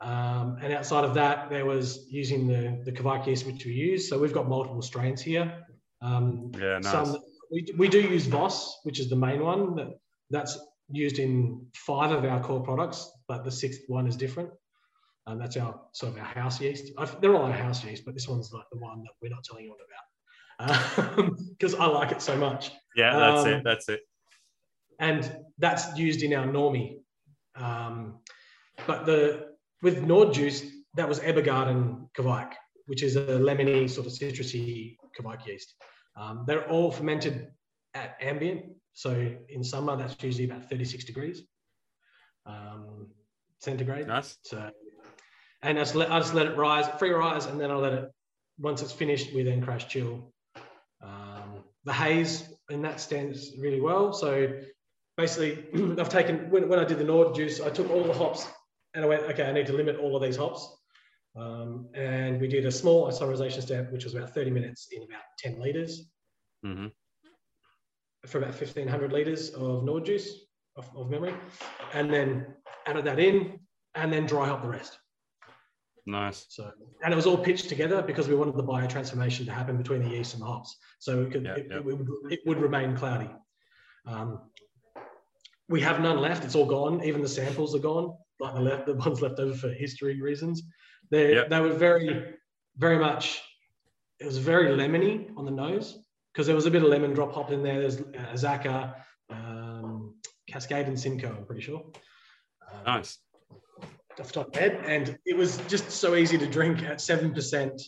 Um, 0.00 0.58
and 0.60 0.74
outside 0.74 1.04
of 1.04 1.14
that, 1.14 1.48
there 1.48 1.64
was 1.64 2.06
using 2.10 2.46
the, 2.46 2.82
the 2.84 2.92
Kveik 2.92 3.26
yeast, 3.26 3.46
which 3.46 3.64
we 3.64 3.72
use. 3.72 4.08
So 4.08 4.18
we've 4.18 4.34
got 4.34 4.46
multiple 4.46 4.82
strains 4.82 5.22
here. 5.22 5.64
Um, 6.02 6.52
Yeah, 6.58 6.78
nice. 6.78 6.92
some 6.92 7.16
we, 7.50 7.66
we 7.78 7.88
do 7.88 8.00
use 8.00 8.26
Voss, 8.26 8.80
which 8.82 9.00
is 9.00 9.08
the 9.08 9.16
main 9.16 9.42
one. 9.42 9.76
That 9.76 9.88
that's 10.30 10.58
used 10.90 11.18
in 11.18 11.66
five 11.74 12.10
of 12.10 12.24
our 12.24 12.40
core 12.40 12.62
products, 12.62 13.10
but 13.28 13.44
the 13.44 13.50
sixth 13.50 13.82
one 13.88 14.06
is 14.06 14.16
different. 14.16 14.50
And 15.26 15.40
that's 15.40 15.56
our 15.56 15.80
sort 15.92 16.12
of 16.12 16.18
our 16.18 16.24
house 16.24 16.60
yeast. 16.60 16.92
i 16.98 17.04
they're 17.04 17.34
all 17.34 17.44
our 17.44 17.52
house 17.52 17.84
yeast, 17.84 18.04
but 18.04 18.14
this 18.14 18.28
one's 18.28 18.52
like 18.52 18.66
the 18.70 18.78
one 18.78 19.02
that 19.02 19.10
we're 19.20 19.28
not 19.28 19.42
telling 19.44 19.64
you 19.64 19.72
all 19.72 19.76
about 19.76 20.06
because 21.58 21.74
I 21.74 21.86
like 21.86 22.12
it 22.12 22.22
so 22.22 22.36
much. 22.36 22.70
Yeah, 22.94 23.18
that's 23.18 23.44
Um, 23.44 23.52
it. 23.52 23.64
That's 23.64 23.88
it. 23.88 24.00
And 24.98 25.44
that's 25.58 25.98
used 25.98 26.22
in 26.22 26.32
our 26.32 26.46
Normie. 26.46 27.00
Um, 27.56 28.20
but 28.86 29.04
the 29.04 29.48
with 29.82 30.02
Nord 30.02 30.32
juice, 30.32 30.64
that 30.94 31.08
was 31.08 31.20
Ebbegarden 31.20 32.08
Kveik, 32.16 32.52
which 32.86 33.02
is 33.02 33.16
a 33.16 33.22
lemony 33.22 33.90
sort 33.90 34.06
of 34.06 34.12
citrusy 34.12 34.96
Kveik 35.18 35.46
yeast. 35.46 35.74
Um, 36.16 36.44
they're 36.46 36.68
all 36.70 36.90
fermented 36.90 37.48
at 37.94 38.16
ambient, 38.20 38.62
So 38.94 39.34
in 39.48 39.62
summer, 39.62 39.96
that's 39.96 40.22
usually 40.22 40.44
about 40.44 40.68
36 40.70 41.04
degrees 41.04 41.42
um, 42.46 43.08
centigrade. 43.60 44.06
Nice. 44.06 44.38
So, 44.44 44.70
and 45.62 45.78
I 45.78 45.82
just, 45.82 45.94
let, 45.94 46.10
I 46.10 46.18
just 46.18 46.34
let 46.34 46.46
it 46.46 46.56
rise, 46.56 46.86
free 46.98 47.10
rise, 47.10 47.46
and 47.46 47.60
then 47.60 47.70
I 47.70 47.74
let 47.74 47.92
it, 47.92 48.10
once 48.58 48.82
it's 48.82 48.92
finished, 48.92 49.34
we 49.34 49.42
then 49.42 49.62
crash 49.62 49.88
chill. 49.88 50.32
Um, 51.02 51.64
the 51.84 51.92
haze 51.92 52.48
in 52.70 52.82
that 52.82 53.00
stands 53.00 53.52
really 53.58 53.80
well. 53.80 54.12
So 54.12 54.60
basically, 55.16 55.66
I've 55.98 56.08
taken, 56.08 56.50
when, 56.50 56.68
when 56.68 56.78
I 56.78 56.84
did 56.84 56.98
the 56.98 57.04
Nord 57.04 57.34
juice, 57.34 57.60
I 57.60 57.70
took 57.70 57.90
all 57.90 58.04
the 58.04 58.12
hops 58.12 58.46
and 58.94 59.04
I 59.04 59.08
went, 59.08 59.22
okay, 59.24 59.44
I 59.44 59.52
need 59.52 59.66
to 59.66 59.72
limit 59.72 59.98
all 59.98 60.16
of 60.16 60.22
these 60.22 60.36
hops. 60.36 60.68
Um, 61.36 61.88
and 61.94 62.40
we 62.40 62.48
did 62.48 62.64
a 62.64 62.72
small 62.72 63.10
isomerization 63.10 63.60
step, 63.60 63.92
which 63.92 64.04
was 64.04 64.14
about 64.14 64.34
30 64.34 64.50
minutes 64.50 64.88
in 64.90 65.02
about 65.02 65.22
10 65.38 65.60
liters 65.60 66.06
hmm 66.62 66.86
for 68.26 68.38
about 68.38 68.50
1500 68.50 69.12
liters 69.12 69.50
of 69.50 69.84
Nord 69.84 70.04
juice 70.04 70.46
of, 70.76 70.90
of 70.96 71.08
memory, 71.10 71.34
and 71.94 72.12
then 72.12 72.46
added 72.86 73.04
that 73.04 73.18
in 73.18 73.60
and 73.94 74.12
then 74.12 74.26
dry 74.26 74.46
hop 74.46 74.62
the 74.62 74.68
rest. 74.68 74.98
Nice. 76.06 76.46
So, 76.48 76.70
and 77.02 77.12
it 77.12 77.16
was 77.16 77.26
all 77.26 77.36
pitched 77.36 77.68
together 77.68 78.00
because 78.00 78.28
we 78.28 78.36
wanted 78.36 78.56
the 78.56 78.62
biotransformation 78.62 79.44
to 79.46 79.52
happen 79.52 79.76
between 79.76 80.02
the 80.02 80.08
yeast 80.10 80.34
and 80.34 80.42
the 80.42 80.46
hops. 80.46 80.76
So 81.00 81.22
it, 81.22 81.32
could, 81.32 81.44
Yeah, 81.44 81.54
it, 81.56 81.66
yeah. 81.68 81.76
it 81.78 81.84
would, 81.84 82.08
it 82.30 82.40
would 82.46 82.58
remain 82.58 82.96
cloudy. 82.96 83.28
Um, 84.06 84.40
we 85.68 85.80
have 85.80 86.00
none 86.00 86.18
left. 86.20 86.44
It's 86.44 86.54
all 86.54 86.66
gone. 86.66 87.02
Even 87.02 87.22
the 87.22 87.28
samples 87.28 87.74
are 87.74 87.80
gone, 87.80 88.16
like 88.38 88.54
the, 88.54 88.60
left, 88.60 88.86
the 88.86 88.94
ones 88.94 89.20
left 89.20 89.40
over 89.40 89.54
for 89.54 89.68
history 89.68 90.20
reasons. 90.22 90.62
They, 91.10 91.34
Yeah. 91.34 91.48
they 91.48 91.60
were 91.60 91.72
very, 91.72 92.34
very 92.76 92.98
much, 92.98 93.42
it 94.20 94.26
was 94.26 94.38
very 94.38 94.68
lemony 94.76 95.36
on 95.36 95.44
the 95.44 95.50
nose 95.50 95.98
because 96.32 96.46
there 96.46 96.54
was 96.56 96.66
a 96.66 96.70
bit 96.70 96.82
of 96.84 96.88
lemon 96.88 97.14
drop 97.14 97.34
hop 97.34 97.50
in 97.50 97.64
there. 97.64 97.80
There's 97.80 98.00
uh, 98.00 98.32
Azacca, 98.32 98.94
um, 99.30 100.14
Cascade, 100.48 100.86
and 100.86 100.98
Simcoe, 100.98 101.34
I'm 101.36 101.46
pretty 101.46 101.62
sure. 101.62 101.82
Um, 102.72 102.84
Nice. 102.86 103.18
Off 104.18 104.28
the 104.28 104.32
top 104.32 104.48
of 104.48 104.54
my 104.54 104.60
head, 104.60 104.82
and 104.86 105.18
it 105.26 105.36
was 105.36 105.58
just 105.68 105.90
so 105.90 106.14
easy 106.14 106.38
to 106.38 106.46
drink 106.46 106.82
at 106.82 107.00
seven 107.00 107.32
percent, 107.34 107.82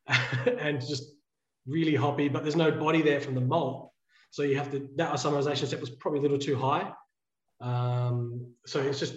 and 0.58 0.80
just 0.80 1.12
really 1.66 1.94
hoppy. 1.94 2.28
But 2.28 2.42
there's 2.42 2.56
no 2.56 2.70
body 2.70 3.02
there 3.02 3.20
from 3.20 3.34
the 3.34 3.40
malt, 3.40 3.92
so 4.30 4.42
you 4.42 4.56
have 4.56 4.70
to. 4.72 4.88
That 4.96 5.12
isomerization 5.12 5.66
step 5.66 5.80
was 5.80 5.90
probably 5.90 6.20
a 6.20 6.22
little 6.22 6.38
too 6.38 6.56
high, 6.56 6.92
um, 7.60 8.52
so 8.66 8.80
it's 8.80 8.98
just 8.98 9.14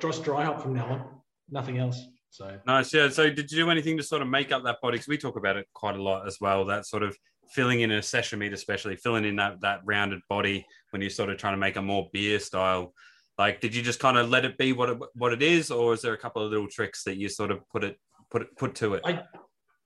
just 0.00 0.24
dry 0.24 0.44
hop 0.44 0.62
from 0.62 0.74
now 0.74 0.86
on, 0.86 1.04
nothing 1.50 1.78
else. 1.78 2.00
So 2.30 2.58
Nice. 2.66 2.92
Yeah. 2.92 3.08
So, 3.08 3.30
did 3.30 3.50
you 3.50 3.64
do 3.64 3.70
anything 3.70 3.96
to 3.96 4.02
sort 4.02 4.22
of 4.22 4.28
make 4.28 4.52
up 4.52 4.62
that 4.64 4.80
body? 4.82 4.96
Because 4.96 5.08
we 5.08 5.18
talk 5.18 5.36
about 5.36 5.56
it 5.56 5.66
quite 5.72 5.96
a 5.96 6.02
lot 6.02 6.26
as 6.26 6.38
well. 6.40 6.64
That 6.66 6.86
sort 6.86 7.02
of 7.02 7.16
filling 7.50 7.80
in 7.80 7.92
a 7.92 8.02
session 8.02 8.38
mead, 8.38 8.52
especially 8.52 8.96
filling 8.96 9.24
in 9.24 9.36
that 9.36 9.60
that 9.62 9.80
rounded 9.84 10.20
body 10.28 10.66
when 10.90 11.00
you're 11.00 11.10
sort 11.10 11.30
of 11.30 11.38
trying 11.38 11.54
to 11.54 11.58
make 11.58 11.76
a 11.76 11.82
more 11.82 12.08
beer 12.12 12.38
style. 12.38 12.92
Like, 13.38 13.60
did 13.60 13.74
you 13.74 13.82
just 13.82 14.00
kind 14.00 14.16
of 14.16 14.30
let 14.30 14.44
it 14.44 14.56
be 14.56 14.72
what 14.72 14.88
it, 14.90 14.98
what 15.14 15.32
it 15.32 15.42
is, 15.42 15.70
or 15.70 15.92
is 15.92 16.02
there 16.02 16.14
a 16.14 16.18
couple 16.18 16.42
of 16.42 16.50
little 16.50 16.68
tricks 16.68 17.04
that 17.04 17.16
you 17.16 17.28
sort 17.28 17.50
of 17.50 17.68
put 17.68 17.84
it 17.84 17.98
put 18.30 18.42
it 18.42 18.56
put 18.56 18.74
to 18.76 18.94
it? 18.94 19.02
I 19.04 19.22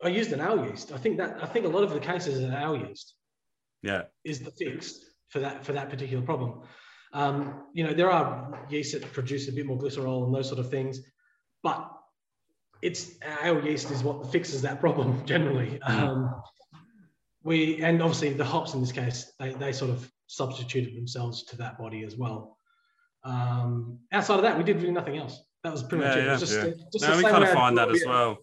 I 0.02 0.08
used 0.08 0.32
an 0.32 0.40
ale 0.40 0.64
yeast. 0.66 0.92
I 0.92 0.98
think 0.98 1.18
that 1.18 1.42
I 1.42 1.46
think 1.46 1.66
a 1.66 1.68
lot 1.68 1.82
of 1.82 1.92
the 1.92 2.00
cases 2.00 2.42
an 2.42 2.54
ale 2.54 2.76
yeast. 2.76 3.14
yeah. 3.82 4.02
is 4.24 4.40
the 4.40 4.52
fix 4.52 5.00
for 5.28 5.40
that 5.40 5.64
for 5.64 5.72
that 5.72 5.90
particular 5.90 6.24
problem. 6.24 6.62
Um, 7.12 7.64
you 7.74 7.82
know, 7.82 7.92
there 7.92 8.10
are 8.10 8.66
yeasts 8.70 8.92
that 8.92 9.12
produce 9.12 9.48
a 9.48 9.52
bit 9.52 9.66
more 9.66 9.76
glycerol 9.76 10.24
and 10.24 10.34
those 10.34 10.46
sort 10.46 10.60
of 10.60 10.70
things, 10.70 11.00
but 11.62 11.90
it's 12.82 13.12
our 13.44 13.60
yeast 13.60 13.90
is 13.90 14.02
what 14.02 14.30
fixes 14.30 14.62
that 14.62 14.80
problem 14.80 15.22
generally. 15.26 15.80
Um, 15.82 16.34
we 17.42 17.82
and 17.82 18.02
obviously 18.02 18.32
the 18.32 18.44
hops 18.44 18.74
in 18.74 18.80
this 18.80 18.92
case 18.92 19.32
they, 19.38 19.54
they 19.54 19.72
sort 19.72 19.90
of 19.90 20.10
substituted 20.26 20.94
themselves 20.94 21.42
to 21.44 21.56
that 21.56 21.78
body 21.78 22.04
as 22.04 22.16
well. 22.16 22.58
Um, 23.24 23.98
outside 24.12 24.37
of 24.37 24.42
that, 24.42 24.56
we 24.56 24.64
did 24.64 24.76
really 24.76 24.92
nothing 24.92 25.18
else. 25.18 25.42
That 25.62 25.72
was 25.72 25.83
pretty 25.83 26.04
much 26.04 26.16
Yeah, 26.16 26.22
it. 26.22 26.28
It 26.28 26.30
was 26.30 26.40
just, 26.40 26.54
yeah. 26.54 26.72
just 26.92 27.04
No, 27.04 27.16
we 27.16 27.22
kind 27.22 27.44
of 27.44 27.50
find 27.50 27.76
that 27.78 27.90
as 27.90 28.02
well. 28.06 28.38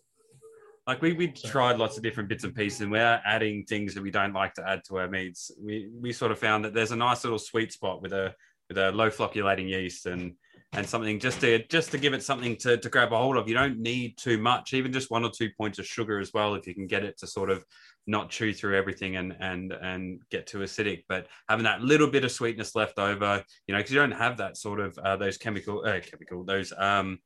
Like 0.86 1.02
we 1.02 1.12
we 1.14 1.28
tried 1.28 1.78
lots 1.78 1.98
of 1.98 2.04
different 2.04 2.30
bits 2.30 2.46
and 2.46 2.56
pieces, 2.56 2.82
and 2.82 2.92
we're 2.92 3.22
adding 3.26 3.66
things 3.66 3.94
that 3.94 4.02
we 4.02 4.10
don't 4.10 4.34
like 4.34 4.54
to 4.54 4.68
add 4.68 4.84
to 4.88 4.98
our 5.00 5.10
meads. 5.10 5.52
We 5.62 5.90
we 5.94 6.14
sort 6.14 6.32
of 6.32 6.40
found 6.40 6.64
that 6.64 6.74
there's 6.74 6.92
a 6.92 6.96
nice 6.96 7.26
little 7.26 7.40
sweet 7.40 7.74
spot 7.74 8.02
with 8.02 8.14
a 8.14 8.34
with 8.70 8.78
a 8.78 8.92
low 8.92 9.10
flocculating 9.10 9.68
yeast 9.68 10.06
and 10.06 10.34
and 10.74 10.88
something 10.88 11.20
just 11.20 11.42
to 11.42 11.66
just 11.68 11.92
to 11.92 11.98
give 11.98 12.14
it 12.14 12.24
something 12.24 12.56
to, 12.58 12.78
to 12.78 12.90
grab 12.90 13.12
a 13.12 13.18
hold 13.18 13.36
of. 13.36 13.48
You 13.48 13.54
don't 13.54 13.80
need 13.80 14.18
too 14.18 14.38
much, 14.38 14.74
even 14.74 14.94
just 14.94 15.12
one 15.12 15.24
or 15.24 15.32
two 15.32 15.50
points 15.58 15.80
of 15.80 15.86
sugar 15.86 16.20
as 16.20 16.32
well, 16.34 16.56
if 16.56 16.68
you 16.68 16.74
can 16.74 16.88
get 16.88 17.04
it 17.04 17.18
to 17.20 17.28
sort 17.28 17.50
of 17.50 17.66
not 18.08 18.30
chew 18.30 18.54
through 18.54 18.76
everything 18.78 19.18
and 19.18 19.36
and 19.40 19.74
and 19.74 20.22
get 20.32 20.48
too 20.48 20.60
acidic. 20.60 21.04
But 21.08 21.28
having 21.50 21.66
that 21.66 21.82
little 21.82 22.08
bit 22.10 22.24
of 22.24 22.32
sweetness 22.32 22.74
left 22.76 22.98
over, 22.98 23.44
you 23.68 23.74
know, 23.74 23.80
because 23.80 23.92
you 23.94 24.00
don't 24.00 24.12
have 24.12 24.38
that 24.38 24.58
sort 24.58 24.80
of 24.80 24.98
uh, 24.98 25.18
those 25.18 25.38
chemical 25.38 25.84
uh, 25.86 26.00
chemical 26.00 26.44
those 26.44 26.74
um 26.78 27.20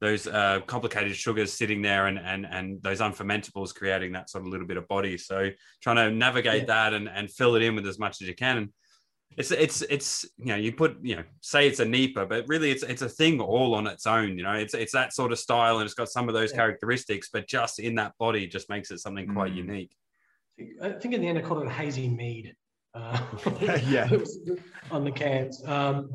those 0.00 0.26
uh, 0.26 0.60
complicated 0.66 1.16
sugars 1.16 1.52
sitting 1.52 1.80
there 1.82 2.06
and 2.06 2.18
and 2.18 2.46
and 2.50 2.82
those 2.82 3.00
unfermentables 3.00 3.74
creating 3.74 4.12
that 4.12 4.28
sort 4.28 4.44
of 4.44 4.50
little 4.50 4.66
bit 4.66 4.76
of 4.76 4.88
body. 4.88 5.16
So 5.16 5.50
trying 5.82 5.96
to 5.96 6.10
navigate 6.10 6.62
Yeah. 6.62 6.66
that 6.66 6.94
and 6.94 7.08
and 7.08 7.30
fill 7.30 7.54
it 7.54 7.62
in 7.62 7.74
with 7.76 7.86
as 7.86 7.98
much 7.98 8.20
as 8.22 8.28
you 8.28 8.34
can. 8.34 8.56
And 8.58 8.68
it's 9.36 9.50
it's 9.50 9.82
it's 9.82 10.24
you 10.38 10.46
know 10.46 10.56
you 10.56 10.72
put 10.72 10.96
you 11.02 11.16
know 11.16 11.24
say 11.42 11.66
it's 11.66 11.80
a 11.80 11.84
NEIPA, 11.84 12.28
but 12.28 12.46
really 12.48 12.70
it's 12.70 12.82
it's 12.82 13.02
a 13.02 13.08
thing 13.08 13.40
all 13.40 13.74
on 13.74 13.86
its 13.86 14.06
own. 14.06 14.36
You 14.38 14.44
know 14.44 14.52
it's 14.52 14.72
it's 14.74 14.92
that 14.92 15.12
sort 15.12 15.32
of 15.32 15.38
style 15.38 15.76
and 15.78 15.84
it's 15.84 15.94
got 15.94 16.08
some 16.08 16.28
of 16.28 16.34
those 16.34 16.50
Yeah. 16.52 16.56
characteristics, 16.58 17.28
but 17.32 17.46
just 17.46 17.78
in 17.78 17.94
that 17.96 18.12
body 18.18 18.46
just 18.46 18.70
makes 18.70 18.90
it 18.90 18.98
something 19.00 19.26
quite 19.34 19.52
Mm. 19.52 19.56
unique. 19.56 19.92
I 20.82 20.90
think 20.90 21.14
in 21.14 21.20
the 21.20 21.28
end 21.28 21.38
I 21.38 21.42
called 21.42 21.62
it 21.62 21.66
a 21.66 21.70
hazy 21.70 22.08
mead. 22.08 22.54
Uh, 22.94 23.18
Yeah. 23.86 24.08
on 24.90 25.04
the 25.04 25.10
cans. 25.10 25.62
Um, 25.66 26.10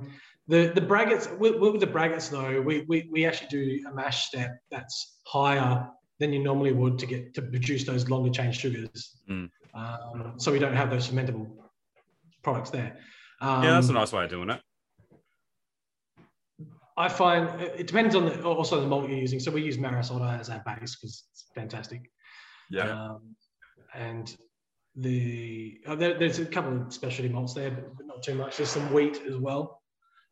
the 0.48 0.72
the 0.74 0.82
braggots 0.82 1.38
with, 1.38 1.56
with 1.60 1.80
the 1.80 1.88
braggots 1.88 2.30
though, 2.30 2.62
we, 2.62 2.82
we 2.88 3.08
we 3.12 3.26
actually 3.26 3.48
do 3.50 3.84
a 3.88 3.94
mash 3.94 4.28
step 4.28 4.58
that's 4.70 5.20
higher 5.26 5.88
than 6.20 6.34
you 6.34 6.40
normally 6.40 6.72
would 6.72 7.00
to 7.00 7.06
get 7.06 7.34
to 7.36 7.42
produce 7.42 7.84
those 7.84 8.10
longer 8.10 8.30
chain 8.30 8.52
sugars. 8.52 9.18
Mm. 9.30 9.50
Um, 9.74 10.34
so 10.38 10.52
we 10.52 10.60
don't 10.60 10.76
have 10.76 10.90
those 10.90 11.08
fermentable 11.08 11.50
products 12.44 12.70
there. 12.70 12.98
Um, 13.40 13.64
yeah, 13.64 13.72
that's 13.72 13.90
a 13.90 13.94
nice 13.94 14.12
way 14.12 14.24
of 14.24 14.30
doing 14.30 14.50
it. 14.50 14.62
I 16.98 17.08
find 17.10 17.62
it 17.62 17.88
depends 17.88 18.16
on 18.16 18.26
the 18.26 18.44
also 18.44 18.82
the 18.82 18.88
malt 18.88 19.10
you're 19.10 19.18
using. 19.18 19.40
So 19.40 19.52
we 19.52 19.62
use 19.64 19.78
Maris 19.78 20.12
Otter 20.12 20.38
as 20.40 20.50
our 20.50 20.62
base 20.66 20.96
because 20.96 21.24
it's 21.32 21.46
fantastic. 21.56 22.12
Yeah. 22.70 22.92
Um, 22.92 23.36
and 23.94 24.36
the 24.96 25.80
uh, 25.88 25.96
there, 25.96 26.18
there's 26.18 26.40
a 26.40 26.46
couple 26.46 26.82
of 26.82 26.94
specialty 26.94 27.30
malts 27.30 27.54
there, 27.54 27.72
but, 27.72 27.96
but 27.98 28.08
not 28.08 28.24
too 28.24 28.36
much. 28.36 28.58
There's 28.58 28.70
some 28.70 28.92
wheat 28.94 29.22
as 29.28 29.38
well, 29.38 29.82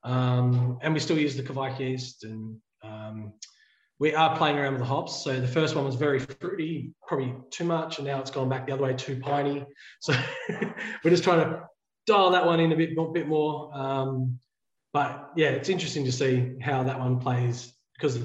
um, 0.03 0.79
and 0.81 0.93
we 0.93 0.99
still 0.99 1.17
use 1.17 1.35
the 1.35 1.43
Kveik 1.43 1.79
yeast, 1.79 2.23
and 2.23 2.57
um, 2.83 3.33
we 3.99 4.13
are 4.13 4.35
playing 4.37 4.57
around 4.57 4.73
with 4.73 4.81
the 4.81 4.87
hops. 4.87 5.23
So 5.23 5.39
the 5.39 5.47
first 5.47 5.75
one 5.75 5.85
was 5.85 5.95
very 5.95 6.19
fruity, 6.19 6.93
probably 7.07 7.35
too 7.51 7.65
much, 7.65 7.99
and 7.99 8.07
now 8.07 8.19
it's 8.19 8.31
gone 8.31 8.49
back 8.49 8.65
the 8.65 8.73
other 8.73 8.83
way, 8.83 8.93
too 8.93 9.19
piney. 9.19 9.65
So 10.01 10.13
we're 11.03 11.11
just 11.11 11.23
trying 11.23 11.39
to 11.39 11.63
dial 12.05 12.31
that 12.31 12.45
one 12.45 12.59
in 12.59 12.71
a 12.71 12.75
bit, 12.75 12.97
a 12.97 13.11
bit 13.11 13.27
more. 13.27 13.71
Um, 13.73 14.39
but 14.93 15.31
yeah, 15.35 15.49
it's 15.49 15.69
interesting 15.69 16.05
to 16.05 16.11
see 16.11 16.53
how 16.61 16.83
that 16.83 16.99
one 16.99 17.19
plays 17.19 17.73
because 17.93 18.19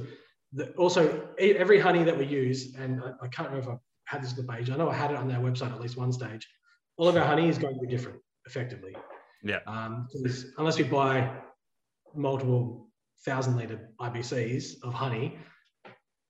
also 0.79 1.29
every 1.38 1.81
honey 1.81 2.05
that 2.05 2.16
we 2.16 2.27
use, 2.27 2.75
and 2.77 3.01
I, 3.03 3.25
I 3.25 3.29
can't 3.29 3.49
remember 3.49 3.79
had 4.06 4.22
this 4.22 4.30
on 4.38 4.46
the 4.46 4.52
page. 4.52 4.70
I 4.70 4.76
know 4.76 4.88
I 4.88 4.94
had 4.94 5.10
it 5.10 5.16
on 5.16 5.28
their 5.28 5.38
website 5.38 5.72
at 5.72 5.80
least 5.80 5.96
one 5.96 6.12
stage. 6.12 6.46
All 6.96 7.09
of 7.09 7.16
our 7.16 7.24
honey 7.24 7.48
is 7.48 7.59
going 7.59 7.74
to 7.74 7.80
be 7.80 7.86
different, 7.86 8.18
effectively. 8.46 8.94
Yeah. 9.42 9.59
Um, 9.66 10.07
unless 10.59 10.78
we 10.78 10.84
buy 10.84 11.30
multiple 12.14 12.88
thousand 13.24 13.57
liter 13.57 13.90
IBCs 14.00 14.82
of 14.82 14.94
honey, 14.94 15.38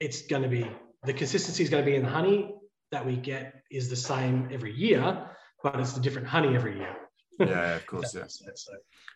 it's 0.01 0.23
going 0.27 0.43
to 0.43 0.49
be 0.49 0.69
the 1.05 1.13
consistency 1.13 1.63
is 1.63 1.71
going 1.71 1.85
to 1.85 1.91
be 1.91 1.97
in 1.97 2.03
the 2.03 2.09
honey 2.09 2.55
that 2.91 3.05
we 3.05 3.17
get 3.17 3.55
is 3.71 3.91
the 3.91 3.97
same 3.97 4.49
every 4.53 4.73
year, 4.75 5.29
but 5.63 5.79
it's 5.79 5.97
a 5.97 6.01
different 6.01 6.27
honey 6.27 6.55
every 6.55 6.77
year. 6.77 6.97
Yeah, 7.39 7.77
of 7.77 7.87
course, 7.87 8.15
yeah. 8.15 8.25
So- 8.27 8.47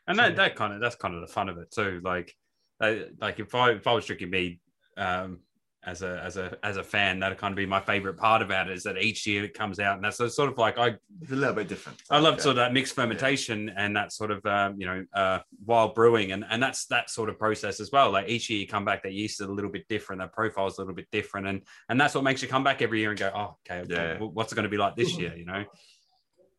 and 0.06 0.16
So- 0.16 0.22
that, 0.22 0.36
that 0.36 0.56
kind 0.56 0.74
of 0.74 0.80
that's 0.80 0.96
kind 0.96 1.14
of 1.14 1.20
the 1.20 1.26
fun 1.28 1.48
of 1.48 1.58
it 1.58 1.70
too 1.70 2.00
like 2.04 2.34
uh, 2.80 2.94
like 3.20 3.40
if 3.40 3.54
i 3.54 3.72
if 3.72 3.86
i 3.86 3.92
was 3.92 4.06
drinking 4.06 4.30
mead 4.30 4.60
um 4.96 5.40
as 5.84 6.02
a 6.02 6.20
as 6.24 6.36
a 6.36 6.56
as 6.64 6.76
a 6.76 6.82
fan 6.82 7.20
that'd 7.20 7.38
kind 7.38 7.52
of 7.52 7.56
be 7.56 7.64
my 7.64 7.80
favorite 7.80 8.16
part 8.16 8.42
about 8.42 8.68
it 8.68 8.76
is 8.76 8.82
that 8.82 8.98
each 8.98 9.26
year 9.28 9.44
it 9.44 9.54
comes 9.54 9.78
out 9.78 9.94
and 9.94 10.04
that's 10.04 10.16
sort 10.34 10.50
of 10.50 10.58
like 10.58 10.76
i 10.76 10.88
It's 11.22 11.30
a 11.30 11.36
little 11.36 11.54
bit 11.54 11.68
different. 11.68 12.02
i 12.10 12.18
love 12.18 12.34
Yeah. 12.34 12.40
sort 12.42 12.50
of 12.52 12.56
that 12.56 12.72
mixed 12.72 12.94
fermentation 12.94 13.68
and 13.68 13.94
that 13.96 14.12
sort 14.12 14.32
of 14.32 14.44
um, 14.44 14.74
you 14.80 14.86
know 14.86 15.04
uh 15.14 15.38
wild 15.64 15.94
brewing 15.94 16.32
and 16.32 16.44
and 16.50 16.60
that's 16.60 16.86
that 16.86 17.10
sort 17.10 17.28
of 17.28 17.38
process 17.38 17.78
as 17.78 17.90
well 17.92 18.10
like 18.10 18.28
each 18.28 18.50
year 18.50 18.58
you 18.58 18.66
come 18.66 18.84
back 18.84 19.04
that 19.04 19.12
yeast 19.12 19.40
is 19.40 19.46
a 19.46 19.50
little 19.52 19.70
bit 19.70 19.86
different 19.88 20.20
that 20.20 20.32
profile 20.32 20.66
is 20.66 20.76
a 20.78 20.80
little 20.80 20.94
bit 20.94 21.06
different 21.12 21.46
and 21.46 21.62
and 21.88 22.00
that's 22.00 22.14
what 22.14 22.24
makes 22.24 22.42
you 22.42 22.48
come 22.48 22.64
back 22.64 22.82
every 22.82 22.98
year 22.98 23.10
and 23.10 23.18
go 23.18 23.30
oh 23.34 23.56
okay 23.70 23.84
Yeah. 23.88 24.18
well, 24.18 24.30
what's 24.30 24.50
it 24.52 24.56
going 24.56 24.64
to 24.64 24.68
be 24.68 24.78
like 24.78 24.96
this 24.96 25.16
year 25.16 25.34
you 25.36 25.44
know 25.46 25.64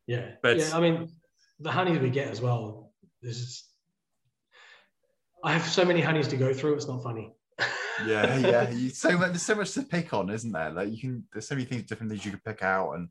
Yeah, 0.06 0.30
But- 0.42 0.56
yeah. 0.58 0.70
I 0.76 0.80
mean, 0.80 1.08
the 1.60 1.70
honeys 1.70 1.98
we 2.00 2.08
get 2.10 2.28
as 2.28 2.40
well. 2.40 2.90
This 3.22 3.36
is. 3.36 3.64
I 5.44 5.52
have 5.52 5.62
so 5.66 5.84
many 5.84 6.00
honeys 6.00 6.28
to 6.28 6.36
go 6.36 6.52
through. 6.54 6.74
It's 6.74 6.88
not 6.88 7.02
funny. 7.02 7.32
Yeah, 8.06 8.36
yeah. 8.38 8.70
You, 8.70 8.90
so 8.90 9.16
much, 9.18 9.28
there's 9.28 9.42
so 9.42 9.54
much 9.54 9.72
to 9.72 9.82
pick 9.82 10.12
on, 10.14 10.30
isn't 10.30 10.52
there? 10.52 10.70
Like 10.70 10.90
you 10.90 10.98
can, 10.98 11.24
there's 11.32 11.48
so 11.48 11.54
many 11.54 11.66
things, 11.66 11.84
different 11.84 12.10
things 12.10 12.24
you 12.24 12.30
can 12.30 12.40
pick 12.44 12.62
out, 12.62 12.92
and 12.92 13.08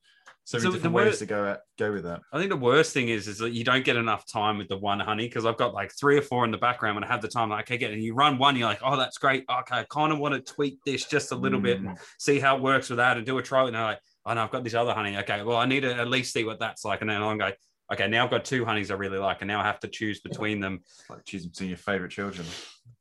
so 0.49 0.57
many 0.57 0.65
So 0.65 0.71
different 0.73 0.95
ways 0.95 1.19
to 1.19 1.25
go 1.27 1.45
at, 1.45 1.61
go 1.77 1.91
with 1.91 2.05
it. 2.07 2.19
I 2.33 2.37
think 2.39 2.49
the 2.49 2.57
worst 2.57 2.91
thing 2.91 3.09
is 3.09 3.27
is 3.27 3.37
that 3.37 3.51
you 3.51 3.63
don't 3.63 3.85
get 3.85 3.97
enough 3.97 4.25
time 4.25 4.57
with 4.57 4.67
the 4.67 4.77
one 4.77 4.99
honey 4.99 5.27
because 5.27 5.45
I've 5.45 5.57
got 5.57 5.73
like 5.73 5.91
three 5.91 6.17
or 6.17 6.23
four 6.23 6.43
in 6.43 6.51
the 6.51 6.57
background 6.57 6.95
when 6.95 7.03
I 7.03 7.07
have 7.07 7.21
the 7.21 7.27
time. 7.27 7.49
Like, 7.49 7.65
okay, 7.65 7.77
get 7.77 7.91
and 7.91 8.01
you 8.01 8.15
run 8.15 8.37
one, 8.39 8.55
you're 8.55 8.67
like, 8.67 8.81
oh, 8.83 8.97
that's 8.97 9.19
great. 9.19 9.45
Okay, 9.49 9.75
I 9.75 9.85
kind 9.89 10.11
of 10.11 10.17
want 10.17 10.33
to 10.33 10.53
tweak 10.53 10.79
this 10.85 11.05
just 11.05 11.31
a 11.31 11.35
little 11.35 11.59
bit 11.59 11.79
and 11.79 11.89
mm. 11.89 11.99
see 12.17 12.39
how 12.39 12.55
it 12.55 12.63
works 12.63 12.89
with 12.89 12.97
that 12.97 13.17
and 13.17 13.25
do 13.25 13.37
a 13.37 13.43
trial. 13.43 13.67
And 13.67 13.77
I'm 13.77 13.83
like, 13.83 13.99
oh 14.25 14.33
no, 14.33 14.43
I've 14.43 14.51
got 14.51 14.63
this 14.63 14.73
other 14.73 14.93
honey. 14.93 15.17
Okay, 15.17 15.43
well, 15.43 15.57
I 15.57 15.65
need 15.65 15.81
to 15.81 15.93
at 15.93 16.07
least 16.07 16.33
see 16.33 16.43
what 16.43 16.59
that's 16.59 16.83
like. 16.83 17.01
And 17.01 17.09
then 17.09 17.21
I'm 17.21 17.37
going, 17.37 17.53
okay, 17.93 18.07
now 18.07 18.23
I've 18.23 18.31
got 18.31 18.45
two 18.45 18.65
honeys 18.65 18.91
I 18.91 18.95
really 18.95 19.17
like, 19.17 19.41
and 19.41 19.47
now 19.47 19.59
I 19.59 19.63
have 19.63 19.79
to 19.81 19.87
choose 19.87 20.19
between 20.19 20.59
them. 20.59 20.79
It's 20.83 21.09
like 21.09 21.25
choosing 21.25 21.49
between 21.49 21.69
your 21.69 21.77
favorite 21.77 22.11
children. 22.11 22.47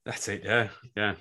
That's 0.04 0.28
it. 0.28 0.42
Yeah, 0.44 0.68
yeah. 0.96 1.14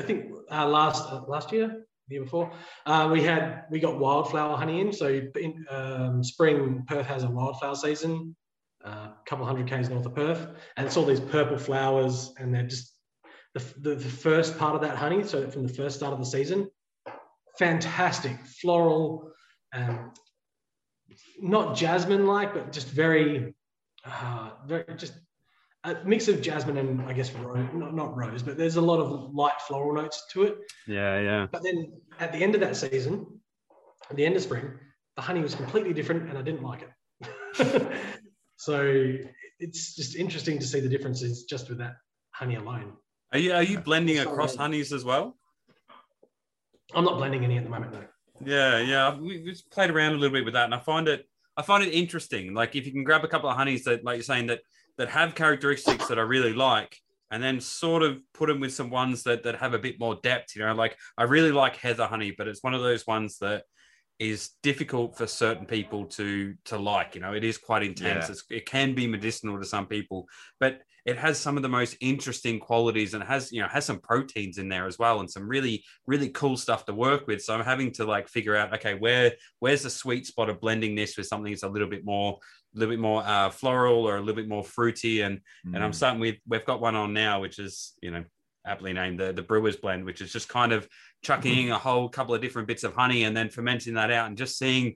I 0.00 0.04
think 0.04 0.32
uh, 0.50 0.66
last 0.68 1.10
uh, 1.10 1.22
last 1.26 1.52
year, 1.52 1.86
year 2.08 2.22
before, 2.22 2.52
uh, 2.86 3.08
we 3.12 3.22
had 3.22 3.64
we 3.70 3.80
got 3.80 3.98
wildflower 3.98 4.56
honey 4.56 4.80
in. 4.80 4.92
So 4.92 5.20
in 5.36 5.64
um, 5.70 6.24
spring, 6.24 6.84
Perth 6.86 7.06
has 7.06 7.24
a 7.24 7.30
wildflower 7.30 7.76
season, 7.76 8.36
uh, 8.84 8.88
a 8.88 9.16
couple 9.26 9.44
hundred 9.46 9.68
k's 9.68 9.88
north 9.88 10.06
of 10.06 10.14
Perth, 10.14 10.46
and 10.76 10.86
it's 10.86 10.96
all 10.96 11.04
these 11.04 11.20
purple 11.20 11.58
flowers, 11.58 12.32
and 12.38 12.54
they're 12.54 12.66
just 12.66 12.92
the, 13.54 13.62
the, 13.78 13.94
the 13.94 14.08
first 14.08 14.58
part 14.58 14.74
of 14.74 14.80
that 14.82 14.96
honey. 14.96 15.22
So 15.22 15.48
from 15.50 15.66
the 15.66 15.72
first 15.72 15.96
start 15.96 16.12
of 16.12 16.18
the 16.18 16.26
season, 16.26 16.68
fantastic 17.58 18.38
floral, 18.60 19.30
um, 19.72 20.12
not 21.40 21.76
jasmine 21.76 22.26
like, 22.26 22.54
but 22.54 22.72
just 22.72 22.88
very, 22.88 23.54
uh, 24.04 24.50
very 24.66 24.84
just 24.96 25.14
a 25.84 25.96
mix 26.04 26.28
of 26.28 26.40
jasmine 26.40 26.78
and 26.78 27.02
I 27.02 27.12
guess 27.12 27.32
rose, 27.32 27.68
not, 27.74 27.94
not 27.94 28.16
rose, 28.16 28.42
but 28.42 28.56
there's 28.56 28.76
a 28.76 28.80
lot 28.80 29.00
of 29.00 29.34
light 29.34 29.60
floral 29.66 29.94
notes 29.94 30.24
to 30.32 30.44
it. 30.44 30.58
Yeah, 30.86 31.20
yeah. 31.20 31.46
But 31.50 31.62
then 31.62 31.92
at 32.18 32.32
the 32.32 32.38
end 32.38 32.54
of 32.54 32.60
that 32.62 32.76
season, 32.76 33.26
at 34.10 34.16
the 34.16 34.24
end 34.24 34.36
of 34.36 34.42
spring, 34.42 34.72
the 35.16 35.22
honey 35.22 35.40
was 35.40 35.54
completely 35.54 35.92
different 35.92 36.28
and 36.28 36.38
I 36.38 36.42
didn't 36.42 36.62
like 36.62 36.82
it. 36.82 37.86
so 38.56 39.14
it's 39.60 39.94
just 39.94 40.16
interesting 40.16 40.58
to 40.58 40.66
see 40.66 40.80
the 40.80 40.88
differences 40.88 41.44
just 41.44 41.68
with 41.68 41.78
that 41.78 41.96
honey 42.30 42.56
alone. 42.56 42.94
Are 43.32 43.38
you 43.38 43.52
are 43.52 43.62
you 43.62 43.78
blending 43.78 44.16
Sorry. 44.16 44.28
across 44.28 44.56
honeys 44.56 44.92
as 44.92 45.04
well? 45.04 45.36
I'm 46.94 47.04
not 47.04 47.18
blending 47.18 47.44
any 47.44 47.58
at 47.58 47.64
the 47.64 47.70
moment 47.70 47.92
though. 47.92 48.04
Yeah, 48.44 48.78
yeah. 48.80 49.16
We 49.16 49.42
we 49.42 49.50
just 49.50 49.70
played 49.70 49.90
around 49.90 50.12
a 50.12 50.16
little 50.16 50.34
bit 50.34 50.44
with 50.44 50.54
that, 50.54 50.64
and 50.64 50.74
I 50.74 50.78
find 50.78 51.08
it 51.08 51.26
I 51.56 51.62
find 51.62 51.84
it 51.84 51.90
interesting. 51.90 52.54
Like 52.54 52.74
if 52.74 52.86
you 52.86 52.92
can 52.92 53.04
grab 53.04 53.24
a 53.24 53.28
couple 53.28 53.48
of 53.48 53.56
honeys 53.56 53.84
that, 53.84 54.04
like 54.04 54.16
you're 54.16 54.24
saying, 54.24 54.46
that 54.48 54.60
that 54.98 55.08
have 55.08 55.34
characteristics 55.34 56.08
that 56.08 56.18
I 56.18 56.22
really 56.22 56.52
like, 56.52 56.96
and 57.30 57.42
then 57.42 57.60
sort 57.60 58.02
of 58.02 58.20
put 58.32 58.48
them 58.48 58.60
with 58.60 58.72
some 58.72 58.90
ones 58.90 59.22
that 59.24 59.42
that 59.44 59.56
have 59.56 59.74
a 59.74 59.78
bit 59.78 59.98
more 59.98 60.18
depth. 60.22 60.54
You 60.56 60.64
know, 60.64 60.74
like 60.74 60.96
I 61.18 61.24
really 61.24 61.52
like 61.52 61.76
heather 61.76 62.06
honey, 62.06 62.34
but 62.36 62.48
it's 62.48 62.62
one 62.62 62.74
of 62.74 62.82
those 62.82 63.06
ones 63.06 63.38
that 63.38 63.64
is 64.20 64.50
difficult 64.62 65.18
for 65.18 65.26
certain 65.26 65.66
people 65.66 66.06
to 66.06 66.54
to 66.66 66.78
like. 66.78 67.14
You 67.14 67.20
know, 67.20 67.34
it 67.34 67.44
is 67.44 67.58
quite 67.58 67.82
intense. 67.82 68.26
Yeah. 68.26 68.32
It's, 68.32 68.44
it 68.50 68.66
can 68.66 68.94
be 68.94 69.06
medicinal 69.06 69.58
to 69.58 69.64
some 69.64 69.86
people, 69.86 70.26
but 70.60 70.80
it 71.04 71.18
has 71.18 71.38
some 71.38 71.56
of 71.56 71.62
the 71.62 71.68
most 71.68 71.96
interesting 72.00 72.58
qualities 72.58 73.14
and 73.14 73.22
has 73.22 73.52
you 73.52 73.60
know 73.60 73.68
has 73.68 73.84
some 73.84 74.00
proteins 74.00 74.58
in 74.58 74.68
there 74.68 74.86
as 74.86 74.98
well 74.98 75.20
and 75.20 75.30
some 75.30 75.48
really 75.48 75.84
really 76.06 76.30
cool 76.30 76.56
stuff 76.56 76.84
to 76.84 76.94
work 76.94 77.26
with 77.26 77.42
so 77.42 77.54
i'm 77.54 77.64
having 77.64 77.92
to 77.92 78.04
like 78.04 78.28
figure 78.28 78.56
out 78.56 78.72
okay 78.74 78.94
where 78.94 79.32
where's 79.60 79.82
the 79.82 79.90
sweet 79.90 80.26
spot 80.26 80.48
of 80.48 80.60
blending 80.60 80.94
this 80.94 81.16
with 81.16 81.26
something 81.26 81.52
that's 81.52 81.62
a 81.62 81.68
little 81.68 81.88
bit 81.88 82.04
more 82.04 82.38
little 82.74 82.92
bit 82.92 83.00
more 83.00 83.22
uh, 83.24 83.50
floral 83.50 84.06
or 84.08 84.16
a 84.16 84.20
little 84.20 84.34
bit 84.34 84.48
more 84.48 84.64
fruity. 84.64 85.20
And 85.22 85.40
and 85.64 85.82
i'm 85.82 85.90
Mm. 85.90 85.94
starting 85.94 86.20
with 86.20 86.36
we've 86.48 86.64
got 86.64 86.80
one 86.80 86.94
on 86.96 87.12
now 87.12 87.40
which 87.40 87.58
is 87.58 87.94
you 88.02 88.10
know 88.10 88.24
aptly 88.66 88.92
named 88.92 89.20
the, 89.20 89.32
the 89.32 89.42
brewers 89.42 89.76
blend 89.76 90.04
which 90.04 90.20
is 90.22 90.32
just 90.32 90.48
kind 90.48 90.72
of 90.72 90.88
chucking 91.22 91.66
in 91.66 91.72
a 91.72 91.78
whole 91.78 92.08
couple 92.08 92.34
of 92.34 92.40
different 92.40 92.66
bits 92.66 92.82
of 92.82 92.94
honey 92.94 93.24
and 93.24 93.36
then 93.36 93.48
fermenting 93.50 93.94
that 93.94 94.10
out 94.10 94.26
and 94.28 94.38
just 94.38 94.56
seeing 94.58 94.94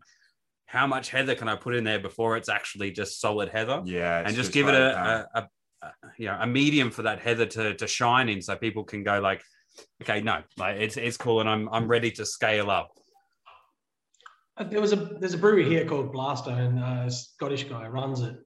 how 0.66 0.86
much 0.86 1.10
heather 1.10 1.34
can 1.34 1.48
i 1.48 1.54
put 1.56 1.74
in 1.74 1.84
there 1.84 1.98
before 1.98 2.36
it's 2.36 2.48
actually 2.48 2.90
just 2.90 3.20
solid 3.20 3.48
heather. 3.50 3.82
Yeah, 3.84 4.18
and 4.18 4.28
it's 4.28 4.36
just 4.36 4.52
give 4.52 4.68
it 4.68 4.72
like 4.72 4.94
a, 4.94 5.28
a, 5.34 5.40
a, 5.40 5.48
a 5.86 5.92
you 6.16 6.26
know 6.26 6.38
a 6.40 6.46
medium 6.46 6.90
for 6.90 7.02
that 7.02 7.20
heather 7.20 7.46
to 7.46 7.74
to 7.74 7.86
shine 7.86 8.28
in 8.28 8.40
so 8.42 8.56
people 8.56 8.84
can 8.84 9.02
go 9.04 9.20
like 9.20 9.42
okay 10.02 10.20
no 10.20 10.42
like 10.56 10.76
it's 10.76 10.96
it's 10.96 11.16
cool 11.16 11.40
and 11.40 11.48
i'm 11.48 11.68
i'm 11.70 11.86
ready 11.88 12.10
to 12.10 12.24
scale 12.26 12.70
up 12.70 12.90
There 14.66 14.80
was 14.80 14.92
a 14.92 14.96
there's 14.96 15.34
a 15.34 15.38
brewery 15.38 15.64
here 15.64 15.84
called 15.84 16.12
Blasta, 16.12 16.50
and 16.50 16.78
a 16.78 17.10
Scottish 17.10 17.64
guy 17.64 17.86
runs 17.86 18.22
it. 18.22 18.36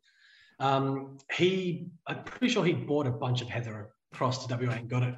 Um, 0.60 1.18
he, 1.32 1.88
I'm 2.06 2.22
pretty 2.24 2.52
sure 2.52 2.64
he 2.64 2.72
bought 2.72 3.06
a 3.06 3.10
bunch 3.10 3.40
of 3.40 3.48
heather 3.48 3.90
across 4.12 4.46
to 4.46 4.54
WA 4.54 4.72
and 4.72 4.88
got 4.88 5.02
it 5.02 5.14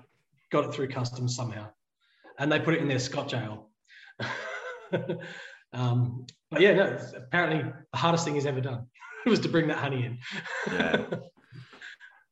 got 0.52 0.64
it 0.64 0.72
through 0.72 0.88
customs 0.88 1.34
somehow, 1.34 1.68
and 2.38 2.50
they 2.50 2.60
put 2.60 2.74
it 2.74 2.80
in 2.80 2.88
their 2.88 3.00
Scotch 3.00 3.34
ale. 3.34 3.70
um, 5.72 6.26
but 6.50 6.60
yeah, 6.60 6.74
no, 6.74 6.98
apparently 7.16 7.72
the 7.92 7.98
hardest 7.98 8.24
thing 8.24 8.34
he's 8.34 8.46
ever 8.46 8.60
done 8.60 8.86
was 9.26 9.40
to 9.40 9.48
bring 9.48 9.66
that 9.68 9.78
honey 9.78 10.06
in. 10.06 10.18
Yeah. 10.72 11.04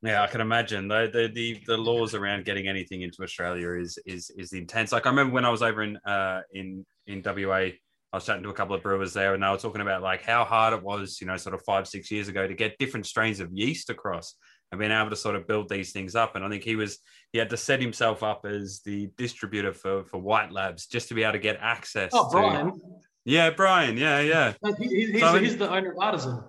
yeah 0.01 0.21
i 0.21 0.27
can 0.27 0.41
imagine 0.41 0.87
the, 0.89 1.09
the 1.13 1.31
the 1.33 1.61
the 1.65 1.77
laws 1.77 2.13
around 2.13 2.43
getting 2.43 2.67
anything 2.67 3.03
into 3.03 3.23
australia 3.23 3.71
is 3.71 3.97
is 4.05 4.29
is 4.31 4.51
intense 4.51 4.91
like 4.91 5.05
i 5.05 5.09
remember 5.09 5.33
when 5.33 5.45
i 5.45 5.49
was 5.49 5.61
over 5.61 5.81
in 5.81 5.95
uh 6.05 6.41
in 6.53 6.85
in 7.07 7.23
wa 7.25 7.69
i 8.13 8.17
was 8.17 8.25
chatting 8.25 8.43
to 8.43 8.49
a 8.49 8.53
couple 8.53 8.75
of 8.75 8.81
brewers 8.81 9.13
there 9.13 9.33
and 9.33 9.43
they 9.43 9.49
were 9.49 9.57
talking 9.57 9.81
about 9.81 10.01
like 10.01 10.23
how 10.23 10.45
hard 10.45 10.73
it 10.73 10.81
was 10.81 11.19
you 11.19 11.27
know 11.27 11.35
sort 11.35 11.53
of 11.53 11.61
five 11.63 11.87
six 11.87 12.09
years 12.09 12.29
ago 12.29 12.47
to 12.47 12.53
get 12.53 12.77
different 12.77 13.05
strains 13.05 13.39
of 13.41 13.51
yeast 13.51 13.89
across 13.89 14.35
and 14.71 14.79
being 14.79 14.91
able 14.91 15.09
to 15.09 15.15
sort 15.15 15.35
of 15.35 15.45
build 15.47 15.67
these 15.67 15.91
things 15.91 16.15
up 16.15 16.35
and 16.35 16.45
i 16.45 16.49
think 16.49 16.63
he 16.63 16.75
was 16.75 16.99
he 17.33 17.39
had 17.39 17.49
to 17.49 17.57
set 17.57 17.81
himself 17.81 18.23
up 18.23 18.45
as 18.45 18.79
the 18.85 19.09
distributor 19.17 19.73
for 19.73 20.05
for 20.05 20.19
white 20.19 20.51
labs 20.51 20.85
just 20.85 21.09
to 21.09 21.13
be 21.13 21.23
able 21.23 21.33
to 21.33 21.39
get 21.39 21.57
access 21.59 22.11
oh, 22.13 22.29
to 22.29 22.31
Brian, 22.31 22.81
yeah 23.25 23.49
brian 23.49 23.97
yeah 23.97 24.21
yeah 24.21 24.53
he- 24.79 24.87
he- 24.87 25.11
he's, 25.11 25.19
So, 25.19 25.39
he's 25.39 25.57
the 25.57 25.69
owner 25.69 25.91
of 25.91 25.97
Artisan. 25.99 26.43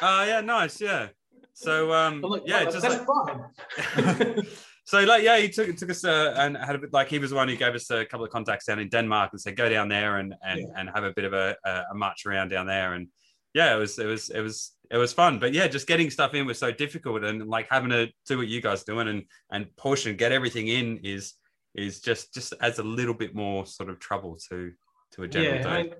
Oh 0.00 0.24
yeah, 0.24 0.40
nice. 0.40 0.80
Yeah. 0.80 1.08
So 1.52 1.92
um, 1.92 2.20
like, 2.20 2.42
yeah, 2.46 2.64
"Oh, 2.66 2.70
just 2.70 2.82
that's 2.82 3.06
like, 3.06 3.06
fine. 3.06 4.46
so 4.84 5.00
like 5.04 5.22
yeah, 5.22 5.38
he 5.38 5.48
took 5.48 5.76
took 5.76 5.90
us 5.90 6.04
uh, 6.04 6.34
and 6.36 6.56
had 6.56 6.74
a 6.74 6.78
bit 6.78 6.92
like 6.92 7.08
he 7.08 7.18
was 7.18 7.30
the 7.30 7.36
one 7.36 7.48
who 7.48 7.56
gave 7.56 7.74
us 7.74 7.90
a 7.90 8.04
couple 8.04 8.24
of 8.24 8.32
contacts 8.32 8.66
down 8.66 8.78
in 8.78 8.88
Denmark 8.88 9.30
and 9.32 9.40
said 9.40 9.56
go 9.56 9.68
down 9.68 9.88
there 9.88 10.18
and 10.18 10.34
and, 10.42 10.66
and 10.76 10.90
have 10.90 11.04
a 11.04 11.12
bit 11.12 11.24
of 11.24 11.32
a, 11.32 11.56
a 11.64 11.82
a 11.92 11.94
march 11.94 12.26
around 12.26 12.48
down 12.48 12.66
there 12.66 12.94
and 12.94 13.08
yeah, 13.54 13.74
it 13.74 13.78
was 13.78 13.98
it 13.98 14.06
was 14.06 14.30
it 14.30 14.40
was 14.40 14.72
it 14.90 14.96
was 14.96 15.12
fun. 15.12 15.38
But 15.38 15.52
yeah, 15.52 15.68
just 15.68 15.86
getting 15.86 16.10
stuff 16.10 16.34
in 16.34 16.46
was 16.46 16.58
so 16.58 16.70
difficult 16.70 17.24
and 17.24 17.48
like 17.48 17.68
having 17.70 17.90
to 17.90 18.08
do 18.26 18.38
what 18.38 18.48
you 18.48 18.60
guys 18.60 18.84
doing 18.84 19.08
and 19.08 19.24
and 19.50 19.66
push 19.76 20.06
and 20.06 20.18
get 20.18 20.32
everything 20.32 20.68
in 20.68 20.98
is 20.98 21.34
is 21.74 22.00
just 22.00 22.32
just 22.34 22.54
adds 22.60 22.78
a 22.78 22.82
little 22.82 23.14
bit 23.14 23.34
more 23.34 23.66
sort 23.66 23.90
of 23.90 23.98
trouble 23.98 24.38
to 24.50 24.72
to 25.12 25.22
a 25.24 25.28
general 25.28 25.56
yeah, 25.56 25.62
day. 25.62 25.92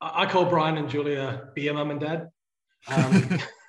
I, 0.00 0.06
I 0.06 0.22
I 0.22 0.26
call 0.26 0.46
Brian 0.46 0.78
and 0.78 0.88
Julia 0.88 1.48
beer 1.54 1.74
mum 1.74 1.90
and 1.90 2.00
dad. 2.00 2.28
Um, 2.88 3.38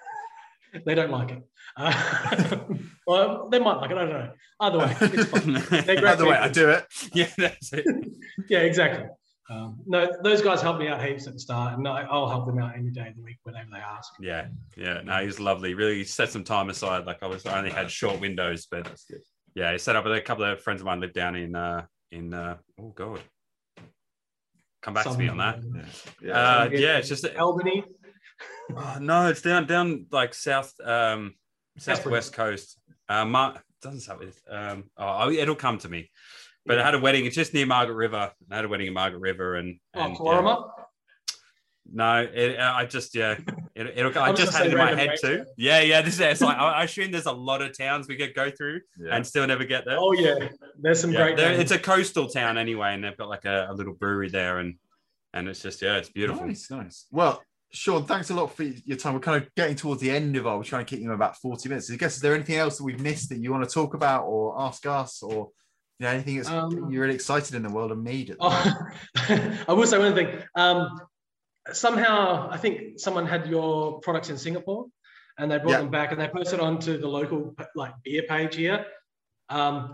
they 0.86 0.95
don't 0.95 1.11
like 1.11 1.32
it. 1.32 1.43
Uh, 1.78 2.57
well, 3.07 3.49
they 3.49 3.59
might 3.59 3.76
like 3.76 3.91
it. 3.91 3.97
I 3.97 4.05
don't 4.05 4.09
know. 4.09 4.32
Either 4.59 4.78
way, 4.80 4.95
it's 5.01 5.30
fun. 5.30 5.53
They're 5.69 5.99
great 5.99 6.05
Either 6.05 6.26
way, 6.26 6.38
I 6.38 6.49
do 6.49 6.69
it. 6.69 6.86
yeah, 7.13 7.30
that's 7.38 7.74
it. 7.74 7.86
Yeah, 8.49 8.59
exactly. 8.59 9.07
Um, 9.49 9.80
no, 9.86 10.09
those 10.24 10.41
guys 10.41 10.61
helped 10.61 10.80
me 10.80 10.88
out 10.88 11.03
heaps 11.03 11.28
at 11.28 11.34
the 11.34 11.39
start, 11.39 11.78
and 11.78 11.88
I, 11.88 12.01
I'll 12.09 12.28
help 12.28 12.47
them 12.47 12.57
out 12.57 12.76
any 12.76 12.89
day 12.89 13.09
of 13.09 13.15
the 13.15 13.21
week 13.21 13.38
whenever 13.43 13.69
they 13.71 13.78
ask. 13.78 14.11
Yeah, 14.19 14.47
yeah. 14.76 15.01
No, 15.03 15.24
he's 15.24 15.39
lovely. 15.39 15.76
Really 15.76 16.03
set 16.03 16.30
some 16.30 16.43
time 16.43 16.69
aside. 16.69 17.05
Like 17.05 17.21
I 17.21 17.28
was, 17.28 17.45
I 17.45 17.57
only 17.57 17.69
had 17.69 17.91
short 17.91 18.19
windows, 18.19 18.67
but 18.71 18.89
yeah, 19.53 19.71
he 19.71 19.78
set 19.78 19.95
up 19.95 20.05
with 20.05 20.13
a 20.13 20.21
couple 20.21 20.45
of 20.45 20.61
friends 20.61 20.82
of 20.82 20.86
mine 20.86 20.99
live 20.99 21.13
down 21.13 21.36
in 21.36 21.55
uh 21.55 21.86
in 22.11 22.34
uh 22.34 22.57
oh 22.80 22.89
god. 22.95 23.21
Come 24.82 24.95
back 24.95 25.05
to 25.05 25.17
me 25.17 25.30
on 25.30 25.38
that. 25.38 25.59
Yeah. 26.21 26.34
Uh, 26.34 26.69
yeah, 26.71 26.97
it's 26.97 27.07
just 27.07 27.26
Albany. 27.38 27.84
Oh, 28.76 28.97
no, 29.01 29.28
it's 29.28 29.41
down 29.41 29.66
down 29.68 30.05
like 30.11 30.34
south 30.34 30.74
um 30.84 31.34
southwest 31.78 32.34
coast. 32.34 32.80
Uh, 33.09 33.26
Mar- 33.26 33.61
doesn't 33.82 33.99
start 34.01 34.20
with 34.20 34.41
um. 34.49 34.86
Oh, 34.97 35.30
it'll 35.30 35.55
come 35.55 35.78
to 35.80 35.89
me. 35.89 36.09
But 36.66 36.80
I 36.80 36.84
had 36.86 36.95
a 36.95 36.99
wedding. 36.99 37.26
It's 37.26 37.36
just 37.36 37.53
near 37.53 37.66
Margaret 37.66 37.95
River. 37.95 38.32
I 38.49 38.55
had 38.55 38.64
a 38.64 38.70
wedding 38.70 38.88
in 38.88 38.93
Margaret 38.93 39.20
River, 39.20 39.55
and, 39.55 39.80
Oh, 39.95 40.01
and 40.01 40.18
yeah. 40.24 40.57
No, 41.91 42.22
it, 42.34 42.57
uh, 42.57 42.72
I 42.74 42.86
just 42.86 43.14
yeah, 43.14 43.38
it, 43.76 43.93
it'll. 43.97 44.18
I 44.18 44.30
I 44.30 44.34
just 44.34 44.53
had 44.53 44.68
it 44.68 44.72
in 44.72 44.78
my 44.78 44.95
head 44.95 45.09
names. 45.09 45.22
too. 45.22 45.45
Yeah, 45.57 45.82
yeah. 45.82 46.01
This 46.01 46.14
is 46.14 46.20
it's 46.22 46.39
like 46.41 46.57
I, 46.57 46.70
I 46.72 46.84
assume 46.86 47.11
there's 47.11 47.26
a 47.26 47.32
lot 47.34 47.61
of 47.61 47.78
towns 47.78 48.07
we 48.07 48.16
could 48.16 48.34
go 48.34 48.49
through 48.49 48.80
Yeah. 48.97 49.16
and 49.16 49.28
still 49.28 49.45
never 49.45 49.66
get 49.66 49.84
there. 49.86 49.97
Oh 49.99 50.14
yeah, 50.14 50.47
there's 50.80 51.01
some 51.01 51.11
yeah, 51.11 51.34
great. 51.34 51.39
it's 51.59 51.72
a 51.72 51.78
coastal 51.80 52.30
town 52.30 52.57
anyway, 52.57 52.93
and 52.93 53.03
they've 53.03 53.18
got 53.18 53.28
like 53.28 53.43
a, 53.43 53.68
a 53.70 53.74
little 53.74 53.93
brewery 53.93 54.30
there, 54.30 54.59
and 54.59 54.76
and 55.34 55.49
it's 55.49 55.61
just 55.61 55.82
yeah, 55.82 55.97
it's 55.97 56.09
beautiful. 56.09 56.47
Nice, 56.47 56.72
nice. 56.72 57.05
Well, 57.11 57.41
Sean, 57.74 58.05
thanks 58.05 58.30
a 58.30 58.36
lot 58.36 58.55
for 58.55 58.63
your 58.63 58.97
time. 58.97 59.15
We're 59.15 59.19
kind 59.19 59.41
of 59.41 59.53
getting 59.55 59.76
towards 59.76 59.99
the 59.99 60.11
end 60.11 60.36
of 60.38 60.45
our. 60.45 60.57
We're 60.57 60.63
trying 60.63 60.86
to 60.86 60.89
keep 60.89 60.99
you 60.99 61.07
in 61.09 61.15
about 61.15 61.38
forty 61.38 61.69
minutes. 61.69 61.91
I 61.91 61.95
guess 61.95 62.15
is 62.15 62.21
there 62.21 62.36
anything 62.36 62.55
else 62.57 62.78
that 62.78 62.84
we've 62.84 62.99
missed 62.99 63.30
that 63.30 63.39
you 63.39 63.51
want 63.51 63.67
to 63.67 63.74
talk 63.74 63.95
about 63.95 64.26
or 64.26 64.59
ask 64.61 64.86
us 64.86 65.24
or 65.24 65.49
you 65.99 66.05
know 66.05 66.09
anything 66.09 66.38
that's 66.38 66.49
Um, 66.49 66.91
you're 66.91 67.01
really 67.01 67.15
excited 67.15 67.55
in 67.55 67.63
the 67.63 67.69
world 67.71 67.91
of 67.91 67.97
mead? 67.97 68.30
At 68.30 68.38
the? 68.38 68.43
Oh, 68.45 69.57
I 69.69 69.74
will 69.74 69.88
say 69.88 69.97
one 69.97 70.13
thing. 70.13 70.38
Um, 70.55 70.99
somehow, 71.71 72.47
I 72.51 72.57
think 72.57 72.99
someone 72.99 73.26
had 73.26 73.47
your 73.47 73.99
products 74.01 74.30
in 74.30 74.38
Singapore, 74.38 74.86
and 75.39 75.49
they 75.51 75.57
brought 75.57 75.71
Yeah. 75.71 75.78
them 75.80 75.89
back, 75.89 76.11
and 76.11 76.21
they 76.21 76.28
posted 76.28 76.59
onto 76.59 76.99
the 76.99 77.07
local 77.07 77.55
like 77.76 77.93
beer 78.03 78.21
page 78.30 78.55
here. 78.55 78.86
Um, 79.49 79.93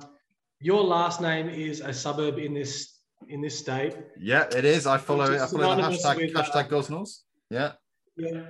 your 0.59 0.84
last 0.84 1.21
name 1.21 1.47
is 1.47 1.80
a 1.80 1.93
suburb 1.93 2.39
in 2.39 2.53
this 2.53 2.99
in 3.30 3.39
this 3.39 3.57
state. 3.57 3.95
Yeah, 4.19 4.47
it 4.53 4.65
is. 4.65 4.86
I 4.86 4.97
follow. 4.97 5.34
I 5.34 5.47
follow 5.47 5.75
the 5.77 5.82
hashtag 5.84 6.17
with, 6.17 6.36
uh, 6.36 6.43
hashtag 6.43 6.69
Gosnells. 6.69 7.19
Yeah. 7.50 7.74
Yeah, 8.18 8.43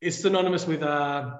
it's 0.00 0.20
synonymous 0.20 0.66
with 0.66 0.82
uh, 0.82 1.38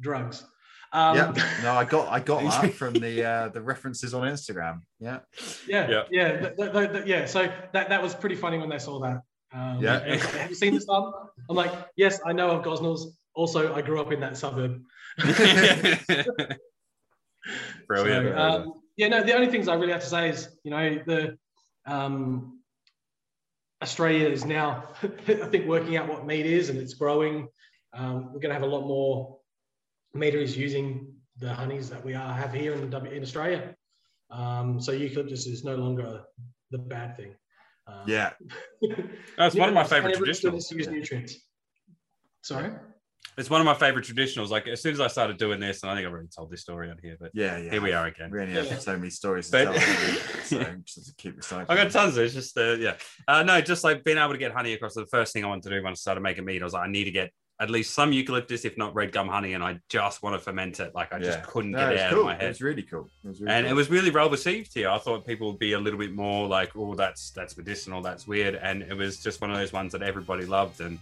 drugs. 0.00 0.44
Um, 0.92 1.16
yeah. 1.16 1.32
No, 1.62 1.72
I 1.74 1.84
got 1.84 2.08
I 2.08 2.20
got 2.20 2.42
that 2.62 2.74
from 2.74 2.94
the 2.94 3.24
uh, 3.24 3.48
the 3.48 3.60
references 3.60 4.14
on 4.14 4.22
Instagram. 4.28 4.82
Yeah. 5.00 5.20
yeah, 5.66 5.88
Yeah. 5.90 6.02
yeah, 6.10 6.38
th- 6.40 6.56
th- 6.56 6.72
th- 6.72 6.92
th- 6.92 7.06
yeah. 7.06 7.26
So 7.26 7.50
that 7.72 7.88
that 7.88 8.02
was 8.02 8.14
pretty 8.14 8.36
funny 8.36 8.58
when 8.58 8.68
they 8.68 8.78
saw 8.78 8.98
that. 9.00 9.20
Um, 9.52 9.80
Yeah. 9.80 9.98
and, 10.04 10.20
Have 10.20 10.50
you 10.50 10.56
seen 10.56 10.74
this 10.74 10.86
one? 10.86 11.12
I'm 11.48 11.56
like, 11.56 11.72
yes, 11.96 12.20
I 12.24 12.32
know 12.32 12.50
of 12.50 12.64
Gosnells. 12.64 13.12
Also, 13.34 13.74
I 13.74 13.82
grew 13.82 14.00
up 14.00 14.12
in 14.12 14.20
that 14.20 14.36
suburb. 14.36 14.82
Brilliant. 17.86 18.28
So, 18.28 18.36
um, 18.38 18.72
yeah, 18.96 19.08
no. 19.08 19.22
The 19.22 19.34
only 19.34 19.48
things 19.48 19.68
I 19.68 19.74
really 19.74 19.92
have 19.92 20.02
to 20.02 20.08
say 20.08 20.28
is, 20.30 20.48
you 20.64 20.70
know, 20.70 20.98
the 21.06 21.38
um, 21.86 22.57
Australia 23.82 24.28
is 24.28 24.44
now, 24.44 24.84
I 25.02 25.06
think, 25.34 25.66
working 25.66 25.96
out 25.96 26.08
what 26.08 26.26
mead 26.26 26.46
is, 26.46 26.68
and 26.68 26.78
it's 26.78 26.94
growing. 26.94 27.48
Um, 27.92 28.26
we're 28.32 28.40
going 28.40 28.48
to 28.50 28.54
have 28.54 28.62
a 28.62 28.66
lot 28.66 28.86
more 28.86 29.38
meaderies 30.14 30.56
using 30.56 31.14
the 31.38 31.52
honeys 31.52 31.88
that 31.90 32.04
we 32.04 32.14
are 32.14 32.32
have 32.34 32.52
here 32.52 32.74
in, 32.74 32.90
W- 32.90 33.12
in 33.12 33.22
Australia. 33.22 33.74
Um, 34.30 34.80
so 34.80 34.92
eucalyptus 34.92 35.46
is 35.46 35.64
no 35.64 35.76
longer 35.76 36.24
the 36.70 36.78
bad 36.78 37.16
thing. 37.16 37.34
Um, 37.86 38.02
Yeah. 38.06 38.32
That's 39.38 39.54
one 39.54 39.68
of 39.68 39.74
my 39.74 39.84
favorite 39.84 40.14
everyone's. 40.16 40.70
Use 40.70 40.88
nutrients. 40.88 41.36
Sorry. 42.42 42.70
It's 43.38 43.48
one 43.48 43.60
of 43.60 43.64
my 43.64 43.74
favorite 43.74 44.04
traditionals. 44.04 44.48
Like 44.48 44.66
as 44.68 44.82
soon 44.82 44.92
as 44.92 45.00
I 45.00 45.06
started 45.06 45.38
doing 45.38 45.60
this, 45.60 45.82
and 45.82 45.90
I 45.90 45.94
think 45.94 46.06
I've 46.06 46.12
already 46.12 46.28
told 46.34 46.50
this 46.50 46.60
story 46.60 46.90
on 46.90 46.98
here, 47.00 47.16
but 47.20 47.30
Yeah. 47.34 47.56
Yeah. 47.58 47.70
here 47.70 47.80
we 47.80 47.92
are 47.92 48.06
again. 48.06 48.30
We 48.30 48.40
only 48.40 48.52
have 48.54 48.66
Yeah. 48.66 48.78
so 48.78 48.96
many 48.96 49.10
stories 49.10 49.48
to 49.50 49.52
But- 49.52 49.64
tell. 49.64 49.72
haven't 49.74 50.44
so 50.44 50.58
just 50.84 50.96
have 50.96 51.04
to 51.06 51.14
keep 51.16 51.40
recycling. 51.40 51.66
I 51.68 51.76
got 51.76 51.90
tons 51.90 52.16
of. 52.16 52.24
It's 52.24 52.34
just 52.34 52.58
uh, 52.58 52.72
yeah. 52.74 52.96
Uh, 53.28 53.42
no, 53.44 53.60
just 53.60 53.84
like 53.84 54.02
being 54.04 54.18
able 54.18 54.32
to 54.32 54.38
get 54.38 54.52
honey 54.52 54.72
across. 54.72 54.94
The 54.94 55.06
first 55.06 55.32
thing 55.32 55.44
I 55.44 55.48
wanted 55.48 55.62
to 55.64 55.70
do 55.70 55.82
when 55.82 55.92
I 55.92 55.94
started 55.94 56.20
making 56.20 56.44
mead, 56.44 56.62
I 56.62 56.64
was 56.64 56.72
like, 56.74 56.88
I 56.88 56.90
need 56.90 57.04
to 57.04 57.10
get 57.12 57.30
at 57.60 57.70
least 57.70 57.92
some 57.92 58.12
eucalyptus, 58.12 58.64
if 58.64 58.78
not 58.78 58.94
red 58.94 59.10
gum 59.10 59.26
honey, 59.28 59.54
and 59.54 59.64
I 59.64 59.80
just 59.88 60.22
want 60.22 60.34
to 60.36 60.40
ferment 60.40 60.78
it. 60.78 60.94
Like 60.94 61.12
I 61.12 61.18
just 61.18 61.38
Yeah. 61.38 61.44
couldn't 61.46 61.72
No, 61.72 61.78
get 61.78 61.88
it 61.90 61.94
it's 61.94 62.02
out 62.02 62.10
cool. 62.12 62.20
of 62.20 62.26
my 62.26 62.34
head. 62.36 62.48
was 62.48 62.60
really 62.60 62.82
cool. 62.82 63.10
It 63.24 63.28
really 63.40 63.52
and 63.52 63.64
cool. 63.66 63.72
it 63.72 63.74
was 63.74 63.90
really 63.90 64.10
well 64.10 64.30
received 64.30 64.74
here. 64.74 64.88
I 64.88 64.98
thought 64.98 65.26
people 65.26 65.48
would 65.50 65.58
be 65.58 65.72
a 65.74 65.78
little 65.78 65.98
bit 65.98 66.12
more 66.12 66.46
like, 66.48 66.70
"Oh, 66.76 66.94
that's 66.96 67.30
that's 67.30 67.56
medicinal, 67.56 68.00
that's 68.02 68.26
weird," 68.26 68.56
and 68.56 68.82
it 68.82 68.94
was 68.94 69.22
just 69.22 69.40
one 69.40 69.50
of 69.50 69.56
those 69.56 69.72
ones 69.72 69.92
that 69.92 70.02
everybody 70.02 70.44
loved, 70.44 70.80
and 70.80 70.98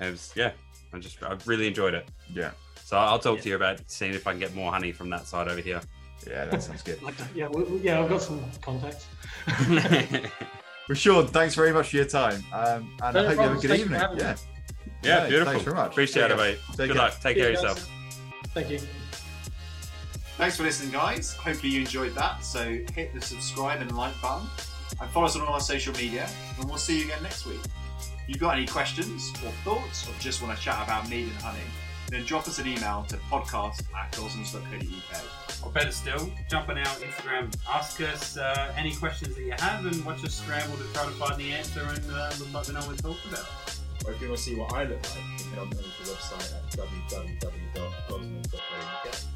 it 0.00 0.10
was 0.10 0.32
yeah. 0.34 0.52
I 0.94 0.98
just 0.98 1.22
I 1.22 1.36
really 1.46 1.66
enjoyed 1.66 1.94
it. 1.94 2.08
yeah. 2.32 2.52
So 2.84 2.96
I'll 2.98 3.18
talk 3.18 3.40
to 3.40 3.48
you 3.48 3.56
about 3.56 3.80
seeing 3.86 4.12
if 4.14 4.26
I 4.26 4.32
can 4.32 4.40
get 4.40 4.54
more 4.54 4.70
honey 4.70 4.92
from 4.92 5.08
that 5.10 5.26
side 5.26 5.48
over 5.48 5.60
here. 5.60 5.80
Yeah, 6.28 6.44
that 6.46 6.62
sounds 6.62 6.82
good. 6.82 7.02
Like 7.06 7.16
that. 7.16 7.28
Yeah, 7.34 7.48
we, 7.48 7.62
we- 7.64 7.78
yeah. 7.80 8.00
I've 8.00 8.08
got 8.08 8.22
some 8.22 8.42
contacts. 8.62 9.06
Well, 10.86 10.94
Sean, 10.96 11.26
thanks 11.26 11.54
very 11.54 11.72
much 11.72 11.88
for 11.88 11.96
your 11.96 12.04
time. 12.04 12.44
Um, 12.52 12.94
and 13.02 13.14
No 13.14 13.22
I 13.22 13.26
hope 13.28 13.36
you 13.36 13.40
have 13.40 13.50
a 13.56 13.60
good 13.60 13.68
Thanks 13.70 13.84
evening. 13.84 14.00
having 14.00 14.16
me. 14.18 14.22
Yeah. 14.22 14.36
yeah, 15.02 15.18
No, 15.22 15.28
beautiful. 15.30 15.52
Thanks 15.52 15.64
very 15.64 15.76
much. 15.76 15.90
Appreciate 15.92 16.30
it, 16.30 16.36
mate. 16.36 16.58
Take 16.68 16.76
Good 16.76 16.88
care. 16.88 16.96
luck. 16.96 17.20
Take 17.22 17.36
care 17.38 17.46
of 17.46 17.52
yourself. 17.54 17.90
Thank 18.48 18.68
you. 18.68 18.80
Thanks 20.36 20.58
for 20.58 20.62
listening, 20.64 20.92
guys. 20.92 21.32
Hopefully 21.36 21.72
you 21.72 21.80
enjoyed 21.80 22.14
that. 22.16 22.44
So 22.44 22.64
hit 22.94 23.14
the 23.14 23.20
subscribe 23.22 23.80
and 23.80 23.96
like 23.96 24.12
button, 24.20 24.46
and 25.00 25.08
follow 25.10 25.24
us 25.24 25.36
on 25.36 25.42
all 25.42 25.54
our 25.54 25.60
social 25.60 25.94
media. 25.94 26.28
And 26.58 26.68
we'll 26.68 26.76
see 26.76 26.98
you 26.98 27.04
again 27.06 27.22
next 27.22 27.46
week. 27.46 27.60
If 28.24 28.30
you've 28.30 28.38
got 28.38 28.56
any 28.56 28.66
questions 28.66 29.34
or 29.44 29.50
thoughts, 29.64 30.08
or 30.08 30.12
just 30.18 30.40
want 30.40 30.56
to 30.56 30.64
chat 30.64 30.82
about 30.82 31.10
mead 31.10 31.24
and 31.24 31.42
honey, 31.42 31.58
then 32.08 32.24
drop 32.24 32.48
us 32.48 32.58
an 32.58 32.66
email 32.66 33.04
to 33.08 33.18
podcast 33.30 33.82
at 33.94 34.12
dawsons.co.uk. 34.12 35.22
Or 35.62 35.70
better 35.70 35.92
still, 35.92 36.30
jump 36.48 36.70
on 36.70 36.78
our 36.78 36.86
Instagram, 36.86 37.54
ask 37.68 38.00
us 38.00 38.38
uh, 38.38 38.72
any 38.78 38.94
questions 38.94 39.36
that 39.36 39.42
you 39.42 39.52
have, 39.58 39.84
and 39.84 40.02
watch 40.06 40.24
us 40.24 40.36
scramble 40.36 40.78
to 40.78 40.84
try 40.94 41.04
to 41.04 41.10
find 41.10 41.38
the 41.38 41.52
answer 41.52 41.82
and 41.82 42.10
uh, 42.10 42.32
look 42.38 42.50
like 42.54 42.66
we 42.66 42.72
know 42.72 42.80
what 42.80 42.88
we're 42.88 42.96
talking 42.96 43.30
about. 43.30 43.46
Or 44.06 44.12
if 44.12 44.20
you 44.22 44.28
want 44.28 44.38
to 44.38 44.42
see 44.42 44.54
what 44.54 44.72
I 44.72 44.84
look 44.84 45.02
like, 45.02 45.16
you 45.16 45.44
can 45.44 45.50
head 45.50 45.58
on 45.58 45.66
over 45.66 45.74
to 45.74 45.82
the 45.82 46.10
website 46.10 46.54
at 46.54 46.62
www 46.72 49.33